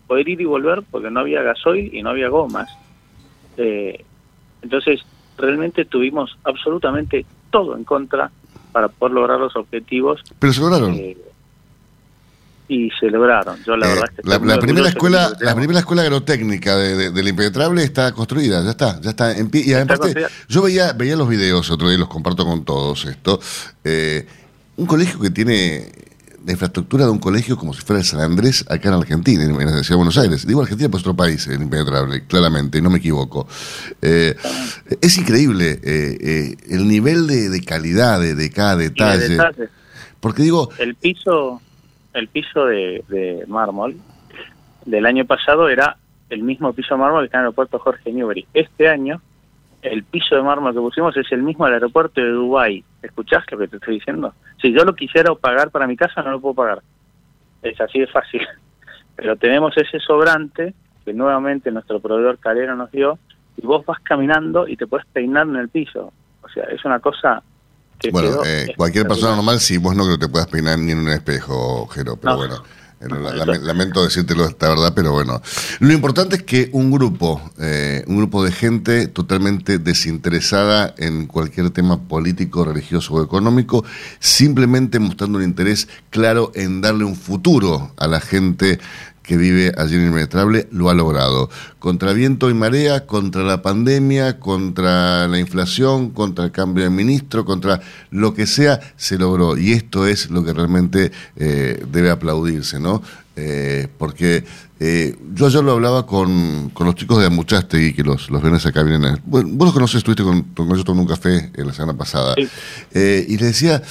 poder 0.08 0.28
ir 0.28 0.40
y 0.40 0.44
volver 0.44 0.82
porque 0.90 1.10
no 1.10 1.20
había 1.20 1.42
gasoil 1.42 1.94
y 1.94 2.02
no 2.02 2.10
había 2.10 2.30
gomas. 2.30 2.68
Eh, 3.56 4.04
entonces, 4.62 5.04
realmente 5.36 5.84
tuvimos 5.84 6.36
absolutamente 6.42 7.24
todo 7.50 7.76
en 7.76 7.84
contra 7.84 8.30
para 8.72 8.88
poder 8.88 9.14
lograr 9.14 9.38
los 9.40 9.54
objetivos. 9.56 10.20
Pero 10.38 10.52
se 10.52 10.60
lograron. 10.60 10.94
eh, 10.94 11.16
y 12.70 12.90
se 13.00 13.06
lograron. 13.10 13.56
Yo 13.64 13.76
la 13.76 13.86
Eh, 13.86 13.88
verdad 13.94 14.10
es 14.14 14.22
que 14.22 14.28
la, 14.46 14.58
primera 14.58 14.88
escuela, 14.88 15.32
la 15.40 15.54
primera 15.54 15.78
escuela 15.78 16.02
agrotécnica 16.02 16.76
de, 16.76 16.96
de- 16.96 17.10
del 17.10 17.28
impenetrable 17.28 17.82
está 17.82 18.12
construida, 18.12 18.62
ya 18.62 18.70
está, 18.70 19.00
ya 19.00 19.10
está 19.10 19.36
en 19.38 19.48
pie. 19.48 19.62
Y 19.64 19.72
además, 19.72 19.98
construida. 19.98 20.28
yo 20.48 20.62
veía, 20.62 20.92
veía 20.92 21.16
los 21.16 21.28
videos 21.30 21.70
otro 21.70 21.88
día, 21.88 21.96
y 21.96 22.00
los 22.00 22.08
comparto 22.08 22.44
con 22.44 22.64
todos 22.66 23.06
esto. 23.06 23.40
eh, 23.84 24.26
un 24.76 24.84
colegio 24.86 25.18
que 25.18 25.30
tiene 25.30 25.90
la 26.48 26.52
infraestructura 26.52 27.04
de 27.04 27.10
un 27.10 27.18
colegio 27.18 27.58
como 27.58 27.74
si 27.74 27.82
fuera 27.82 28.00
el 28.00 28.06
San 28.06 28.20
Andrés 28.20 28.64
acá 28.70 28.88
en 28.88 28.94
Argentina, 28.94 29.44
en, 29.44 29.52
la 29.54 29.68
ciudad 29.82 29.90
de 29.90 29.94
Buenos 29.96 30.16
Aires. 30.16 30.46
Digo 30.46 30.62
Argentina, 30.62 30.88
pues 30.88 31.02
otro 31.02 31.14
país, 31.14 31.46
el 31.46 31.60
impenetrable, 31.60 32.24
claramente, 32.26 32.80
no 32.80 32.88
me 32.88 32.96
equivoco. 32.98 33.46
Eh, 34.00 34.34
es 35.02 35.18
increíble 35.18 35.78
eh, 35.82 36.16
eh, 36.18 36.56
el 36.70 36.88
nivel 36.88 37.26
de, 37.26 37.50
de 37.50 37.62
calidad 37.62 38.18
de, 38.18 38.34
de 38.34 38.50
cada 38.50 38.76
Y 38.76 38.78
de 38.78 38.88
detalle. 38.88 39.28
detalle. 39.28 39.68
Porque 40.20 40.42
digo, 40.42 40.70
El 40.78 40.94
piso, 40.94 41.60
el 42.14 42.28
piso 42.28 42.64
de, 42.64 43.04
de 43.08 43.44
mármol 43.46 43.98
del 44.86 45.04
año 45.04 45.26
pasado 45.26 45.68
era 45.68 45.98
el 46.30 46.42
mismo 46.42 46.72
piso 46.72 46.94
de 46.94 47.00
mármol 47.00 47.20
que 47.20 47.26
está 47.26 47.36
en 47.36 47.40
el 47.42 47.46
aeropuerto 47.48 47.78
Jorge 47.78 48.10
Newbery. 48.10 48.46
Este 48.54 48.88
año, 48.88 49.20
el 49.90 50.04
piso 50.04 50.34
de 50.36 50.42
mármol 50.42 50.72
que 50.74 50.80
pusimos 50.80 51.16
es 51.16 51.30
el 51.32 51.42
mismo 51.42 51.64
del 51.64 51.74
aeropuerto 51.74 52.20
de 52.20 52.30
Dubái. 52.30 52.84
¿Escuchás 53.02 53.44
lo 53.50 53.58
que 53.58 53.68
te 53.68 53.76
estoy 53.76 53.94
diciendo? 53.94 54.34
Si 54.60 54.72
yo 54.72 54.84
lo 54.84 54.94
quisiera 54.94 55.34
pagar 55.34 55.70
para 55.70 55.86
mi 55.86 55.96
casa, 55.96 56.22
no 56.22 56.30
lo 56.32 56.40
puedo 56.40 56.54
pagar. 56.54 56.82
Es 57.62 57.80
así 57.80 58.00
de 58.00 58.06
fácil. 58.06 58.40
Pero 59.16 59.36
tenemos 59.36 59.76
ese 59.76 59.98
sobrante 60.00 60.74
que 61.04 61.12
nuevamente 61.12 61.70
nuestro 61.70 62.00
proveedor 62.00 62.38
Calero 62.38 62.76
nos 62.76 62.90
dio 62.92 63.18
y 63.56 63.66
vos 63.66 63.84
vas 63.84 63.98
caminando 64.02 64.68
y 64.68 64.76
te 64.76 64.86
puedes 64.86 65.06
peinar 65.06 65.46
en 65.46 65.56
el 65.56 65.68
piso. 65.68 66.12
O 66.42 66.48
sea, 66.48 66.64
es 66.64 66.84
una 66.84 67.00
cosa 67.00 67.42
que 67.98 68.10
Bueno, 68.10 68.44
eh, 68.46 68.72
cualquier 68.76 69.06
persona 69.08 69.34
normal, 69.34 69.58
sí, 69.58 69.78
vos 69.78 69.96
no 69.96 70.04
creo 70.04 70.18
que 70.18 70.26
te 70.26 70.30
puedas 70.30 70.46
peinar 70.46 70.78
ni 70.78 70.92
en 70.92 70.98
un 71.00 71.08
espejo, 71.08 71.86
Jero, 71.88 72.16
pero 72.16 72.32
No. 72.32 72.38
bueno. 72.38 72.54
La- 73.00 73.32
lame- 73.32 73.58
lamento 73.60 74.02
decírtelo 74.02 74.46
esta 74.46 74.68
verdad, 74.70 74.92
pero 74.94 75.12
bueno. 75.12 75.40
Lo 75.78 75.92
importante 75.92 76.36
es 76.36 76.42
que 76.42 76.68
un 76.72 76.90
grupo, 76.90 77.40
eh, 77.58 78.02
un 78.08 78.16
grupo 78.18 78.44
de 78.44 78.50
gente 78.52 79.06
totalmente 79.06 79.78
desinteresada 79.78 80.94
en 80.98 81.26
cualquier 81.26 81.70
tema 81.70 82.00
político, 82.08 82.64
religioso 82.64 83.14
o 83.14 83.22
económico, 83.22 83.84
simplemente 84.18 84.98
mostrando 84.98 85.38
un 85.38 85.44
interés 85.44 85.88
claro 86.10 86.50
en 86.54 86.80
darle 86.80 87.04
un 87.04 87.14
futuro 87.16 87.92
a 87.96 88.06
la 88.08 88.20
gente 88.20 88.78
que 89.28 89.36
vive 89.36 89.74
allí 89.76 89.94
en 89.96 90.06
Inpenetrable 90.06 90.68
lo 90.72 90.88
ha 90.88 90.94
logrado. 90.94 91.50
Contra 91.78 92.14
viento 92.14 92.48
y 92.48 92.54
marea, 92.54 93.04
contra 93.06 93.42
la 93.42 93.60
pandemia, 93.60 94.40
contra 94.40 95.28
la 95.28 95.38
inflación, 95.38 96.10
contra 96.12 96.46
el 96.46 96.50
cambio 96.50 96.82
de 96.84 96.88
ministro, 96.90 97.44
contra 97.44 97.80
lo 98.10 98.32
que 98.32 98.46
sea, 98.46 98.80
se 98.96 99.18
logró. 99.18 99.58
Y 99.58 99.72
esto 99.72 100.06
es 100.06 100.30
lo 100.30 100.42
que 100.44 100.54
realmente 100.54 101.12
eh, 101.36 101.84
debe 101.92 102.10
aplaudirse, 102.10 102.80
¿no? 102.80 103.02
Eh, 103.36 103.86
porque 103.98 104.44
eh, 104.80 105.16
yo 105.34 105.46
ayer 105.46 105.62
lo 105.62 105.72
hablaba 105.72 106.06
con, 106.06 106.70
con 106.70 106.86
los 106.86 106.94
chicos 106.96 107.18
de 107.20 107.26
Amuchastegui, 107.26 107.92
que 107.92 108.02
los, 108.02 108.30
los 108.30 108.40
viernes 108.40 108.64
acá 108.64 108.82
vienen. 108.82 109.04
a- 109.14 109.18
bueno, 109.26 109.50
vos 109.52 109.66
los 109.66 109.74
conoces, 109.74 109.98
estuviste 109.98 110.22
con, 110.24 110.42
con 110.54 110.68
ellos 110.70 110.84
tomando 110.86 111.02
un 111.02 111.08
café 111.16 111.50
eh, 111.54 111.64
la 111.66 111.74
semana 111.74 111.96
pasada. 111.98 112.34
Y 112.94 113.36
les 113.36 113.40
decía, 113.40 113.82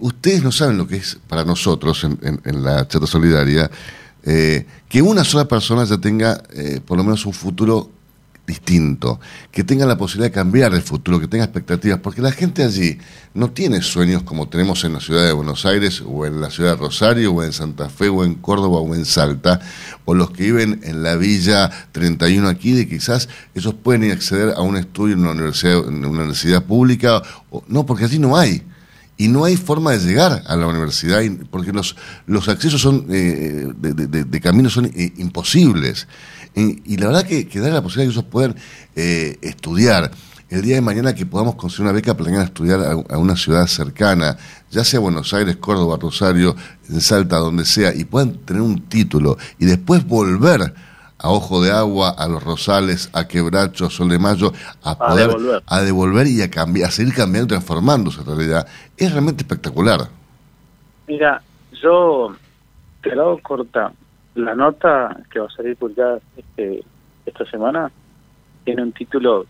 ustedes 0.00 0.42
no 0.42 0.50
saben 0.50 0.76
lo 0.78 0.86
que 0.88 0.96
es 0.96 1.16
para 1.28 1.44
nosotros 1.44 2.02
en, 2.02 2.18
en- 2.22 2.40
en 2.44 2.62
la 2.64 2.86
chata 2.88 3.06
solidaria, 3.06 3.70
eh, 4.24 4.66
que 4.88 5.02
una 5.02 5.24
sola 5.24 5.46
persona 5.46 5.84
ya 5.84 5.98
tenga 5.98 6.42
eh, 6.54 6.80
por 6.84 6.96
lo 6.96 7.04
menos 7.04 7.26
un 7.26 7.32
futuro 7.32 7.90
distinto, 8.46 9.20
que 9.50 9.64
tenga 9.64 9.86
la 9.86 9.96
posibilidad 9.96 10.30
de 10.30 10.34
cambiar 10.34 10.74
el 10.74 10.82
futuro, 10.82 11.18
que 11.18 11.28
tenga 11.28 11.44
expectativas, 11.44 12.00
porque 12.00 12.20
la 12.20 12.30
gente 12.30 12.62
allí 12.62 12.98
no 13.32 13.50
tiene 13.50 13.80
sueños 13.80 14.22
como 14.22 14.48
tenemos 14.48 14.84
en 14.84 14.92
la 14.92 15.00
ciudad 15.00 15.24
de 15.24 15.32
Buenos 15.32 15.64
Aires 15.64 16.02
o 16.06 16.26
en 16.26 16.40
la 16.40 16.50
ciudad 16.50 16.72
de 16.72 16.76
Rosario 16.76 17.32
o 17.32 17.42
en 17.42 17.52
Santa 17.52 17.88
Fe 17.88 18.08
o 18.08 18.22
en 18.24 18.34
Córdoba 18.34 18.80
o 18.80 18.94
en 18.94 19.04
Salta, 19.06 19.60
o 20.04 20.14
los 20.14 20.30
que 20.30 20.44
viven 20.44 20.80
en 20.84 21.02
la 21.02 21.16
Villa 21.16 21.70
31 21.92 22.48
aquí, 22.48 22.72
de 22.72 22.86
quizás 22.86 23.28
ellos 23.54 23.74
pueden 23.74 24.10
acceder 24.10 24.54
a 24.56 24.60
un 24.60 24.76
estudio 24.76 25.14
en 25.14 25.20
una 25.20 25.30
universidad, 25.30 25.88
en 25.88 26.04
una 26.04 26.20
universidad 26.20 26.64
pública, 26.64 27.22
o, 27.50 27.64
no, 27.68 27.86
porque 27.86 28.04
allí 28.04 28.18
no 28.18 28.36
hay 28.36 28.62
y 29.16 29.28
no 29.28 29.44
hay 29.44 29.56
forma 29.56 29.92
de 29.92 29.98
llegar 29.98 30.42
a 30.46 30.56
la 30.56 30.66
universidad 30.66 31.20
porque 31.50 31.72
los, 31.72 31.96
los 32.26 32.48
accesos 32.48 32.80
son 32.80 33.06
eh, 33.10 33.68
de, 33.76 34.24
de- 34.24 34.40
caminos 34.40 34.72
son 34.72 34.86
eh, 34.86 35.12
imposibles. 35.18 36.08
Y, 36.56 36.96
la 36.98 37.06
verdad 37.08 37.24
que, 37.24 37.48
que 37.48 37.58
dar 37.60 37.72
la 37.72 37.82
posibilidad 37.82 38.08
de 38.08 38.14
que 38.14 38.18
ellos 38.20 38.30
puedan 38.30 38.56
eh, 38.94 39.38
estudiar, 39.42 40.10
el 40.50 40.62
día 40.62 40.76
de 40.76 40.80
mañana 40.82 41.14
que 41.14 41.26
podamos 41.26 41.56
conseguir 41.56 41.82
una 41.84 41.92
beca 41.92 42.12
a 42.12 42.44
estudiar 42.44 42.80
a, 42.80 42.92
a 42.92 43.18
una 43.18 43.36
ciudad 43.36 43.66
cercana, 43.66 44.36
ya 44.70 44.84
sea 44.84 45.00
Buenos 45.00 45.32
Aires, 45.34 45.56
Córdoba, 45.56 45.98
Rosario, 46.00 46.54
Salta, 47.00 47.38
donde 47.38 47.64
sea, 47.64 47.92
y 47.94 48.04
puedan 48.04 48.34
tener 48.44 48.62
un 48.62 48.82
título 48.82 49.36
y 49.58 49.64
después 49.66 50.06
volver 50.06 50.74
a 51.24 51.30
Ojo 51.30 51.62
de 51.62 51.72
Agua, 51.72 52.10
a 52.10 52.28
Los 52.28 52.44
Rosales, 52.44 53.08
a 53.14 53.26
Quebracho, 53.26 53.86
a 53.86 53.90
Sol 53.90 54.10
de 54.10 54.18
Mayo, 54.18 54.52
a 54.82 54.90
A 54.90 54.98
poder 54.98 55.28
devolver. 55.28 55.62
a 55.66 55.80
devolver 55.80 56.26
y 56.26 56.42
a 56.42 56.50
cambiar, 56.50 56.88
a 56.88 56.90
seguir 56.90 57.14
cambiando 57.14 57.46
y 57.46 57.48
transformándose 57.56 58.20
en 58.20 58.26
realidad. 58.26 58.66
Es 58.98 59.10
realmente 59.10 59.42
espectacular. 59.42 60.00
Mira, 61.08 61.40
yo 61.82 62.36
te 63.02 63.16
la 63.16 63.22
hago 63.22 63.38
corta. 63.38 63.90
La 64.34 64.54
nota 64.54 65.16
que 65.30 65.40
va 65.40 65.46
a 65.46 65.50
salir 65.50 65.76
publicada 65.76 66.18
este, 66.36 66.84
esta 67.24 67.46
semana 67.46 67.90
tiene 68.64 68.82
un 68.82 68.92
título 68.92 69.46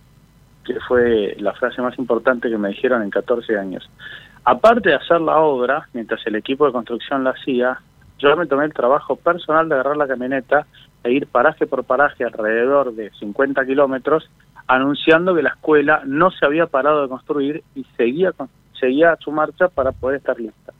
que 0.64 0.78
fue 0.86 1.34
la 1.40 1.54
frase 1.54 1.82
más 1.82 1.98
importante 1.98 2.48
que 2.48 2.56
me 2.56 2.68
dijeron 2.68 3.02
en 3.02 3.10
14 3.10 3.58
años. 3.58 3.90
Aparte 4.44 4.90
de 4.90 4.94
hacer 4.94 5.20
la 5.20 5.38
obra, 5.38 5.88
mientras 5.92 6.24
el 6.26 6.36
equipo 6.36 6.66
de 6.66 6.72
construcción 6.72 7.24
la 7.24 7.30
hacía, 7.30 7.80
yo 8.20 8.36
me 8.36 8.46
tomé 8.46 8.64
el 8.66 8.72
trabajo 8.72 9.16
personal 9.16 9.68
de 9.68 9.74
agarrar 9.74 9.96
la 9.96 10.06
camioneta 10.06 10.66
e 11.04 11.12
ir 11.12 11.26
paraje 11.26 11.66
por 11.66 11.84
paraje 11.84 12.24
alrededor 12.24 12.94
de 12.94 13.10
50 13.18 13.64
kilómetros 13.66 14.28
anunciando 14.66 15.34
que 15.34 15.42
la 15.42 15.50
escuela 15.50 16.02
no 16.06 16.30
se 16.30 16.44
había 16.46 16.66
parado 16.66 17.02
de 17.02 17.08
construir 17.08 17.62
y 17.74 17.84
seguía, 17.96 18.32
con- 18.32 18.48
seguía 18.80 19.16
su 19.20 19.30
marcha 19.30 19.68
para 19.68 19.92
poder 19.92 20.16
estar 20.18 20.38
lista 20.40 20.72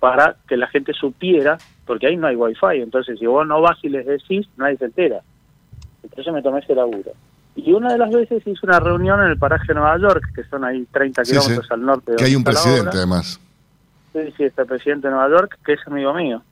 para 0.00 0.36
que 0.46 0.56
la 0.58 0.66
gente 0.68 0.92
supiera, 0.92 1.56
porque 1.86 2.06
ahí 2.06 2.16
no 2.16 2.26
hay 2.26 2.36
wifi, 2.36 2.80
entonces 2.82 3.18
si 3.18 3.26
vos 3.26 3.46
no 3.46 3.60
vas 3.62 3.78
y 3.82 3.88
les 3.88 4.06
decís, 4.06 4.46
nadie 4.56 4.76
se 4.76 4.84
entera. 4.84 5.20
Entonces 6.02 6.32
me 6.32 6.42
tomé 6.42 6.60
ese 6.60 6.74
laburo. 6.74 7.12
Y 7.56 7.72
una 7.72 7.92
de 7.92 7.98
las 7.98 8.10
veces 8.10 8.46
hice 8.46 8.60
una 8.66 8.78
reunión 8.78 9.20
en 9.22 9.28
el 9.28 9.38
paraje 9.38 9.68
de 9.68 9.74
Nueva 9.74 9.98
York, 9.98 10.22
que 10.34 10.44
son 10.44 10.64
ahí 10.64 10.86
30 10.92 11.24
Sí, 11.24 11.32
kilómetros 11.32 11.66
sí. 11.66 11.74
al 11.74 11.82
norte 11.82 12.12
de 12.12 12.16
Que 12.18 12.24
hay 12.26 12.36
un 12.36 12.44
presidente 12.44 12.96
además. 12.98 13.40
Sí, 14.12 14.20
sí, 14.36 14.44
está 14.44 14.62
el 14.62 14.68
presidente 14.68 15.08
de 15.08 15.14
Nueva 15.14 15.30
York, 15.30 15.58
que 15.64 15.72
es 15.72 15.80
amigo 15.86 16.12
mío. 16.12 16.42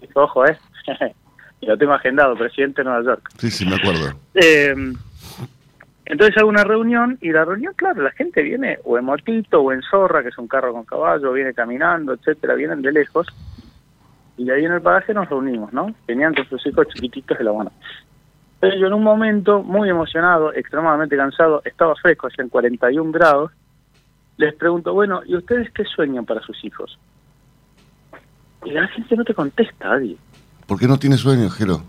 Dije, 0.00 0.12
ojo, 0.16 0.44
¿eh? 0.46 0.58
y 1.60 1.66
lo 1.66 1.76
tengo 1.76 1.92
agendado, 1.92 2.36
presidente 2.36 2.82
de 2.82 2.88
Nueva 2.88 3.04
York. 3.04 3.30
Sí, 3.38 3.50
sí, 3.50 3.66
me 3.66 3.76
acuerdo. 3.76 4.18
Eh, 4.34 4.74
entonces 6.10 6.36
hago 6.38 6.48
una 6.48 6.64
reunión 6.64 7.18
y 7.20 7.30
la 7.30 7.44
reunión, 7.44 7.72
claro, 7.76 8.02
la 8.02 8.10
gente 8.10 8.42
viene 8.42 8.78
o 8.84 8.98
en 8.98 9.04
motito 9.04 9.60
o 9.60 9.72
en 9.72 9.80
zorra, 9.82 10.22
que 10.22 10.30
es 10.30 10.38
un 10.38 10.48
carro 10.48 10.72
con 10.72 10.84
caballo, 10.84 11.32
viene 11.32 11.54
caminando, 11.54 12.14
etcétera, 12.14 12.54
vienen 12.54 12.82
de 12.82 12.90
lejos. 12.90 13.28
Y 14.36 14.50
ahí 14.50 14.64
en 14.64 14.72
el 14.72 14.80
paraje 14.80 15.14
nos 15.14 15.28
reunimos, 15.28 15.72
¿no? 15.72 15.94
Venían 16.08 16.34
con 16.34 16.48
sus 16.48 16.66
hijos 16.66 16.88
chiquititos 16.88 17.38
de 17.38 17.44
la 17.44 17.52
mano. 17.52 17.70
Pero 18.58 18.76
yo 18.76 18.88
en 18.88 18.94
un 18.94 19.04
momento, 19.04 19.62
muy 19.62 19.88
emocionado, 19.88 20.52
extremadamente 20.52 21.16
cansado, 21.16 21.62
estaba 21.64 21.94
fresco, 21.94 22.26
hacían 22.26 22.48
41 22.48 23.12
grados, 23.12 23.52
les 24.36 24.54
pregunto, 24.54 24.92
bueno, 24.92 25.20
¿y 25.24 25.36
ustedes 25.36 25.70
qué 25.70 25.84
sueñan 25.84 26.24
para 26.24 26.40
sus 26.40 26.64
hijos? 26.64 26.98
Y 28.64 28.72
la 28.72 28.88
gente 28.88 29.14
no 29.14 29.24
te 29.24 29.34
contesta, 29.34 29.92
Adi, 29.92 30.18
¿Por 30.70 30.78
qué 30.78 30.86
no 30.86 31.00
tiene 31.00 31.16
sueño, 31.16 31.50
Jero? 31.50 31.82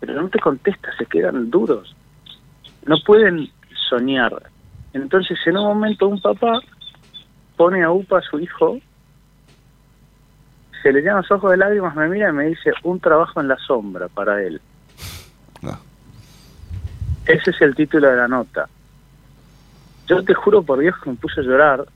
pero 0.00 0.20
no 0.20 0.28
te 0.28 0.40
contesta, 0.40 0.88
se 0.98 1.06
quedan 1.06 1.48
duros. 1.48 1.94
No 2.84 2.96
pueden 3.06 3.48
soñar. 3.88 4.50
Entonces, 4.92 5.38
en 5.46 5.56
un 5.56 5.62
momento, 5.62 6.08
un 6.08 6.20
papá 6.20 6.58
pone 7.56 7.84
a 7.84 7.92
UPA 7.92 8.18
a 8.18 8.22
su 8.22 8.40
hijo, 8.40 8.80
se 10.82 10.92
le 10.92 11.02
llenan 11.02 11.18
los 11.18 11.30
ojos 11.30 11.52
de 11.52 11.58
lágrimas, 11.58 11.94
me 11.94 12.08
mira 12.08 12.30
y 12.30 12.32
me 12.32 12.46
dice, 12.46 12.72
un 12.82 12.98
trabajo 12.98 13.40
en 13.40 13.46
la 13.46 13.56
sombra 13.58 14.08
para 14.08 14.42
él. 14.42 14.60
Ese 17.26 17.50
es 17.50 17.60
el 17.60 17.76
título 17.76 18.10
de 18.10 18.16
la 18.16 18.26
nota. 18.26 18.68
Yo 20.08 20.24
te 20.24 20.34
juro 20.34 20.64
por 20.64 20.80
Dios 20.80 20.96
que 20.98 21.10
me 21.10 21.16
puse 21.16 21.42
a 21.42 21.44
llorar 21.44 21.86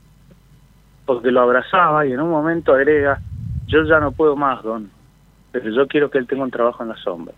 porque 1.05 1.29
lo 1.29 1.41
abrazaba 1.41 2.05
y 2.05 2.13
en 2.13 2.21
un 2.21 2.29
momento 2.29 2.73
agrega, 2.73 3.19
yo 3.67 3.83
ya 3.83 3.99
no 3.99 4.13
puedo 4.13 4.37
más, 4.37 4.63
Don, 4.63 4.94
pero 5.61 5.69
yo 5.73 5.87
quiero 5.87 6.11
que 6.11 6.17
él 6.17 6.27
tenga 6.27 6.43
un 6.43 6.51
trabajo 6.51 6.83
en 6.83 6.89
la 6.89 6.97
sombra. 6.97 7.33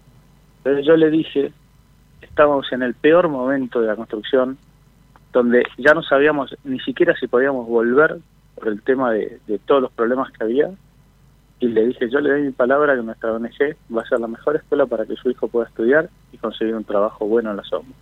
Entonces 0.57 0.87
yo 0.87 0.97
le 0.97 1.11
dije, 1.11 1.51
estamos 2.19 2.65
en 2.71 2.81
el 2.81 2.95
peor 2.95 3.29
momento 3.29 3.79
de 3.79 3.85
la 3.85 3.95
construcción, 3.95 4.57
donde 5.31 5.63
ya 5.77 5.93
no 5.93 6.01
sabíamos 6.01 6.55
ni 6.63 6.79
siquiera 6.79 7.13
si 7.19 7.27
podíamos 7.27 7.67
volver 7.67 8.17
por 8.55 8.69
el 8.69 8.81
tema 8.81 9.11
de, 9.11 9.39
de 9.45 9.59
todos 9.59 9.83
los 9.83 9.91
problemas 9.91 10.31
que 10.31 10.43
había. 10.43 10.71
Y 11.59 11.67
le 11.67 11.85
dije, 11.85 12.09
yo 12.09 12.19
le 12.19 12.31
doy 12.31 12.41
mi 12.41 12.51
palabra 12.51 12.95
que 12.95 13.03
nuestra 13.03 13.33
ONG 13.33 13.75
va 13.95 14.01
a 14.01 14.07
ser 14.07 14.19
la 14.19 14.27
mejor 14.27 14.55
escuela 14.55 14.87
para 14.87 15.05
que 15.05 15.15
su 15.15 15.29
hijo 15.29 15.47
pueda 15.47 15.67
estudiar 15.67 16.09
y 16.31 16.37
conseguir 16.37 16.73
un 16.73 16.85
trabajo 16.85 17.27
bueno 17.27 17.51
en 17.51 17.57
la 17.57 17.63
sombra. 17.65 17.93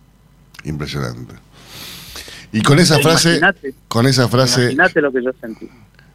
Impresionante. 0.64 1.34
Y 2.52 2.62
con 2.62 2.78
esa 2.78 2.98
frase, 3.00 3.36
Imaginate. 3.36 3.74
con 3.86 4.06
esa 4.06 4.28
frase, 4.28 4.62
Imagínate 4.72 5.02
lo 5.02 5.12
que 5.12 5.22
yo 5.22 5.32
sentí. 5.42 5.68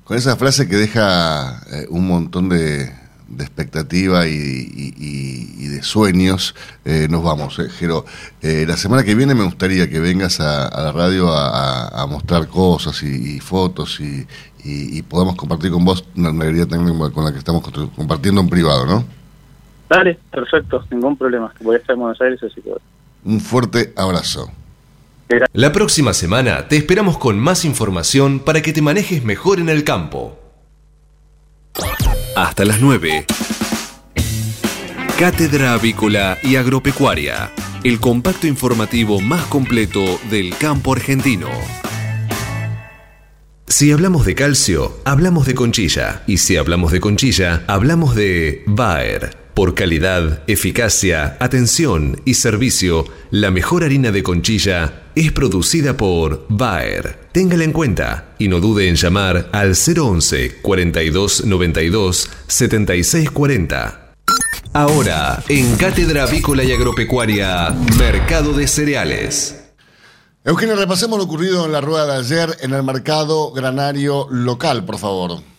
con 0.03 0.17
esa 0.17 0.35
frase 0.37 0.67
que 0.67 0.75
deja 0.75 1.61
eh, 1.71 1.85
un 1.91 2.07
montón 2.07 2.49
de, 2.49 2.89
de 3.37 3.43
expectativa 3.43 4.27
y, 4.27 4.31
y- 4.31 4.93
y- 4.97 5.55
y 5.65 5.67
de 5.67 5.83
sueños, 5.83 6.55
eh, 6.85 7.07
nos 7.09 7.23
vamos, 7.23 7.57
eh, 7.59 7.69
Jero. 7.69 8.05
Eh, 8.41 8.65
la 8.67 8.77
semana 8.77 9.03
que 9.03 9.15
viene 9.15 9.33
me 9.35 9.43
gustaría 9.43 9.89
que 9.89 9.99
vengas 9.99 10.39
a, 10.39 10.67
a 10.67 10.81
la 10.81 10.91
radio 10.91 11.29
a, 11.29 11.47
a- 11.87 12.01
a 12.03 12.05
mostrar 12.07 12.47
cosas 12.47 13.01
y, 13.03 13.35
y 13.35 13.39
fotos 13.39 13.99
y, 13.99 14.27
y- 14.63 14.97
y 14.97 15.01
podamos 15.01 15.35
compartir 15.35 15.71
con 15.71 15.83
vos 15.85 16.03
una 16.15 16.29
alegría 16.29 16.65
también 16.67 16.97
con 17.11 17.25
la 17.25 17.31
que 17.31 17.39
estamos 17.39 17.63
compartiendo 17.95 18.41
en 18.41 18.49
privado, 18.49 18.85
¿no? 18.85 19.05
Dale, 19.89 20.17
perfecto, 20.31 20.85
ningún 20.91 21.17
problema. 21.17 21.53
Voy 21.61 21.75
a 21.75 21.79
estar 21.79 21.93
en 21.95 21.99
Buenos 22.01 22.21
Aires, 22.21 22.39
así 22.43 22.61
que... 22.61 22.71
Un 23.25 23.39
fuerte 23.41 23.93
abrazo. 23.97 24.49
La 25.53 25.71
próxima 25.71 26.13
semana 26.13 26.67
te 26.67 26.75
esperamos 26.77 27.17
con 27.17 27.39
más 27.39 27.63
información 27.63 28.39
para 28.39 28.61
que 28.61 28.73
te 28.73 28.81
manejes 28.81 29.23
mejor 29.23 29.59
en 29.59 29.69
el 29.69 29.83
campo. 29.85 30.37
Hasta 32.35 32.63
las 32.63 32.79
9. 32.79 33.25
Cátedra 35.19 35.73
Avícola 35.73 36.37
y 36.41 36.55
Agropecuaria, 36.55 37.51
el 37.83 37.99
compacto 37.99 38.47
informativo 38.47 39.19
más 39.19 39.45
completo 39.47 40.19
del 40.29 40.55
campo 40.57 40.93
argentino. 40.93 41.49
Si 43.67 43.91
hablamos 43.91 44.25
de 44.25 44.35
calcio, 44.35 44.97
hablamos 45.03 45.45
de 45.45 45.55
conchilla. 45.55 46.23
Y 46.25 46.37
si 46.37 46.55
hablamos 46.55 46.91
de 46.91 47.01
conchilla, 47.01 47.63
hablamos 47.67 48.15
de 48.15 48.63
Bayer. 48.65 49.40
Por 49.53 49.75
calidad, 49.75 50.43
eficacia, 50.47 51.35
atención 51.39 52.21
y 52.23 52.35
servicio, 52.35 53.05
la 53.31 53.51
mejor 53.51 53.83
harina 53.83 54.11
de 54.11 54.23
conchilla 54.23 55.03
es 55.13 55.33
producida 55.33 55.97
por 55.97 56.45
Bayer. 56.47 57.19
Téngala 57.33 57.65
en 57.65 57.73
cuenta 57.73 58.33
y 58.39 58.47
no 58.47 58.61
dude 58.61 58.87
en 58.87 58.95
llamar 58.95 59.49
al 59.51 59.75
011 59.75 60.61
42 60.61 61.45
92 61.45 62.29
76 62.47 63.31
40. 63.31 64.13
Ahora, 64.73 65.43
en 65.49 65.75
Cátedra 65.75 66.23
Avícola 66.23 66.63
y 66.63 66.71
Agropecuaria, 66.71 67.75
Mercado 67.99 68.53
de 68.53 68.69
Cereales. 68.69 69.61
Eugenio, 70.45 70.77
repasemos 70.77 71.17
lo 71.17 71.25
ocurrido 71.25 71.65
en 71.65 71.73
la 71.73 71.81
rueda 71.81 72.05
de 72.05 72.19
ayer 72.19 72.57
en 72.61 72.73
el 72.73 72.81
mercado 72.81 73.51
granario 73.51 74.27
local, 74.31 74.85
por 74.85 74.97
favor. 74.97 75.50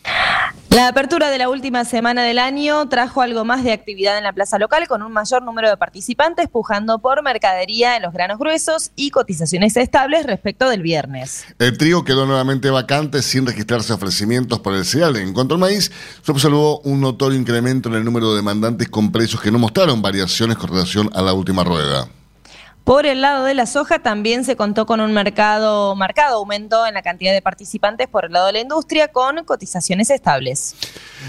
La 0.74 0.88
apertura 0.88 1.28
de 1.28 1.36
la 1.36 1.50
última 1.50 1.84
semana 1.84 2.22
del 2.22 2.38
año 2.38 2.88
trajo 2.88 3.20
algo 3.20 3.44
más 3.44 3.62
de 3.62 3.72
actividad 3.72 4.16
en 4.16 4.24
la 4.24 4.32
plaza 4.32 4.58
local 4.58 4.88
con 4.88 5.02
un 5.02 5.12
mayor 5.12 5.42
número 5.42 5.68
de 5.68 5.76
participantes 5.76 6.48
pujando 6.48 6.98
por 6.98 7.22
mercadería 7.22 7.94
en 7.94 8.02
los 8.02 8.14
granos 8.14 8.38
gruesos 8.38 8.90
y 8.96 9.10
cotizaciones 9.10 9.76
estables 9.76 10.24
respecto 10.24 10.70
del 10.70 10.80
viernes. 10.80 11.44
El 11.58 11.76
trigo 11.76 12.04
quedó 12.04 12.24
nuevamente 12.24 12.70
vacante 12.70 13.20
sin 13.20 13.44
registrarse 13.44 13.92
ofrecimientos 13.92 14.60
por 14.60 14.74
el 14.74 14.86
cereal. 14.86 15.14
En 15.16 15.34
cuanto 15.34 15.56
al 15.56 15.60
maíz, 15.60 15.92
se 16.22 16.32
observó 16.32 16.80
un 16.80 17.02
notorio 17.02 17.38
incremento 17.38 17.90
en 17.90 17.96
el 17.96 18.04
número 18.04 18.30
de 18.30 18.36
demandantes 18.36 18.88
con 18.88 19.12
precios 19.12 19.42
que 19.42 19.50
no 19.50 19.58
mostraron 19.58 20.00
variaciones 20.00 20.56
con 20.56 20.70
relación 20.70 21.10
a 21.12 21.20
la 21.20 21.34
última 21.34 21.64
rueda. 21.64 22.08
Por 22.84 23.06
el 23.06 23.20
lado 23.20 23.44
de 23.44 23.54
la 23.54 23.66
soja 23.66 24.00
también 24.00 24.44
se 24.44 24.56
contó 24.56 24.86
con 24.86 25.00
un 25.00 25.12
mercado 25.12 25.94
marcado 25.94 26.38
aumento 26.38 26.84
en 26.84 26.94
la 26.94 27.02
cantidad 27.02 27.32
de 27.32 27.40
participantes 27.40 28.08
por 28.08 28.24
el 28.24 28.32
lado 28.32 28.46
de 28.46 28.54
la 28.54 28.60
industria 28.60 29.08
con 29.08 29.44
cotizaciones 29.44 30.10
estables. 30.10 30.74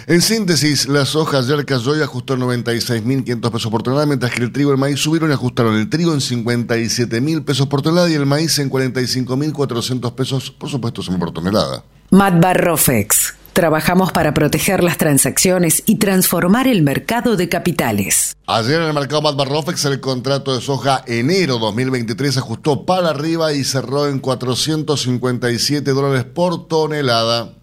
En 0.08 0.22
síntesis, 0.22 0.88
la 0.88 1.06
soja 1.06 1.40
ayer 1.40 1.64
cayó 1.66 1.96
y 1.96 2.02
ajustó 2.02 2.34
en 2.34 2.42
96.500 2.42 3.52
pesos 3.52 3.72
por 3.72 3.84
tonelada, 3.84 4.08
mientras 4.08 4.32
que 4.32 4.42
el 4.42 4.52
trigo 4.52 4.72
y 4.72 4.74
el 4.74 4.80
maíz 4.80 5.00
subieron 5.00 5.30
y 5.30 5.34
ajustaron 5.34 5.76
el 5.76 5.90
trigo 5.90 6.14
en 6.14 6.22
57.000 6.22 7.46
pesos 7.46 7.68
por 7.68 7.84
tonelada 7.84 8.10
y 8.10 8.16
el 8.16 8.26
maíz 8.26 8.58
en 8.58 8.72
45.400 8.72 10.16
pesos, 10.16 10.50
por 10.50 10.70
supuesto, 10.70 11.04
son 11.04 11.20
por 11.20 11.32
tonelada. 11.32 11.84
Matbarrofex. 12.10 13.33
Trabajamos 13.54 14.12
para 14.12 14.34
proteger 14.34 14.84
las 14.84 14.98
transacciones 14.98 15.84
y 15.86 15.98
transformar 15.98 16.68
el 16.68 16.82
mercado 16.82 17.36
de 17.36 17.50
capitales. 17.50 18.36
Ayer 18.48 18.82
en 18.82 18.88
el 18.88 18.94
mercado 18.96 19.22
Matbarrofex 19.22 19.86
el 19.86 20.00
contrato 20.00 20.56
de 20.56 20.62
soja 20.62 21.04
enero 21.06 21.60
2023 21.60 22.38
ajustó 22.38 22.84
para 22.88 23.12
arriba 23.12 23.54
y 23.54 23.64
cerró 23.64 24.08
en 24.08 24.20
457 24.20 25.92
dólares 25.92 26.24
por 26.26 26.68
tonelada. 26.68 27.54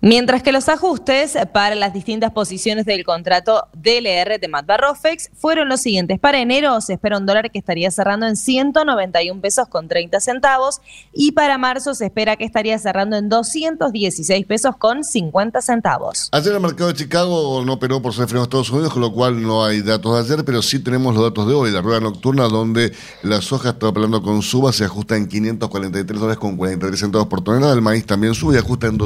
Mientras 0.00 0.44
que 0.44 0.52
los 0.52 0.68
ajustes 0.68 1.36
para 1.52 1.74
las 1.74 1.92
distintas 1.92 2.30
posiciones 2.30 2.86
del 2.86 3.02
contrato 3.04 3.66
DLR 3.72 4.38
de 4.38 4.46
Matbarrofex 4.46 5.30
fueron 5.34 5.68
los 5.68 5.80
siguientes. 5.80 6.20
Para 6.20 6.38
enero 6.38 6.80
se 6.80 6.92
espera 6.92 7.18
un 7.18 7.26
dólar 7.26 7.50
que 7.50 7.58
estaría 7.58 7.90
cerrando 7.90 8.28
en 8.28 8.36
191 8.36 9.40
pesos 9.40 9.66
con 9.66 9.88
30 9.88 10.20
centavos 10.20 10.80
y 11.12 11.32
para 11.32 11.58
marzo 11.58 11.96
se 11.96 12.06
espera 12.06 12.36
que 12.36 12.44
estaría 12.44 12.78
cerrando 12.78 13.16
en 13.16 13.28
216 13.28 14.46
pesos 14.46 14.76
con 14.76 15.02
50 15.02 15.60
centavos. 15.62 16.28
Ayer 16.30 16.54
el 16.54 16.60
mercado 16.60 16.92
de 16.92 16.94
Chicago 16.94 17.64
no 17.66 17.72
operó 17.72 18.00
por 18.00 18.14
ser 18.14 18.26
freno 18.26 18.42
de 18.42 18.44
Estados 18.44 18.70
Unidos, 18.70 18.92
con 18.92 19.02
lo 19.02 19.12
cual 19.12 19.42
no 19.42 19.64
hay 19.64 19.82
datos 19.82 20.14
de 20.14 20.32
ayer, 20.32 20.44
pero 20.44 20.62
sí 20.62 20.78
tenemos 20.78 21.12
los 21.12 21.24
datos 21.24 21.48
de 21.48 21.54
hoy, 21.54 21.72
la 21.72 21.82
rueda 21.82 21.98
nocturna, 21.98 22.44
donde 22.44 22.92
la 23.24 23.42
soja 23.42 23.70
está 23.70 23.88
operando 23.88 24.22
con 24.22 24.42
suba, 24.42 24.72
se 24.72 24.84
ajusta 24.84 25.16
en 25.16 25.26
543 25.26 26.20
dólares 26.20 26.38
con 26.38 26.56
43 26.56 27.00
centavos 27.00 27.26
por 27.26 27.42
tonelada, 27.42 27.72
el 27.72 27.82
maíz 27.82 28.06
también 28.06 28.34
sube 28.34 28.54
y 28.54 28.58
ajusta 28.58 28.86
en 28.86 28.96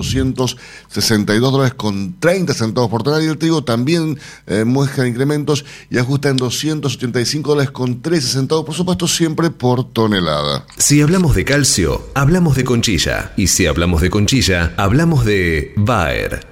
262 0.89 1.53
dólares 1.53 1.75
con 1.75 2.19
30 2.19 2.55
centavos 2.55 2.91
por 2.91 3.03
tonelada 3.03 3.25
y 3.25 3.29
el 3.29 3.39
trigo 3.39 3.65
también 3.65 4.19
eh, 4.47 4.65
muestra 4.65 5.07
incrementos 5.07 5.65
y 5.91 5.99
ajusta 5.99 6.29
en 6.29 6.37
285 6.37 7.51
dólares 7.51 7.71
con 7.71 8.03
13 8.03 8.29
centavos, 8.29 8.65
por 8.65 8.75
supuesto 8.75 9.09
siempre 9.09 9.51
por 9.51 9.93
tonelada. 9.93 10.67
Si 10.77 11.01
hablamos 11.01 11.35
de 11.35 11.45
calcio, 11.45 12.09
hablamos 12.15 12.57
de 12.57 12.65
conchilla. 12.65 13.33
Y 13.37 13.47
si 13.49 13.67
hablamos 13.67 14.03
de 14.03 14.11
conchilla, 14.11 14.75
hablamos 14.77 15.25
de 15.25 15.73
Bayer. 15.77 16.52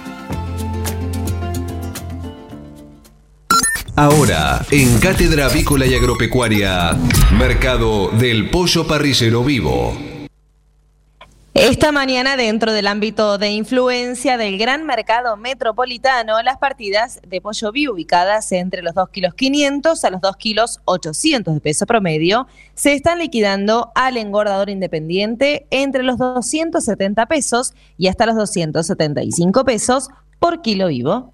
Ahora, 3.95 4.65
en 4.71 4.99
Cátedra 4.99 5.47
Avícola 5.47 5.85
y 5.85 5.93
Agropecuaria, 5.93 6.97
Mercado 7.37 8.09
del 8.09 8.49
Pollo 8.49 8.87
Parrillero 8.87 9.43
Vivo. 9.43 9.93
Esta 11.53 11.91
mañana, 11.91 12.37
dentro 12.37 12.71
del 12.71 12.87
ámbito 12.87 13.37
de 13.37 13.49
influencia 13.51 14.37
del 14.37 14.57
gran 14.57 14.85
mercado 14.85 15.35
metropolitano, 15.35 16.41
las 16.41 16.57
partidas 16.57 17.19
de 17.27 17.41
pollo 17.41 17.73
vivo 17.73 17.93
ubicadas 17.93 18.53
entre 18.53 18.81
los 18.81 18.95
2 18.95 19.09
kilos 19.09 19.33
500 19.33 20.05
a 20.05 20.09
los 20.09 20.21
2 20.21 20.37
kilos 20.37 20.79
800 20.85 21.53
de 21.53 21.59
peso 21.59 21.85
promedio 21.85 22.47
se 22.73 22.93
están 22.93 23.19
liquidando 23.19 23.91
al 23.95 24.15
engordador 24.15 24.69
independiente 24.69 25.67
entre 25.69 26.03
los 26.03 26.17
270 26.17 27.25
pesos 27.25 27.73
y 27.97 28.07
hasta 28.07 28.25
los 28.25 28.37
275 28.37 29.65
pesos 29.65 30.07
por 30.39 30.61
kilo 30.61 30.87
vivo. 30.87 31.33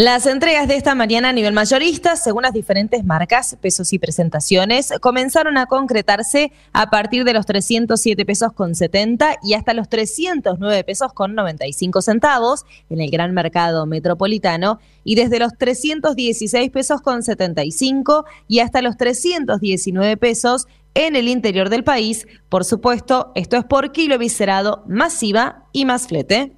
Las 0.00 0.26
entregas 0.26 0.68
de 0.68 0.76
esta 0.76 0.94
mañana 0.94 1.30
a 1.30 1.32
nivel 1.32 1.52
mayorista, 1.52 2.14
según 2.14 2.44
las 2.44 2.52
diferentes 2.52 3.04
marcas, 3.04 3.56
pesos 3.60 3.92
y 3.92 3.98
presentaciones, 3.98 4.92
comenzaron 5.00 5.58
a 5.58 5.66
concretarse 5.66 6.52
a 6.72 6.88
partir 6.88 7.24
de 7.24 7.32
los 7.32 7.46
307 7.46 8.24
pesos 8.24 8.52
con 8.52 8.76
70 8.76 9.38
y 9.42 9.54
hasta 9.54 9.74
los 9.74 9.88
309 9.88 10.84
pesos 10.84 11.12
con 11.12 11.34
95 11.34 12.00
centavos 12.00 12.64
en 12.88 13.00
el 13.00 13.10
gran 13.10 13.34
mercado 13.34 13.86
metropolitano 13.86 14.78
y 15.02 15.16
desde 15.16 15.40
los 15.40 15.58
316 15.58 16.70
pesos 16.70 17.00
con 17.00 17.24
75 17.24 18.24
y 18.46 18.60
hasta 18.60 18.82
los 18.82 18.96
319 18.96 20.16
pesos 20.16 20.68
en 20.94 21.16
el 21.16 21.26
interior 21.26 21.70
del 21.70 21.82
país. 21.82 22.28
Por 22.48 22.64
supuesto, 22.64 23.32
esto 23.34 23.56
es 23.56 23.64
por 23.64 23.90
kilo 23.90 24.16
viscerado, 24.16 24.84
masiva 24.86 25.64
y 25.72 25.86
más 25.86 26.06
flete. 26.06 26.57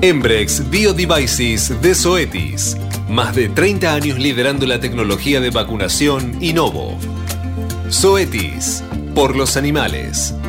Embrex 0.01 0.69
Biodevices 0.69 1.81
de 1.81 1.95
Zoetis. 1.95 2.75
Más 3.07 3.35
de 3.35 3.47
30 3.47 3.93
años 3.93 4.19
liderando 4.19 4.65
la 4.65 4.79
tecnología 4.79 5.39
de 5.39 5.51
vacunación 5.51 6.43
Innovo. 6.43 6.97
Zoetis. 7.89 8.83
Por 9.13 9.35
los 9.35 9.55
animales. 9.55 10.33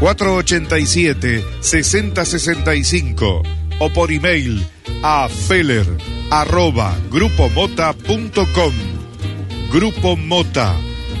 487 0.00 1.44
6065 1.60 3.42
o 3.80 3.90
por 3.90 4.10
email 4.12 4.64
a 5.02 5.28
feller 5.28 5.86
arroba 6.30 6.96
grupomota.com. 7.10 8.72
Grupo 9.72 10.16
Mota, 10.16 10.74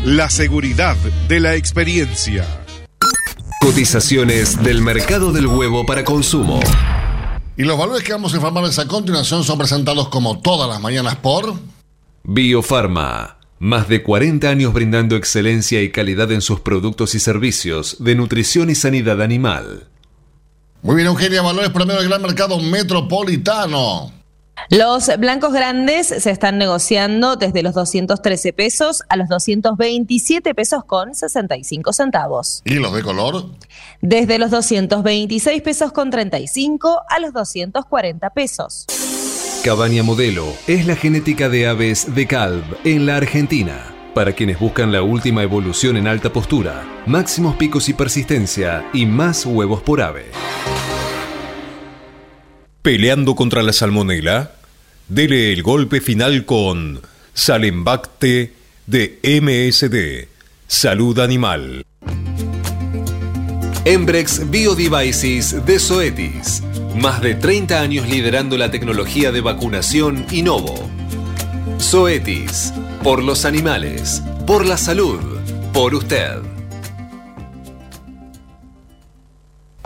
la 0.04 0.30
seguridad 0.30 0.96
de 1.28 1.40
la 1.40 1.54
experiencia. 1.54 2.46
Cotizaciones 3.60 4.62
del 4.62 4.82
mercado 4.82 5.32
del 5.32 5.46
huevo 5.46 5.84
para 5.84 6.04
consumo. 6.04 6.60
Y 7.56 7.64
los 7.64 7.76
valores 7.76 8.04
que 8.04 8.12
vamos 8.12 8.32
a 8.32 8.36
informarles 8.36 8.78
a 8.78 8.86
continuación 8.86 9.42
son 9.42 9.58
presentados 9.58 10.08
como 10.08 10.38
todas 10.38 10.68
las 10.68 10.80
mañanas 10.80 11.16
por 11.16 11.54
Biofarma. 12.22 13.37
Más 13.60 13.88
de 13.88 14.04
40 14.04 14.48
años 14.48 14.72
brindando 14.72 15.16
excelencia 15.16 15.82
y 15.82 15.90
calidad 15.90 16.30
en 16.30 16.42
sus 16.42 16.60
productos 16.60 17.16
y 17.16 17.18
servicios 17.18 17.96
de 17.98 18.14
nutrición 18.14 18.70
y 18.70 18.76
sanidad 18.76 19.20
animal. 19.20 19.88
Muy 20.82 20.94
bien, 20.94 21.08
Eugenia, 21.08 21.42
valores 21.42 21.70
promedio 21.70 21.98
del 21.98 22.08
gran 22.08 22.22
mercado 22.22 22.60
metropolitano. 22.60 24.12
Los 24.70 25.10
blancos 25.18 25.52
grandes 25.52 26.06
se 26.06 26.30
están 26.30 26.58
negociando 26.58 27.36
desde 27.36 27.62
los 27.62 27.74
213 27.74 28.52
pesos 28.52 29.02
a 29.08 29.16
los 29.16 29.28
227 29.28 30.54
pesos 30.54 30.84
con 30.84 31.14
65 31.14 31.92
centavos. 31.92 32.62
¿Y 32.64 32.74
los 32.74 32.92
de 32.92 33.02
color? 33.02 33.46
Desde 34.02 34.38
los 34.38 34.50
226 34.50 35.62
pesos 35.62 35.92
con 35.92 36.10
35 36.10 37.02
a 37.08 37.18
los 37.18 37.32
240 37.32 38.30
pesos. 38.30 38.86
Cabaña 39.64 40.04
Modelo 40.04 40.46
es 40.68 40.86
la 40.86 40.94
genética 40.94 41.48
de 41.48 41.66
aves 41.66 42.14
de 42.14 42.26
Calv 42.28 42.64
en 42.84 43.06
la 43.06 43.16
Argentina. 43.16 43.92
Para 44.14 44.32
quienes 44.32 44.60
buscan 44.60 44.92
la 44.92 45.02
última 45.02 45.42
evolución 45.42 45.96
en 45.96 46.06
alta 46.06 46.32
postura, 46.32 47.02
máximos 47.06 47.56
picos 47.56 47.88
y 47.88 47.94
persistencia 47.94 48.88
y 48.92 49.04
más 49.04 49.44
huevos 49.44 49.82
por 49.82 50.00
ave. 50.00 50.26
Peleando 52.82 53.34
contra 53.34 53.62
la 53.62 53.72
salmonela, 53.72 54.52
dele 55.08 55.52
el 55.52 55.62
golpe 55.64 56.00
final 56.00 56.44
con 56.44 57.00
Salembacte 57.34 58.52
de 58.86 59.18
MSD, 59.24 60.28
Salud 60.68 61.18
Animal. 61.18 61.84
Embrex 63.84 64.48
Biodevices 64.50 65.64
de 65.66 65.78
Zoetis. 65.78 66.62
Más 66.94 67.20
de 67.20 67.34
30 67.34 67.80
años 67.80 68.08
liderando 68.08 68.56
la 68.56 68.70
tecnología 68.70 69.30
de 69.30 69.40
vacunación 69.40 70.26
Innovo. 70.30 70.74
Zoetis. 71.80 72.72
Por 73.02 73.22
los 73.22 73.44
animales. 73.44 74.22
Por 74.46 74.66
la 74.66 74.76
salud. 74.76 75.20
Por 75.72 75.94
usted. 75.94 76.38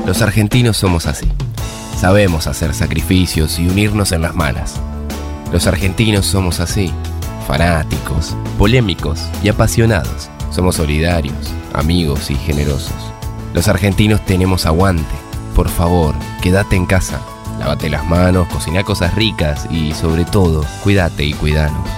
Los 0.06 0.22
argentinos 0.22 0.76
somos 0.76 1.06
así. 1.06 1.30
Sabemos 1.98 2.46
hacer 2.46 2.74
sacrificios 2.74 3.58
y 3.58 3.68
unirnos 3.68 4.12
en 4.12 4.22
las 4.22 4.34
malas. 4.34 4.80
Los 5.52 5.66
argentinos 5.66 6.26
somos 6.26 6.60
así. 6.60 6.92
Fanáticos, 7.46 8.34
polémicos 8.58 9.20
y 9.42 9.48
apasionados. 9.48 10.30
Somos 10.50 10.76
solidarios, 10.76 11.52
amigos 11.74 12.30
y 12.30 12.34
generosos. 12.36 12.94
Los 13.54 13.68
argentinos 13.68 14.24
tenemos 14.24 14.66
aguante. 14.66 15.31
Por 15.54 15.68
favor, 15.68 16.14
quédate 16.40 16.76
en 16.76 16.86
casa. 16.86 17.20
Lávate 17.58 17.90
las 17.90 18.06
manos, 18.06 18.48
cocina 18.48 18.82
cosas 18.82 19.14
ricas 19.14 19.68
y 19.70 19.92
sobre 19.92 20.24
todo, 20.24 20.64
cuídate 20.82 21.24
y 21.24 21.34
cuidanos. 21.34 21.88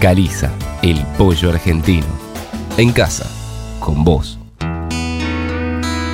Caliza, 0.00 0.50
el 0.82 1.04
pollo 1.16 1.50
argentino. 1.50 2.06
En 2.76 2.92
casa, 2.92 3.26
con 3.80 4.04
vos. 4.04 4.37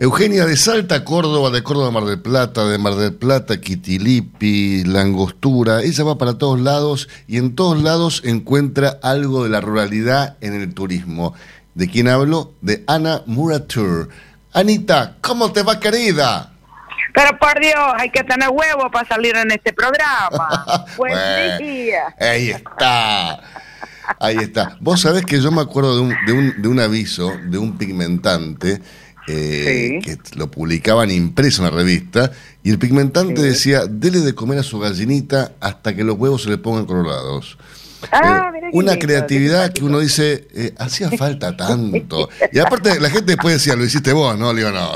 Eugenia 0.00 0.46
de 0.46 0.56
Salta, 0.56 1.04
Córdoba, 1.04 1.50
de 1.50 1.62
Córdoba, 1.62 1.90
Mar 1.90 2.04
del 2.04 2.22
Plata, 2.22 2.64
de 2.64 2.78
Mar 2.78 2.94
del 2.94 3.12
Plata, 3.12 3.60
Quitilipi, 3.60 4.82
Langostura. 4.84 5.82
Ella 5.82 6.04
va 6.04 6.16
para 6.16 6.38
todos 6.38 6.58
lados 6.58 7.06
y 7.28 7.36
en 7.36 7.54
todos 7.54 7.82
lados 7.82 8.22
encuentra 8.24 8.98
algo 9.02 9.44
de 9.44 9.50
la 9.50 9.60
ruralidad 9.60 10.38
en 10.40 10.54
el 10.54 10.72
turismo. 10.72 11.34
¿De 11.74 11.86
quién 11.86 12.08
hablo? 12.08 12.54
De 12.62 12.82
Ana 12.86 13.20
Muratur. 13.26 14.08
Anita, 14.54 15.16
¿cómo 15.20 15.52
te 15.52 15.62
va, 15.62 15.78
querida? 15.78 16.50
Pero 17.12 17.38
por 17.38 17.60
Dios, 17.60 17.74
hay 17.98 18.08
que 18.08 18.24
tener 18.24 18.48
huevo 18.48 18.90
para 18.90 19.06
salir 19.06 19.36
en 19.36 19.50
este 19.50 19.74
programa. 19.74 20.86
Buen 20.96 21.12
Bueno. 21.12 21.58
día. 21.58 22.14
Ahí 22.18 22.48
está. 22.48 23.38
Ahí 24.18 24.36
está. 24.38 24.78
Vos 24.80 25.02
sabés 25.02 25.26
que 25.26 25.42
yo 25.42 25.52
me 25.52 25.60
acuerdo 25.60 25.96
de 25.96 26.00
un, 26.00 26.14
de 26.26 26.32
un, 26.32 26.62
de 26.62 26.68
un 26.68 26.80
aviso 26.80 27.32
de 27.50 27.58
un 27.58 27.76
pigmentante 27.76 28.80
eh, 29.28 30.00
que 30.02 30.18
lo 30.36 30.50
publicaban 30.50 31.10
impreso 31.10 31.64
en 31.64 31.70
la 31.70 31.76
revista 31.76 32.30
y 32.62 32.70
el 32.70 32.78
pigmentante 32.78 33.40
decía, 33.42 33.86
dele 33.86 34.20
de 34.20 34.34
comer 34.34 34.58
a 34.58 34.62
su 34.62 34.78
gallinita 34.78 35.52
hasta 35.60 35.94
que 35.94 36.04
los 36.04 36.16
huevos 36.18 36.42
se 36.42 36.50
le 36.50 36.58
pongan 36.58 36.86
colorados. 36.86 37.56
Ah, 38.12 38.50
Eh, 38.54 38.70
una 38.72 38.92
lindo, 38.92 39.06
creatividad 39.06 39.72
que 39.72 39.84
uno 39.84 39.98
dice, 39.98 40.48
eh, 40.54 40.74
hacía 40.78 41.10
falta 41.18 41.56
tanto. 41.56 42.28
Y 42.52 42.58
aparte 42.58 42.98
la 43.00 43.10
gente 43.10 43.32
después 43.32 43.54
decía, 43.54 43.76
lo 43.76 43.84
hiciste 43.84 44.12
vos, 44.12 44.38
¿no? 44.38 44.52
Le 44.52 44.60
digo, 44.60 44.72
no, 44.72 44.92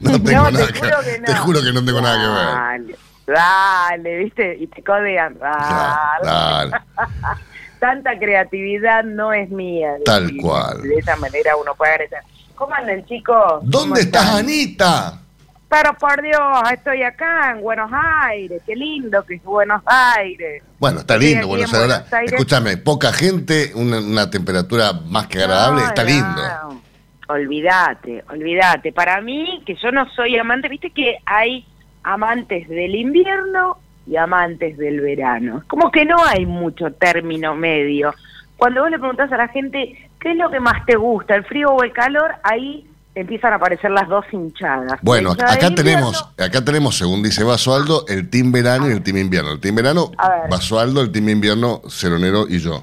no 0.00 0.22
tengo 0.22 0.42
No, 0.44 0.50
nada 0.50 0.66
te 0.66 0.72
que 0.72 0.80
que 0.80 1.20
Te 1.24 1.34
juro 1.34 1.62
que 1.62 1.72
no 1.72 1.84
tengo 1.84 2.00
nada 2.00 2.16
que 2.16 2.80
ver. 2.82 2.86
Dale, 2.86 2.98
dale, 3.26 4.18
¿viste? 4.18 4.56
Y 4.60 4.66
te 4.66 4.82
codean. 4.82 5.38
Dale. 5.38 6.24
Dale. 6.24 6.72
Tanta 7.80 8.18
creatividad 8.18 9.04
no 9.04 9.32
es 9.32 9.50
mía. 9.50 9.94
Tal 10.04 10.34
cual. 10.40 10.82
De 10.82 10.96
esa 10.96 11.16
manera 11.16 11.54
uno 11.56 11.74
puede 11.74 11.92
agradecer. 11.92 12.20
¿Cómo 12.54 12.74
andan, 12.74 13.04
chicos? 13.06 13.36
¿Cómo 13.48 13.62
¿Dónde 13.64 14.00
estás, 14.02 14.24
están? 14.24 14.38
Anita? 14.38 15.20
Pero 15.68 15.92
por 15.98 16.22
Dios, 16.22 16.40
estoy 16.72 17.02
acá 17.02 17.50
en 17.50 17.60
Buenos 17.62 17.90
Aires. 17.92 18.62
Qué 18.64 18.76
lindo 18.76 19.24
que 19.24 19.34
es 19.34 19.42
Buenos 19.42 19.82
Aires. 19.86 20.62
Bueno, 20.78 21.00
está 21.00 21.16
lindo 21.16 21.48
Buenos 21.48 21.72
en. 21.72 21.78
Buenos 21.80 22.12
Aires. 22.12 22.32
Escúchame, 22.32 22.76
poca 22.76 23.12
gente, 23.12 23.72
una, 23.74 23.98
una 23.98 24.30
temperatura 24.30 24.92
más 24.92 25.26
que 25.26 25.38
agradable, 25.42 25.80
No, 25.82 25.86
está 25.88 26.02
no. 26.04 26.08
lindo. 26.08 26.82
Olvídate, 27.28 28.22
olvídate. 28.28 28.92
Para 28.92 29.20
mí, 29.20 29.62
que 29.66 29.74
yo 29.82 29.90
no 29.90 30.06
soy 30.14 30.36
amante, 30.38 30.68
viste 30.68 30.90
que 30.90 31.16
hay 31.26 31.66
amantes 32.02 32.68
del 32.68 32.94
invierno 32.94 33.78
y 34.06 34.16
amantes 34.16 34.76
del 34.76 35.00
verano. 35.00 35.62
Como 35.66 35.90
que 35.90 36.04
no 36.04 36.22
hay 36.24 36.46
mucho 36.46 36.92
término 36.92 37.54
medio. 37.54 38.14
Cuando 38.58 38.82
vos 38.82 38.90
le 38.90 38.98
preguntás 38.98 39.32
a 39.32 39.36
la 39.38 39.48
gente 39.48 40.08
qué 40.24 40.30
es 40.30 40.38
lo 40.38 40.50
que 40.50 40.58
más 40.58 40.86
te 40.86 40.96
gusta, 40.96 41.34
el 41.34 41.44
frío 41.44 41.68
o 41.68 41.84
el 41.84 41.92
calor, 41.92 42.32
ahí 42.42 42.88
empiezan 43.14 43.52
a 43.52 43.56
aparecer 43.56 43.90
las 43.90 44.08
dos 44.08 44.24
hinchadas. 44.32 44.98
Bueno, 45.02 45.32
acá 45.32 45.70
tenemos, 45.74 46.30
acá 46.38 46.64
tenemos, 46.64 46.96
según 46.96 47.22
dice 47.22 47.44
Basualdo, 47.44 48.06
el 48.08 48.30
team 48.30 48.50
verano 48.50 48.88
y 48.88 48.92
el 48.92 49.02
team 49.02 49.18
invierno. 49.18 49.52
El 49.52 49.60
team 49.60 49.74
verano. 49.74 50.10
Basualdo, 50.50 51.02
el 51.02 51.12
team 51.12 51.28
invierno, 51.28 51.82
Ceronero 51.90 52.48
y 52.48 52.58
yo. 52.58 52.82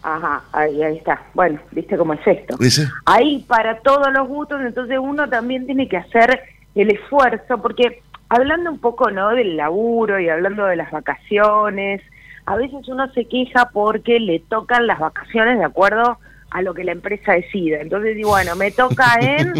Ajá, 0.00 0.44
ahí, 0.52 0.80
ahí 0.80 0.98
está. 0.98 1.20
Bueno, 1.34 1.58
viste 1.72 1.98
cómo 1.98 2.14
es 2.14 2.24
esto. 2.24 2.56
¿Dice? 2.56 2.88
Hay 3.04 3.40
para 3.40 3.80
todos 3.80 4.06
los 4.12 4.28
gustos, 4.28 4.60
entonces 4.62 4.96
uno 4.96 5.28
también 5.28 5.66
tiene 5.66 5.88
que 5.88 5.96
hacer 5.96 6.40
el 6.76 6.92
esfuerzo, 6.92 7.60
porque 7.60 8.00
hablando 8.28 8.70
un 8.70 8.78
poco 8.78 9.10
no 9.10 9.30
del 9.30 9.56
laburo 9.56 10.20
y 10.20 10.28
hablando 10.28 10.66
de 10.66 10.76
las 10.76 10.92
vacaciones, 10.92 12.00
a 12.46 12.54
veces 12.54 12.86
uno 12.86 13.12
se 13.12 13.24
queja 13.24 13.70
porque 13.72 14.20
le 14.20 14.38
tocan 14.38 14.86
las 14.86 15.00
vacaciones 15.00 15.58
de 15.58 15.64
acuerdo 15.64 16.20
a 16.50 16.62
lo 16.62 16.72
que 16.74 16.84
la 16.84 16.92
empresa 16.92 17.32
decida. 17.32 17.78
Entonces 17.80 18.16
digo, 18.16 18.30
bueno, 18.30 18.56
me 18.56 18.70
toca 18.70 19.18
en 19.20 19.52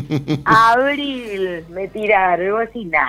abril, 0.45 1.65
me 1.71 1.89
tiraron. 1.89 2.47
Y 2.47 2.51
vos 2.51 2.61
decís, 2.61 2.87
nah, 2.89 3.09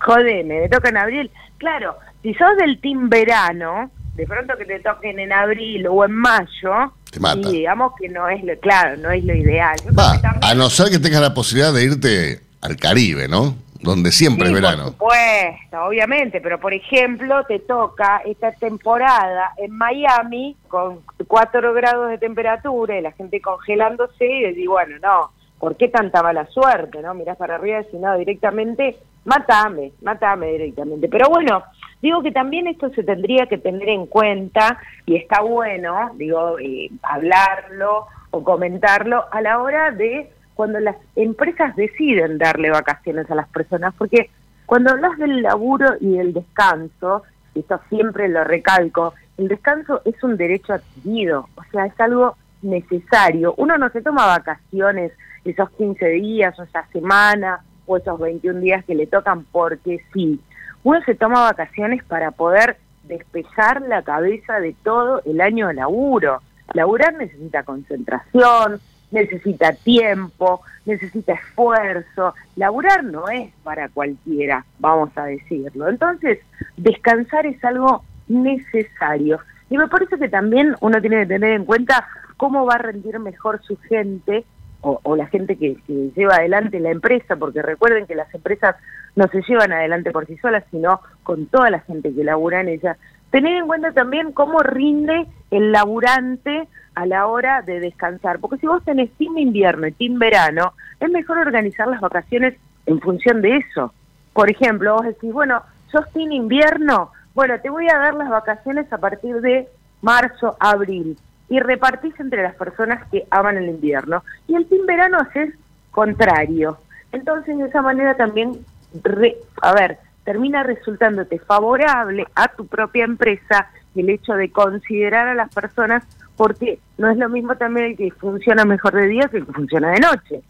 jodeme, 0.00 0.60
me 0.62 0.68
toca 0.68 0.88
en 0.88 0.96
abril. 0.96 1.30
Claro, 1.58 1.96
si 2.22 2.34
sos 2.34 2.56
del 2.58 2.80
team 2.80 3.08
verano, 3.08 3.90
de 4.16 4.26
pronto 4.26 4.56
que 4.58 4.64
te 4.64 4.80
toquen 4.80 5.18
en 5.18 5.32
abril 5.32 5.86
o 5.88 6.04
en 6.04 6.12
mayo, 6.12 6.92
y 7.36 7.52
digamos 7.52 7.92
que 8.00 8.08
no 8.08 8.28
es 8.28 8.42
lo, 8.44 8.58
claro, 8.60 8.96
no 8.98 9.10
es 9.10 9.24
lo 9.24 9.34
ideal. 9.34 9.76
Yo 9.84 9.92
Va, 9.94 10.20
también- 10.20 10.44
a 10.44 10.54
no 10.54 10.70
ser 10.70 10.90
que 10.90 10.98
tengas 10.98 11.20
la 11.20 11.34
posibilidad 11.34 11.72
de 11.72 11.84
irte 11.84 12.40
al 12.60 12.76
Caribe, 12.76 13.28
¿no? 13.28 13.56
Donde 13.82 14.10
siempre 14.12 14.46
Sí, 14.48 14.52
es 14.54 14.60
Por 14.60 14.62
verano. 14.62 14.88
supuesto, 14.90 15.84
obviamente, 15.84 16.40
pero 16.40 16.60
por 16.60 16.74
ejemplo, 16.74 17.44
te 17.44 17.60
toca 17.60 18.22
esta 18.24 18.52
temporada 18.52 19.52
en 19.56 19.72
Miami 19.72 20.56
con 20.68 21.00
4 21.26 21.72
grados 21.72 22.10
de 22.10 22.18
temperatura 22.18 22.98
y 22.98 23.02
la 23.02 23.12
gente 23.12 23.40
congelándose 23.40 24.26
y 24.26 24.42
decís, 24.42 24.66
bueno, 24.68 24.96
no, 25.02 25.30
¿por 25.58 25.76
qué 25.76 25.88
tanta 25.88 26.22
mala 26.22 26.46
suerte? 26.46 27.00
no 27.00 27.14
Mirás 27.14 27.36
para 27.36 27.54
arriba 27.56 27.80
y 27.92 27.96
no, 27.96 28.16
directamente, 28.18 28.98
matame, 29.24 29.92
matame 30.02 30.52
directamente. 30.52 31.08
Pero 31.08 31.28
bueno, 31.30 31.62
digo 32.02 32.22
que 32.22 32.32
también 32.32 32.66
esto 32.66 32.90
se 32.90 33.02
tendría 33.02 33.46
que 33.46 33.58
tener 33.58 33.88
en 33.88 34.06
cuenta 34.06 34.78
y 35.06 35.16
está 35.16 35.40
bueno, 35.40 36.10
digo, 36.16 36.58
eh, 36.58 36.90
hablarlo 37.02 38.06
o 38.30 38.44
comentarlo 38.44 39.24
a 39.30 39.40
la 39.40 39.60
hora 39.60 39.90
de 39.90 40.30
cuando 40.60 40.78
las 40.78 40.96
empresas 41.16 41.74
deciden 41.74 42.36
darle 42.36 42.68
vacaciones 42.68 43.30
a 43.30 43.34
las 43.34 43.48
personas, 43.48 43.94
porque 43.96 44.28
cuando 44.66 44.90
hablas 44.90 45.16
del 45.16 45.40
laburo 45.40 45.94
y 45.98 46.18
del 46.18 46.34
descanso, 46.34 47.22
y 47.54 47.60
esto 47.60 47.80
siempre 47.88 48.28
lo 48.28 48.44
recalco, 48.44 49.14
el 49.38 49.48
descanso 49.48 50.02
es 50.04 50.22
un 50.22 50.36
derecho 50.36 50.74
adquirido, 50.74 51.48
o 51.54 51.64
sea, 51.72 51.86
es 51.86 51.98
algo 51.98 52.36
necesario. 52.60 53.54
Uno 53.56 53.78
no 53.78 53.88
se 53.88 54.02
toma 54.02 54.26
vacaciones 54.26 55.12
esos 55.46 55.70
15 55.70 56.06
días 56.08 56.58
o 56.58 56.64
esa 56.64 56.86
semana 56.88 57.64
o 57.86 57.96
esos 57.96 58.20
21 58.20 58.60
días 58.60 58.84
que 58.84 58.94
le 58.94 59.06
tocan 59.06 59.44
porque 59.44 60.04
sí. 60.12 60.42
Uno 60.84 61.00
se 61.06 61.14
toma 61.14 61.40
vacaciones 61.40 62.04
para 62.04 62.32
poder 62.32 62.76
despejar 63.04 63.80
la 63.80 64.02
cabeza 64.02 64.60
de 64.60 64.76
todo 64.84 65.22
el 65.24 65.40
año 65.40 65.68
de 65.68 65.74
laburo. 65.74 66.42
Laburar 66.74 67.14
necesita 67.14 67.62
concentración, 67.62 68.78
necesita 69.10 69.72
tiempo, 69.72 70.62
necesita 70.86 71.34
esfuerzo. 71.34 72.34
Laburar 72.56 73.04
no 73.04 73.28
es 73.28 73.52
para 73.62 73.88
cualquiera, 73.88 74.64
vamos 74.78 75.10
a 75.16 75.24
decirlo. 75.24 75.88
Entonces, 75.88 76.38
descansar 76.76 77.46
es 77.46 77.62
algo 77.64 78.04
necesario. 78.28 79.40
Y 79.68 79.78
me 79.78 79.88
parece 79.88 80.18
que 80.18 80.28
también 80.28 80.74
uno 80.80 81.00
tiene 81.00 81.20
que 81.20 81.26
tener 81.26 81.52
en 81.52 81.64
cuenta 81.64 82.06
cómo 82.36 82.64
va 82.64 82.74
a 82.74 82.78
rendir 82.78 83.18
mejor 83.18 83.62
su 83.62 83.76
gente 83.76 84.44
o, 84.80 84.98
o 85.02 85.16
la 85.16 85.26
gente 85.26 85.56
que, 85.56 85.76
que 85.86 86.10
lleva 86.16 86.36
adelante 86.36 86.80
la 86.80 86.90
empresa, 86.90 87.36
porque 87.36 87.62
recuerden 87.62 88.06
que 88.06 88.14
las 88.14 88.32
empresas 88.34 88.76
no 89.16 89.28
se 89.28 89.42
llevan 89.42 89.72
adelante 89.72 90.10
por 90.10 90.26
sí 90.26 90.36
solas, 90.38 90.64
sino 90.70 91.00
con 91.22 91.46
toda 91.46 91.70
la 91.70 91.80
gente 91.80 92.14
que 92.14 92.24
labura 92.24 92.60
en 92.60 92.68
ellas. 92.68 92.96
Tener 93.30 93.56
en 93.56 93.66
cuenta 93.66 93.92
también 93.92 94.32
cómo 94.32 94.60
rinde 94.60 95.26
el 95.50 95.72
laburante 95.72 96.68
a 96.94 97.06
la 97.06 97.26
hora 97.26 97.62
de 97.62 97.80
descansar, 97.80 98.40
porque 98.40 98.58
si 98.58 98.66
vos 98.66 98.84
tenés 98.84 99.10
team 99.12 99.38
invierno 99.38 99.86
y 99.86 99.92
team 99.92 100.18
verano, 100.18 100.72
es 100.98 101.10
mejor 101.10 101.38
organizar 101.38 101.86
las 101.88 102.00
vacaciones 102.00 102.54
en 102.86 103.00
función 103.00 103.40
de 103.42 103.58
eso. 103.58 103.94
Por 104.32 104.50
ejemplo, 104.50 104.94
vos 104.94 105.04
decís, 105.06 105.32
bueno, 105.32 105.62
sos 105.90 106.10
team 106.12 106.32
invierno, 106.32 107.12
bueno, 107.34 107.58
te 107.60 107.70
voy 107.70 107.88
a 107.88 107.98
dar 107.98 108.14
las 108.14 108.28
vacaciones 108.28 108.92
a 108.92 108.98
partir 108.98 109.40
de 109.40 109.68
marzo, 110.02 110.56
abril, 110.58 111.16
y 111.48 111.60
repartís 111.60 112.18
entre 112.20 112.42
las 112.42 112.54
personas 112.54 113.08
que 113.10 113.26
aman 113.30 113.56
el 113.56 113.68
invierno. 113.68 114.22
Y 114.46 114.54
el 114.54 114.66
team 114.66 114.86
verano 114.86 115.18
haces 115.18 115.54
contrario. 115.90 116.78
Entonces, 117.12 117.58
de 117.58 117.64
esa 117.64 117.82
manera 117.82 118.14
también, 118.14 118.64
re- 119.02 119.36
a 119.62 119.74
ver, 119.74 119.98
termina 120.24 120.62
resultándote 120.62 121.38
favorable 121.38 122.26
a 122.34 122.48
tu 122.48 122.66
propia 122.66 123.04
empresa 123.04 123.70
el 123.94 124.10
hecho 124.10 124.34
de 124.34 124.50
considerar 124.50 125.28
a 125.28 125.34
las 125.34 125.52
personas, 125.52 126.04
porque 126.36 126.78
no 126.98 127.10
es 127.10 127.16
lo 127.16 127.28
mismo 127.28 127.56
también 127.56 127.86
el 127.86 127.96
que 127.96 128.10
funciona 128.12 128.64
mejor 128.64 128.94
de 128.94 129.08
día 129.08 129.28
que 129.28 129.38
el 129.38 129.46
que 129.46 129.52
funciona 129.52 129.90
de 129.90 130.00
noche. 130.00 130.42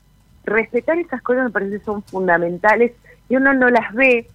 Respetar 0.45 0.99
esas 0.99 1.23
cosas 1.23 1.45
me 1.45 1.51
parece 1.51 1.81
son 1.81 2.03
fundamentales 2.03 2.93
y 3.29 3.37
uno 3.37 3.55
no 3.55 3.71
las 3.71 3.93
ve, 3.95 4.27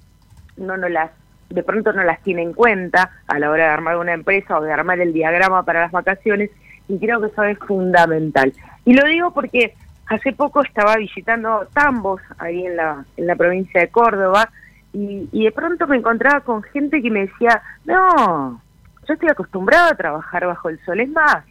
uno 0.57 0.77
no 0.77 0.89
las 0.89 1.11
de 1.49 1.63
pronto 1.63 1.93
no 1.93 2.03
las 2.03 2.21
tiene 2.23 2.41
en 2.41 2.53
cuenta 2.53 3.11
a 3.27 3.37
la 3.39 3.49
hora 3.49 3.65
de 3.65 3.69
armar 3.69 3.97
una 3.97 4.13
empresa 4.13 4.57
o 4.57 4.63
de 4.63 4.73
armar 4.73 4.99
el 4.99 5.13
diagrama 5.13 5.63
para 5.63 5.81
las 5.81 5.91
vacaciones 5.91 6.49
y 6.87 6.97
creo 6.97 7.21
que 7.21 7.27
eso 7.27 7.43
es 7.43 7.57
fundamental. 7.59 8.53
Y 8.83 8.93
lo 8.93 9.05
digo 9.07 9.31
porque 9.31 9.75
hace 10.07 10.33
poco 10.33 10.63
estaba 10.63 10.97
visitando 10.97 11.67
Tambos 11.73 12.21
ahí 12.37 12.65
en 12.65 12.75
la, 12.75 13.05
en 13.17 13.27
la 13.27 13.35
provincia 13.35 13.81
de 13.81 13.89
Córdoba 13.89 14.49
y, 14.95 15.29
y 15.31 15.43
de 15.43 15.51
pronto 15.51 15.87
me 15.87 15.97
encontraba 15.97 16.39
con 16.41 16.63
gente 16.63 17.01
que 17.01 17.11
me 17.11 17.27
decía, 17.27 17.61
no, 17.83 18.61
yo 19.07 19.13
estoy 19.13 19.29
acostumbrado 19.29 19.91
a 19.91 19.95
trabajar 19.95 20.47
bajo 20.47 20.69
el 20.69 20.79
sol, 20.85 21.01
es 21.01 21.09
más, 21.09 21.43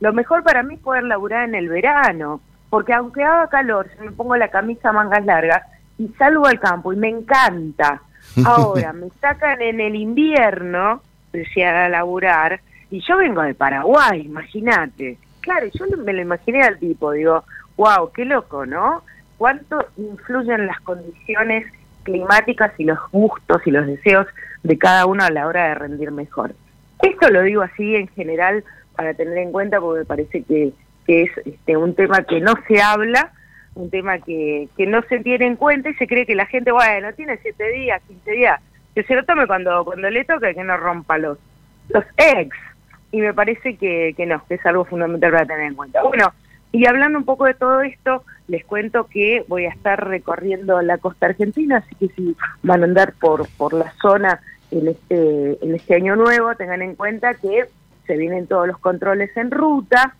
lo 0.00 0.12
mejor 0.12 0.42
para 0.42 0.62
mí 0.62 0.74
es 0.74 0.80
poder 0.80 1.04
laburar 1.04 1.48
en 1.48 1.54
el 1.54 1.68
verano, 1.68 2.40
porque 2.68 2.92
aunque 2.92 3.24
haga 3.24 3.48
calor, 3.48 3.88
si 3.96 4.04
me 4.04 4.12
pongo 4.12 4.36
la 4.36 4.48
camisa 4.48 4.92
mangas 4.92 5.24
largas 5.24 5.62
y 5.98 6.08
salgo 6.18 6.46
al 6.46 6.60
campo 6.60 6.92
y 6.92 6.96
me 6.96 7.08
encanta. 7.08 8.02
Ahora, 8.44 8.92
me 8.92 9.08
sacan 9.20 9.62
en 9.62 9.80
el 9.80 9.96
invierno, 9.96 11.02
decía 11.32 11.86
a 11.86 11.88
laburar, 11.88 12.60
y 12.90 13.00
yo 13.00 13.16
vengo 13.16 13.42
de 13.42 13.54
Paraguay, 13.54 14.22
imagínate. 14.26 15.18
Claro, 15.40 15.66
yo 15.72 15.86
me 15.96 16.12
lo 16.12 16.20
imaginé 16.20 16.62
al 16.62 16.78
tipo, 16.78 17.12
digo, 17.12 17.44
wow, 17.76 18.10
qué 18.12 18.24
loco, 18.24 18.66
¿no? 18.66 19.02
¿Cuánto 19.38 19.86
influyen 19.96 20.66
las 20.66 20.80
condiciones 20.80 21.66
climáticas 22.02 22.72
y 22.78 22.84
los 22.84 22.98
gustos 23.10 23.62
y 23.66 23.70
los 23.70 23.86
deseos 23.86 24.26
de 24.62 24.78
cada 24.78 25.06
uno 25.06 25.24
a 25.24 25.30
la 25.30 25.46
hora 25.46 25.68
de 25.68 25.74
rendir 25.74 26.10
mejor? 26.10 26.54
Esto 27.02 27.30
lo 27.30 27.42
digo 27.42 27.62
así 27.62 27.96
en 27.96 28.08
general 28.08 28.64
para 28.94 29.14
tener 29.14 29.38
en 29.38 29.52
cuenta 29.52 29.80
porque 29.80 30.00
me 30.00 30.06
parece 30.06 30.42
que, 30.42 30.72
es 31.06 31.30
este, 31.44 31.76
un 31.76 31.96
tema 31.96 32.22
que 32.22 32.40
no 32.40 32.54
se 32.68 32.80
habla, 32.80 33.32
un 33.74 33.90
tema 33.90 34.18
que, 34.18 34.68
que 34.76 34.86
no 34.86 35.02
se 35.08 35.18
tiene 35.18 35.46
en 35.46 35.56
cuenta 35.56 35.90
y 35.90 35.94
se 35.94 36.06
cree 36.06 36.24
que 36.24 36.36
la 36.36 36.46
gente, 36.46 36.70
bueno, 36.70 37.12
tiene 37.14 37.36
siete 37.38 37.68
días, 37.72 38.00
15 38.06 38.30
días, 38.30 38.60
que 38.94 39.02
se 39.02 39.14
lo 39.16 39.24
tome 39.24 39.48
cuando, 39.48 39.84
cuando 39.84 40.08
le 40.08 40.24
toque, 40.24 40.54
que 40.54 40.62
no 40.62 40.76
rompa 40.76 41.18
los, 41.18 41.38
los 41.88 42.04
ex. 42.16 42.56
Y 43.10 43.20
me 43.20 43.34
parece 43.34 43.76
que, 43.76 44.14
que 44.16 44.24
no, 44.24 44.44
que 44.46 44.54
es 44.54 44.66
algo 44.66 44.84
fundamental 44.84 45.32
para 45.32 45.46
tener 45.46 45.66
en 45.66 45.74
cuenta. 45.74 46.02
Bueno, 46.02 46.32
y 46.72 46.86
hablando 46.86 47.18
un 47.18 47.24
poco 47.24 47.46
de 47.46 47.54
todo 47.54 47.80
esto, 47.80 48.24
les 48.48 48.64
cuento 48.64 49.06
que 49.06 49.44
voy 49.48 49.66
a 49.66 49.70
estar 49.70 50.08
recorriendo 50.08 50.80
la 50.82 50.98
costa 50.98 51.26
argentina, 51.26 51.78
así 51.78 51.94
que 51.96 52.08
si 52.14 52.36
van 52.62 52.82
a 52.82 52.86
andar 52.86 53.14
por, 53.20 53.48
por 53.56 53.72
la 53.72 53.92
zona 54.00 54.40
en 54.70 54.88
este, 54.88 55.64
en 55.64 55.74
este 55.74 55.94
año 55.94 56.16
nuevo, 56.16 56.54
tengan 56.54 56.82
en 56.82 56.94
cuenta 56.94 57.34
que 57.34 57.66
se 58.06 58.16
vienen 58.16 58.46
todos 58.46 58.66
los 58.66 58.78
controles 58.78 59.36
en 59.36 59.50
ruta, 59.50 60.14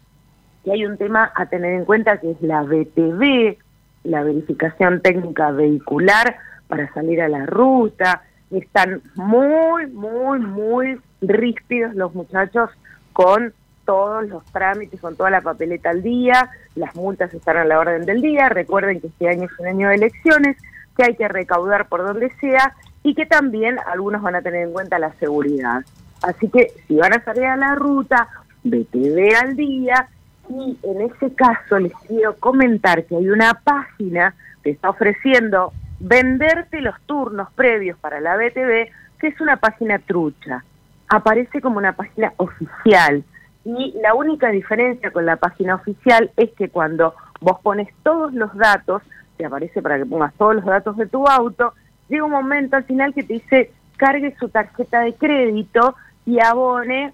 que 0.64 0.72
hay 0.72 0.84
un 0.86 0.96
tema 0.96 1.32
a 1.34 1.46
tener 1.46 1.74
en 1.74 1.84
cuenta 1.84 2.18
que 2.18 2.32
es 2.32 2.42
la 2.42 2.62
BTV, 2.62 3.56
la 4.04 4.22
verificación 4.22 5.00
técnica 5.02 5.50
vehicular 5.50 6.36
para 6.68 6.92
salir 6.92 7.20
a 7.22 7.28
la 7.28 7.46
ruta. 7.46 8.22
Están 8.50 9.02
muy, 9.14 9.86
muy, 9.86 10.40
muy 10.40 11.00
ríspidos 11.20 11.94
los 11.94 12.14
muchachos 12.14 12.70
con 13.12 13.52
todos 13.90 14.24
los 14.28 14.44
trámites, 14.52 15.00
con 15.00 15.16
toda 15.16 15.30
la 15.30 15.40
papeleta 15.40 15.90
al 15.90 16.00
día, 16.00 16.48
las 16.76 16.94
multas 16.94 17.34
están 17.34 17.56
a 17.56 17.64
la 17.64 17.80
orden 17.80 18.06
del 18.06 18.20
día, 18.20 18.48
recuerden 18.48 19.00
que 19.00 19.08
este 19.08 19.28
año 19.28 19.46
es 19.46 19.58
un 19.58 19.66
año 19.66 19.88
de 19.88 19.96
elecciones, 19.96 20.56
que 20.96 21.06
hay 21.06 21.16
que 21.16 21.26
recaudar 21.26 21.88
por 21.88 22.04
donde 22.04 22.30
sea 22.40 22.76
y 23.02 23.16
que 23.16 23.26
también 23.26 23.78
algunos 23.92 24.22
van 24.22 24.36
a 24.36 24.42
tener 24.42 24.62
en 24.62 24.72
cuenta 24.72 25.00
la 25.00 25.12
seguridad. 25.14 25.80
Así 26.22 26.48
que 26.48 26.68
si 26.86 26.94
van 26.94 27.14
a 27.14 27.24
salir 27.24 27.46
a 27.46 27.56
la 27.56 27.74
ruta, 27.74 28.28
BTV 28.62 29.34
al 29.42 29.56
día 29.56 30.06
y 30.48 30.78
en 30.84 31.00
ese 31.00 31.34
caso 31.34 31.80
les 31.80 31.92
quiero 32.06 32.36
comentar 32.36 33.04
que 33.06 33.16
hay 33.16 33.28
una 33.28 33.54
página 33.54 34.36
que 34.62 34.70
está 34.70 34.90
ofreciendo 34.90 35.72
venderte 35.98 36.80
los 36.80 36.94
turnos 37.06 37.50
previos 37.56 37.98
para 37.98 38.20
la 38.20 38.36
BTV, 38.36 38.88
que 39.18 39.26
es 39.26 39.40
una 39.40 39.56
página 39.56 39.98
trucha. 39.98 40.62
Aparece 41.08 41.60
como 41.60 41.78
una 41.78 41.94
página 41.94 42.32
oficial. 42.36 43.24
Y 43.64 43.94
la 44.02 44.14
única 44.14 44.50
diferencia 44.50 45.10
con 45.10 45.26
la 45.26 45.36
página 45.36 45.74
oficial 45.74 46.30
es 46.36 46.50
que 46.52 46.68
cuando 46.68 47.14
vos 47.40 47.58
pones 47.62 47.88
todos 48.02 48.32
los 48.32 48.54
datos, 48.56 49.02
te 49.36 49.46
aparece 49.46 49.82
para 49.82 49.98
que 49.98 50.06
pongas 50.06 50.34
todos 50.34 50.56
los 50.56 50.64
datos 50.64 50.96
de 50.96 51.06
tu 51.06 51.26
auto, 51.26 51.74
llega 52.08 52.24
un 52.24 52.30
momento 52.30 52.76
al 52.76 52.84
final 52.84 53.14
que 53.14 53.22
te 53.22 53.34
dice 53.34 53.70
cargue 53.96 54.34
su 54.38 54.48
tarjeta 54.48 55.00
de 55.00 55.14
crédito 55.14 55.94
y 56.24 56.40
abone 56.40 57.12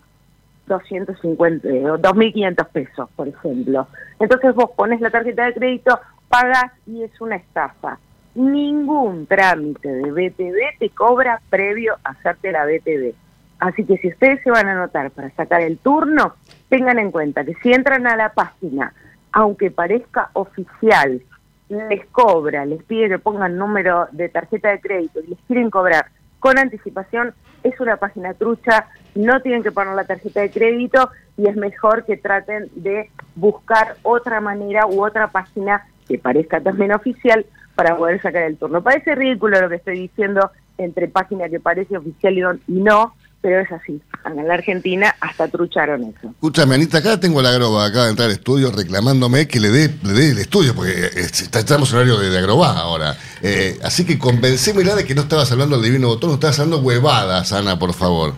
250 0.66 1.68
o 1.68 1.98
2.500 1.98 2.68
pesos, 2.68 3.10
por 3.16 3.28
ejemplo. 3.28 3.88
Entonces 4.20 4.54
vos 4.54 4.70
pones 4.76 5.00
la 5.00 5.10
tarjeta 5.10 5.46
de 5.46 5.54
crédito, 5.54 5.98
pagas 6.28 6.72
y 6.86 7.02
es 7.02 7.20
una 7.20 7.36
estafa. 7.36 7.98
Ningún 8.34 9.26
trámite 9.26 9.88
de 9.88 10.10
BTV 10.10 10.78
te 10.78 10.90
cobra 10.90 11.40
previo 11.50 11.96
a 12.04 12.10
hacerte 12.10 12.52
la 12.52 12.66
BTV. 12.66 13.14
Así 13.58 13.84
que 13.84 13.96
si 13.98 14.08
ustedes 14.08 14.42
se 14.42 14.50
van 14.50 14.68
a 14.68 14.72
anotar 14.72 15.10
para 15.10 15.30
sacar 15.30 15.62
el 15.62 15.78
turno, 15.78 16.34
tengan 16.68 16.98
en 16.98 17.10
cuenta 17.10 17.44
que 17.44 17.54
si 17.62 17.72
entran 17.72 18.06
a 18.06 18.16
la 18.16 18.30
página, 18.30 18.92
aunque 19.32 19.70
parezca 19.70 20.30
oficial, 20.34 21.22
les 21.68 22.06
cobra, 22.06 22.64
les 22.64 22.82
pide 22.84 23.08
que 23.08 23.18
pongan 23.18 23.56
número 23.56 24.08
de 24.12 24.28
tarjeta 24.28 24.70
de 24.70 24.80
crédito 24.80 25.20
y 25.20 25.28
les 25.28 25.38
quieren 25.46 25.70
cobrar 25.70 26.06
con 26.38 26.58
anticipación, 26.58 27.34
es 27.62 27.80
una 27.80 27.96
página 27.96 28.34
trucha, 28.34 28.86
no 29.14 29.40
tienen 29.40 29.62
que 29.62 29.72
poner 29.72 29.94
la 29.94 30.04
tarjeta 30.04 30.40
de 30.40 30.50
crédito 30.50 31.10
y 31.36 31.48
es 31.48 31.56
mejor 31.56 32.04
que 32.04 32.16
traten 32.16 32.68
de 32.76 33.10
buscar 33.34 33.96
otra 34.02 34.40
manera 34.40 34.86
u 34.86 35.04
otra 35.04 35.28
página 35.28 35.86
que 36.06 36.18
parezca 36.18 36.60
también 36.60 36.92
oficial 36.92 37.44
para 37.74 37.96
poder 37.96 38.22
sacar 38.22 38.44
el 38.44 38.56
turno. 38.56 38.82
Parece 38.82 39.14
ridículo 39.14 39.60
lo 39.60 39.68
que 39.68 39.76
estoy 39.76 39.98
diciendo 39.98 40.50
entre 40.78 41.08
página 41.08 41.48
que 41.48 41.58
parece 41.58 41.96
oficial 41.96 42.60
y 42.68 42.80
no, 42.80 43.14
pero 43.46 43.60
es 43.60 43.70
así. 43.70 44.02
En 44.24 44.48
la 44.48 44.54
Argentina 44.54 45.14
hasta 45.20 45.46
trucharon 45.46 46.02
eso. 46.02 46.30
Escúchame, 46.30 46.74
Anita, 46.74 46.98
acá 46.98 47.20
tengo 47.20 47.40
la 47.40 47.50
Agroba, 47.50 47.86
acaba 47.86 48.06
de 48.06 48.10
entrar 48.10 48.26
al 48.26 48.34
estudio 48.34 48.72
reclamándome 48.72 49.46
que 49.46 49.60
le 49.60 49.68
dé, 49.68 49.94
le 50.02 50.12
dé 50.14 50.30
el 50.32 50.38
estudio, 50.38 50.74
porque 50.74 50.90
eh, 50.90 51.10
estamos 51.14 51.92
en 51.92 51.96
horario 51.96 52.18
de, 52.18 52.30
de 52.30 52.38
Agroba 52.38 52.72
ahora. 52.76 53.16
Eh, 53.42 53.78
así 53.84 54.04
que 54.04 54.18
convencémela 54.18 54.96
de 54.96 55.04
que 55.04 55.14
no 55.14 55.22
estabas 55.22 55.52
hablando 55.52 55.76
del 55.76 55.84
divino 55.84 56.08
botón, 56.08 56.32
estabas 56.32 56.58
hablando 56.58 56.84
huevadas, 56.84 57.52
Ana, 57.52 57.78
por 57.78 57.94
favor. 57.94 58.34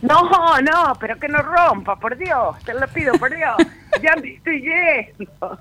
No, 0.00 0.22
no, 0.62 0.96
pero 0.98 1.18
que 1.18 1.28
no 1.28 1.42
rompa, 1.42 1.96
por 1.96 2.16
Dios, 2.16 2.56
te 2.64 2.72
lo 2.72 2.88
pido, 2.88 3.12
por 3.18 3.28
Dios. 3.28 3.54
Ya 4.02 4.14
me 4.16 4.32
estoy 4.32 4.62
yendo. 4.62 5.30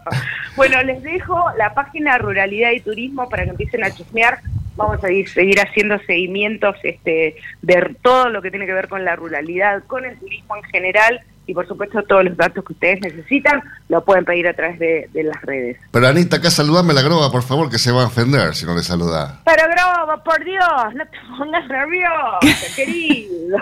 Bueno, 0.55 0.81
les 0.83 1.03
dejo 1.03 1.43
la 1.57 1.73
página 1.73 2.17
Ruralidad 2.17 2.71
y 2.71 2.79
Turismo 2.79 3.27
para 3.27 3.43
que 3.43 3.49
empiecen 3.49 3.83
a 3.83 3.91
chusmear. 3.91 4.39
Vamos 4.77 5.03
a 5.03 5.11
ir, 5.11 5.27
seguir 5.27 5.59
haciendo 5.59 5.97
seguimientos 6.05 6.75
este, 6.83 7.35
de 7.61 7.95
todo 8.01 8.29
lo 8.29 8.41
que 8.41 8.51
tiene 8.51 8.65
que 8.65 8.73
ver 8.73 8.87
con 8.87 9.03
la 9.03 9.15
ruralidad, 9.15 9.83
con 9.87 10.05
el 10.05 10.17
turismo 10.19 10.55
en 10.55 10.63
general 10.63 11.21
y 11.49 11.53
por 11.53 11.65
supuesto 11.65 12.03
todos 12.03 12.25
los 12.25 12.35
datos 12.35 12.61
que 12.65 12.73
ustedes 12.73 12.99
necesitan 13.01 13.63
lo 13.87 14.03
pueden 14.03 14.25
pedir 14.25 14.47
a 14.49 14.53
través 14.53 14.77
de, 14.79 15.09
de 15.13 15.23
las 15.23 15.41
redes. 15.43 15.77
Pero 15.91 16.05
Anita, 16.07 16.35
acá 16.37 16.51
saludame 16.51 16.91
a 16.91 16.95
la 16.95 16.99
Agroba, 16.99 17.31
por 17.31 17.41
favor, 17.41 17.69
que 17.71 17.79
se 17.79 17.89
va 17.91 18.03
a 18.03 18.07
ofender 18.07 18.53
si 18.53 18.65
no 18.65 18.75
le 18.75 18.83
saluda. 18.83 19.39
Pero 19.45 19.63
Grobo, 19.71 20.23
por 20.25 20.43
Dios, 20.43 20.93
no 20.93 21.05
te 21.05 21.17
pongas 21.37 21.65
nervioso, 21.69 22.39
querido. 22.75 23.57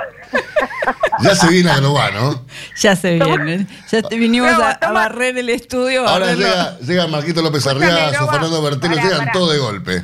Ya 1.22 1.36
se 1.36 1.48
viene 1.50 1.70
Agroba, 1.70 2.10
¿no? 2.12 2.44
Ya 2.76 2.96
se 2.96 3.20
viene. 3.20 3.68
Ya 3.92 4.02
te 4.02 4.18
vinimos 4.18 4.52
a, 4.54 4.72
a 4.72 4.92
barrer 4.92 5.38
el 5.38 5.50
estudio. 5.50 6.08
a 6.08 6.14
Ahora 6.14 6.26
barrerlo. 6.26 6.48
llega, 6.48 6.80
llega 6.80 7.08
Marquito 7.08 7.42
López 7.44 7.68
Agroba. 7.68 8.32
Fernando 8.32 8.62
Bertelo, 8.64 8.96
llegan 8.96 9.32
todo 9.32 9.52
de 9.52 9.60
golpe. 9.60 10.04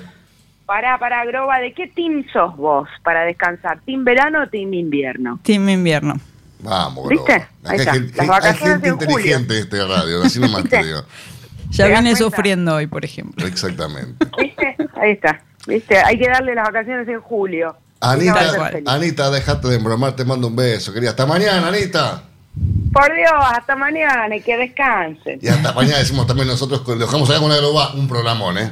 Pará, 0.71 0.97
pará, 0.97 1.25
Groba, 1.25 1.57
¿de 1.59 1.73
qué 1.73 1.87
team 1.87 2.23
sos 2.31 2.55
vos 2.55 2.87
para 3.03 3.25
descansar? 3.25 3.81
¿Team 3.81 4.05
verano 4.05 4.43
o 4.43 4.47
team 4.47 4.73
invierno? 4.73 5.37
Team 5.43 5.67
invierno. 5.67 6.13
Vamos, 6.59 7.09
¿Viste? 7.09 7.33
Agroba. 7.33 7.49
Ahí 7.65 7.73
Acá 7.81 7.81
está. 7.81 7.91
hay 7.91 7.99
gente, 7.99 8.13
Las 8.15 8.19
hay 8.21 8.27
vacaciones 8.29 8.71
gente 8.75 8.87
en 8.87 8.95
julio. 8.95 9.09
inteligente 9.17 9.53
en 9.57 9.59
este 9.63 9.85
radio, 9.85 10.23
así 10.23 10.39
nomás 10.39 10.63
te 10.69 10.81
digo. 10.85 10.99
Ya 11.71 11.83
¿Te 11.87 11.91
das 11.91 12.01
viene 12.01 12.15
cuenta? 12.17 12.17
sufriendo 12.37 12.75
hoy, 12.75 12.87
por 12.87 13.03
ejemplo. 13.03 13.45
Exactamente. 13.45 14.25
¿Viste? 14.39 14.77
Ahí 14.95 15.11
está. 15.11 15.41
¿Viste? 15.67 15.97
Hay 15.97 16.17
que 16.17 16.29
darle 16.29 16.55
las 16.55 16.67
vacaciones 16.67 17.05
en 17.09 17.19
julio. 17.19 17.75
Anita. 17.99 18.71
Anita, 18.85 19.29
dejate 19.29 19.67
de 19.67 19.75
embromar, 19.75 20.15
te 20.15 20.23
mando 20.23 20.47
un 20.47 20.55
beso, 20.55 20.93
querida. 20.93 21.09
Hasta 21.09 21.25
mañana, 21.25 21.67
Anita. 21.67 22.23
Por 22.93 23.13
Dios, 23.13 23.31
hasta 23.57 23.75
mañana 23.75 24.33
y 24.33 24.41
que 24.41 24.55
descansen. 24.55 25.37
Y 25.41 25.49
hasta 25.49 25.73
mañana 25.73 25.97
decimos 25.97 26.25
también 26.27 26.47
nosotros, 26.47 26.81
dejamos 26.97 27.29
acá 27.29 27.41
con 27.41 27.51
Agroba, 27.51 27.93
un 27.93 28.07
programón, 28.07 28.57
¿eh? 28.57 28.71